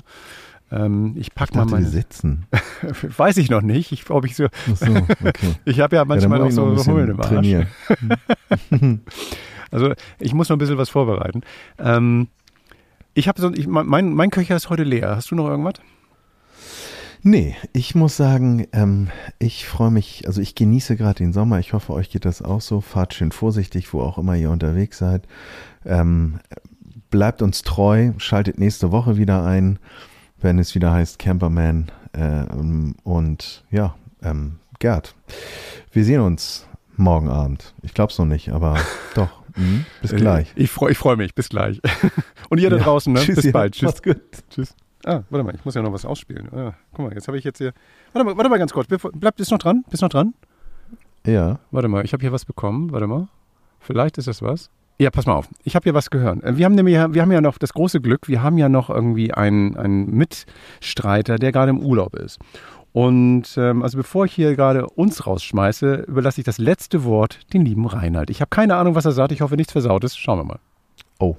Ähm, 0.73 1.14
ich 1.17 1.33
pack 1.35 1.51
Ich 1.51 1.57
mal 1.57 1.64
meine. 1.67 1.87
sitzen. 1.87 2.47
Weiß 3.17 3.37
ich 3.37 3.51
noch 3.51 3.62
nicht. 3.62 3.93
Ich, 3.93 4.11
ob 4.11 4.25
ich 4.25 4.35
so. 4.35 4.49
So, 4.75 4.87
okay. 4.87 5.55
Ich 5.64 5.81
habe 5.81 5.95
ja 5.97 6.05
manchmal 6.05 6.41
ja, 6.41 6.47
ich 6.47 6.55
so 6.55 6.67
noch 6.67 6.87
Hummeln 6.87 7.11
im 7.11 7.21
Arsch. 7.21 7.67
Also 9.77 9.93
ich 10.18 10.33
muss 10.33 10.49
noch 10.49 10.57
ein 10.57 10.59
bisschen 10.59 10.79
was 10.79 10.89
vorbereiten. 10.89 11.43
Ähm, 11.79 12.29
ich 13.12 13.29
habe 13.29 13.41
so, 13.41 13.53
ich, 13.53 13.66
mein, 13.66 14.14
mein 14.14 14.31
Köcher 14.31 14.57
ist 14.57 14.70
heute 14.70 14.85
leer. 14.85 15.16
Hast 15.16 15.31
du 15.31 15.35
noch 15.35 15.49
irgendwas? 15.49 15.74
Nee, 17.22 17.57
ich 17.74 17.95
muss 17.95 18.16
sagen, 18.16 18.66
ähm, 18.72 19.09
ich 19.39 19.66
freue 19.66 19.91
mich, 19.91 20.27
also 20.27 20.41
ich 20.41 20.55
genieße 20.55 20.97
gerade 20.97 21.18
den 21.18 21.35
Sommer. 21.35 21.59
Ich 21.59 21.74
hoffe, 21.74 21.93
euch 21.93 22.09
geht 22.09 22.24
das 22.24 22.41
auch 22.41 22.62
so. 22.62 22.81
Fahrt 22.81 23.12
schön 23.12 23.33
vorsichtig, 23.33 23.93
wo 23.93 24.01
auch 24.01 24.16
immer 24.16 24.35
ihr 24.35 24.51
unterwegs 24.51 24.97
seid. 24.97 25.27
Ähm, 25.85 26.41
bleibt 27.11 27.43
uns 27.43 27.62
treu, 27.62 28.12
schaltet 28.16 28.59
nächste 28.59 28.93
Woche 28.93 29.18
wieder 29.18 29.45
ein, 29.45 29.79
wenn 30.41 30.59
es 30.59 30.74
wieder 30.74 30.93
heißt 30.93 31.18
Camperman. 31.18 31.93
Ähm, 32.14 32.95
und 33.05 33.64
ja, 33.70 33.95
ähm, 34.22 34.57
Gerd, 34.79 35.14
wir 35.93 36.05
sehen 36.05 36.22
uns 36.22 36.66
morgen 36.97 37.29
Abend. 37.29 37.74
Ich 37.83 37.93
glaube 37.93 38.12
es 38.12 38.18
noch 38.18 38.24
nicht, 38.24 38.51
aber 38.51 38.79
doch. 39.14 39.36
Mhm. 39.57 39.84
Bis 40.02 40.14
gleich. 40.14 40.52
Ich 40.57 40.70
freue 40.70 40.92
ich 40.92 40.98
freu 40.98 41.16
mich. 41.16 41.34
Bis 41.34 41.48
gleich. 41.48 41.80
Und 42.50 42.59
ihr 42.61 42.70
da 42.70 42.76
Ja. 42.76 42.84
draußen, 42.84 43.12
ne? 43.12 43.20
Tschüss, 43.20 43.36
Bis 43.36 43.44
ja. 43.46 43.50
bald. 43.52 43.72
Tschüss. 43.74 43.82
Macht's 43.82 44.02
gut. 44.02 44.20
Tschüss. 44.50 44.74
Ah, 45.04 45.22
warte 45.30 45.44
mal, 45.44 45.54
ich 45.54 45.64
muss 45.64 45.74
ja 45.74 45.82
noch 45.82 45.92
was 45.92 46.04
ausspielen. 46.04 46.48
Ah, 46.52 46.74
guck 46.92 47.07
mal, 47.07 47.14
jetzt 47.14 47.28
habe 47.28 47.38
ich 47.38 47.44
jetzt 47.44 47.59
hier. 47.59 47.72
Warte 48.12 48.24
mal, 48.26 48.36
warte 48.36 48.50
mal 48.50 48.59
ganz 48.59 48.72
kurz. 48.72 48.88
Bevor- 48.88 49.12
Bleib, 49.14 49.36
bist 49.36 49.50
noch 49.50 49.59
dran? 49.59 49.84
Bist 49.88 50.02
noch 50.02 50.09
dran? 50.09 50.34
Ja. 51.26 51.59
Warte 51.70 51.88
mal, 51.88 52.04
ich 52.04 52.12
habe 52.12 52.20
hier 52.22 52.32
was 52.32 52.44
bekommen. 52.44 52.92
Warte 52.92 53.07
mal. 53.07 53.28
Vielleicht 53.80 54.18
ist 54.18 54.26
das 54.28 54.42
was. 54.42 54.70
Ja, 54.98 55.11
pass 55.11 55.26
mal 55.26 55.34
auf. 55.34 55.48
Ich 55.64 55.76
habe 55.76 55.84
hier 55.84 55.94
was 55.94 56.09
gehört. 56.11 56.42
Äh, 56.42 56.57
Wir 56.57 56.64
haben 56.64 56.74
nämlich, 56.74 56.94
wir 56.94 57.22
haben 57.22 57.30
ja 57.32 57.40
noch 57.40 57.59
das 57.59 57.72
große 57.74 58.00
Glück, 58.00 58.28
wir 58.28 58.42
haben 58.42 58.57
ja 58.59 58.68
noch 58.68 58.88
irgendwie 58.90 59.32
einen, 59.32 59.76
einen 59.76 60.11
Mitstreiter, 60.16 61.36
der 61.36 61.52
gerade 61.52 61.70
im 61.70 61.80
Urlaub 61.80 62.14
ist. 62.16 62.38
Und 62.97 63.59
ähm, 63.59 63.82
also 63.82 63.99
bevor 63.99 64.24
ich 64.24 64.32
hier 64.32 64.57
gerade 64.57 64.86
uns 64.86 65.26
rausschmeiße, 65.26 66.07
überlasse 66.09 66.40
ich 66.40 66.47
das 66.47 66.57
letzte 66.57 67.05
Wort 67.05 67.40
den 67.53 67.62
lieben 67.62 67.84
Reinhard. 67.86 68.30
Ich 68.30 68.40
habe 68.40 68.49
keine 68.49 68.76
Ahnung, 68.76 68.94
was 68.94 69.05
er 69.05 69.12
sagt. 69.12 69.32
Ich 69.32 69.42
hoffe, 69.42 69.55
nichts 69.55 69.72
Versautes. 69.72 70.16
Schauen 70.16 70.38
wir 70.38 70.44
mal. 70.44 70.59
Oh. 71.18 71.36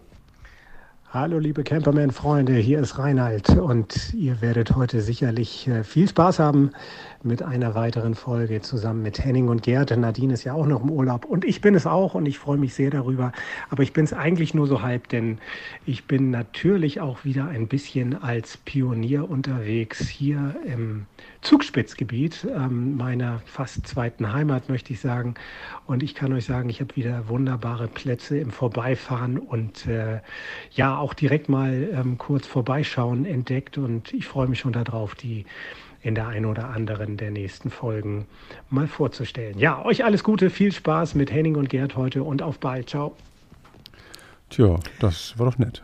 Hallo 1.11 1.39
liebe 1.39 1.63
Camperman-Freunde, 1.63 2.53
hier 2.53 2.77
ist 2.77 2.99
Reinhard 2.99 3.57
und 3.57 4.13
ihr 4.13 4.39
werdet 4.41 4.75
heute 4.75 5.01
sicherlich 5.01 5.67
äh, 5.67 5.83
viel 5.83 6.07
Spaß 6.07 6.37
haben 6.37 6.69
mit 7.23 7.43
einer 7.43 7.75
weiteren 7.75 8.15
Folge 8.15 8.61
zusammen 8.61 9.01
mit 9.01 9.23
Henning 9.23 9.47
und 9.47 9.63
Gerd. 9.63 9.95
Nadine 9.97 10.33
ist 10.33 10.43
ja 10.43 10.53
auch 10.53 10.65
noch 10.65 10.81
im 10.81 10.91
Urlaub 10.91 11.25
und 11.25 11.45
ich 11.45 11.61
bin 11.61 11.75
es 11.75 11.85
auch 11.85 12.13
und 12.13 12.25
ich 12.25 12.37
freue 12.37 12.57
mich 12.57 12.73
sehr 12.73 12.89
darüber. 12.89 13.31
Aber 13.69 13.83
ich 13.83 13.93
bin 13.93 14.05
es 14.05 14.13
eigentlich 14.13 14.53
nur 14.53 14.67
so 14.67 14.81
halb, 14.81 15.09
denn 15.09 15.39
ich 15.85 16.05
bin 16.05 16.29
natürlich 16.29 17.01
auch 17.01 17.25
wieder 17.25 17.47
ein 17.47 17.67
bisschen 17.67 18.21
als 18.21 18.57
Pionier 18.57 19.29
unterwegs 19.29 20.07
hier 20.07 20.55
im 20.65 21.05
Zugspitzgebiet 21.41 22.47
ähm, 22.53 22.97
meiner 22.97 23.41
fast 23.45 23.87
zweiten 23.87 24.33
Heimat, 24.33 24.69
möchte 24.69 24.93
ich 24.93 24.99
sagen. 24.99 25.35
Und 25.85 26.03
ich 26.03 26.15
kann 26.15 26.33
euch 26.33 26.45
sagen, 26.45 26.69
ich 26.69 26.81
habe 26.81 26.95
wieder 26.95 27.29
wunderbare 27.29 27.87
Plätze 27.87 28.37
im 28.37 28.51
Vorbeifahren 28.51 29.37
und 29.37 29.87
äh, 29.87 30.19
ja, 30.71 30.97
auch 30.97 31.13
direkt 31.13 31.49
mal 31.49 31.89
ähm, 31.93 32.17
kurz 32.17 32.47
vorbeischauen 32.47 33.25
entdeckt. 33.25 33.77
Und 33.77 34.13
ich 34.13 34.25
freue 34.25 34.47
mich 34.47 34.59
schon 34.59 34.73
darauf, 34.73 35.15
die 35.15 35.45
in 36.07 36.15
der 36.15 36.27
einen 36.27 36.45
oder 36.45 36.69
anderen 36.69 37.17
der 37.17 37.31
nächsten 37.31 37.69
Folgen 37.69 38.27
mal 38.69 38.87
vorzustellen. 38.87 39.59
Ja, 39.59 39.83
euch 39.83 40.05
alles 40.05 40.23
Gute, 40.23 40.49
viel 40.49 40.71
Spaß 40.71 41.15
mit 41.15 41.33
Henning 41.33 41.57
und 41.57 41.67
Gerd 41.67 41.97
heute 41.97 42.23
und 42.23 42.41
auf 42.41 42.59
bald. 42.59 42.89
Ciao. 42.89 43.13
Tja, 44.49 44.79
das 45.01 45.37
war 45.37 45.51
doch 45.51 45.57
nett. 45.57 45.83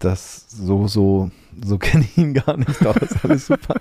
Das 0.00 0.46
so, 0.48 0.88
so, 0.88 1.30
so 1.64 1.78
kenne 1.78 2.04
ich 2.04 2.16
ihn 2.18 2.34
gar 2.34 2.56
nicht 2.56 2.84
aus. 2.86 2.96
Alles 3.22 3.46
super. 3.48 3.74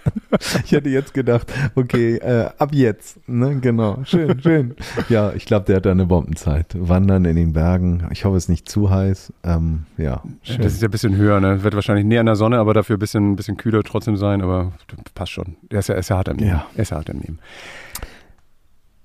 Ich 0.63 0.71
hätte 0.71 0.89
jetzt 0.89 1.13
gedacht, 1.13 1.51
okay, 1.75 2.15
äh, 2.17 2.49
ab 2.57 2.69
jetzt. 2.73 3.17
Ne? 3.29 3.59
Genau. 3.59 3.99
Schön, 4.03 4.41
schön. 4.41 4.75
Ja, 5.09 5.33
ich 5.33 5.45
glaube, 5.45 5.65
der 5.65 5.77
hat 5.77 5.85
da 5.85 5.91
eine 5.91 6.05
Bombenzeit. 6.05 6.75
Wandern 6.77 7.25
in 7.25 7.35
den 7.35 7.53
Bergen. 7.53 8.07
Ich 8.11 8.25
hoffe, 8.25 8.37
es 8.37 8.45
ist 8.45 8.49
nicht 8.49 8.69
zu 8.69 8.89
heiß. 8.89 9.33
Ähm, 9.43 9.85
ja, 9.97 10.21
schön. 10.43 10.61
Das 10.61 10.73
ist 10.73 10.81
ja 10.81 10.87
ein 10.87 10.91
bisschen 10.91 11.15
höher, 11.15 11.39
ne? 11.39 11.63
Wird 11.63 11.75
wahrscheinlich 11.75 12.05
näher 12.05 12.19
an 12.21 12.25
der 12.27 12.35
Sonne, 12.35 12.57
aber 12.59 12.73
dafür 12.73 12.97
ein 12.97 12.99
bisschen, 12.99 13.35
bisschen 13.35 13.57
kühler 13.57 13.83
trotzdem 13.83 14.17
sein, 14.17 14.41
aber 14.41 14.73
passt 15.15 15.31
schon. 15.31 15.55
Er 15.69 15.79
ist 15.79 15.89
ja, 15.89 15.95
er 15.95 15.99
ist 15.99 16.09
ja 16.09 16.17
hart 16.17 16.29
am 16.29 16.37
Nehmen. 16.37 16.49
Ja. 16.49 16.65
Er 16.75 16.81
ist 16.81 16.91
ja 16.91 16.97
hart 16.97 17.09
am 17.09 17.17
Nehmen. 17.17 17.39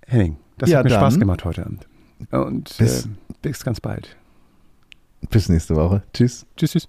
Henning, 0.06 0.36
das 0.58 0.68
Ja, 0.70 0.78
hat 0.78 0.84
mir 0.84 0.90
dann. 0.90 1.00
Spaß 1.00 1.18
gemacht 1.18 1.44
heute 1.44 1.64
Abend. 1.64 1.86
Und 2.30 2.76
Bis- 2.78 3.06
äh, 3.06 3.08
bis 3.42 3.64
ganz 3.64 3.80
bald. 3.80 4.16
Bis 5.30 5.48
nächste 5.48 5.74
Woche. 5.76 6.02
Tschüss. 6.12 6.44
Tschüss, 6.56 6.72
tschüss. 6.72 6.88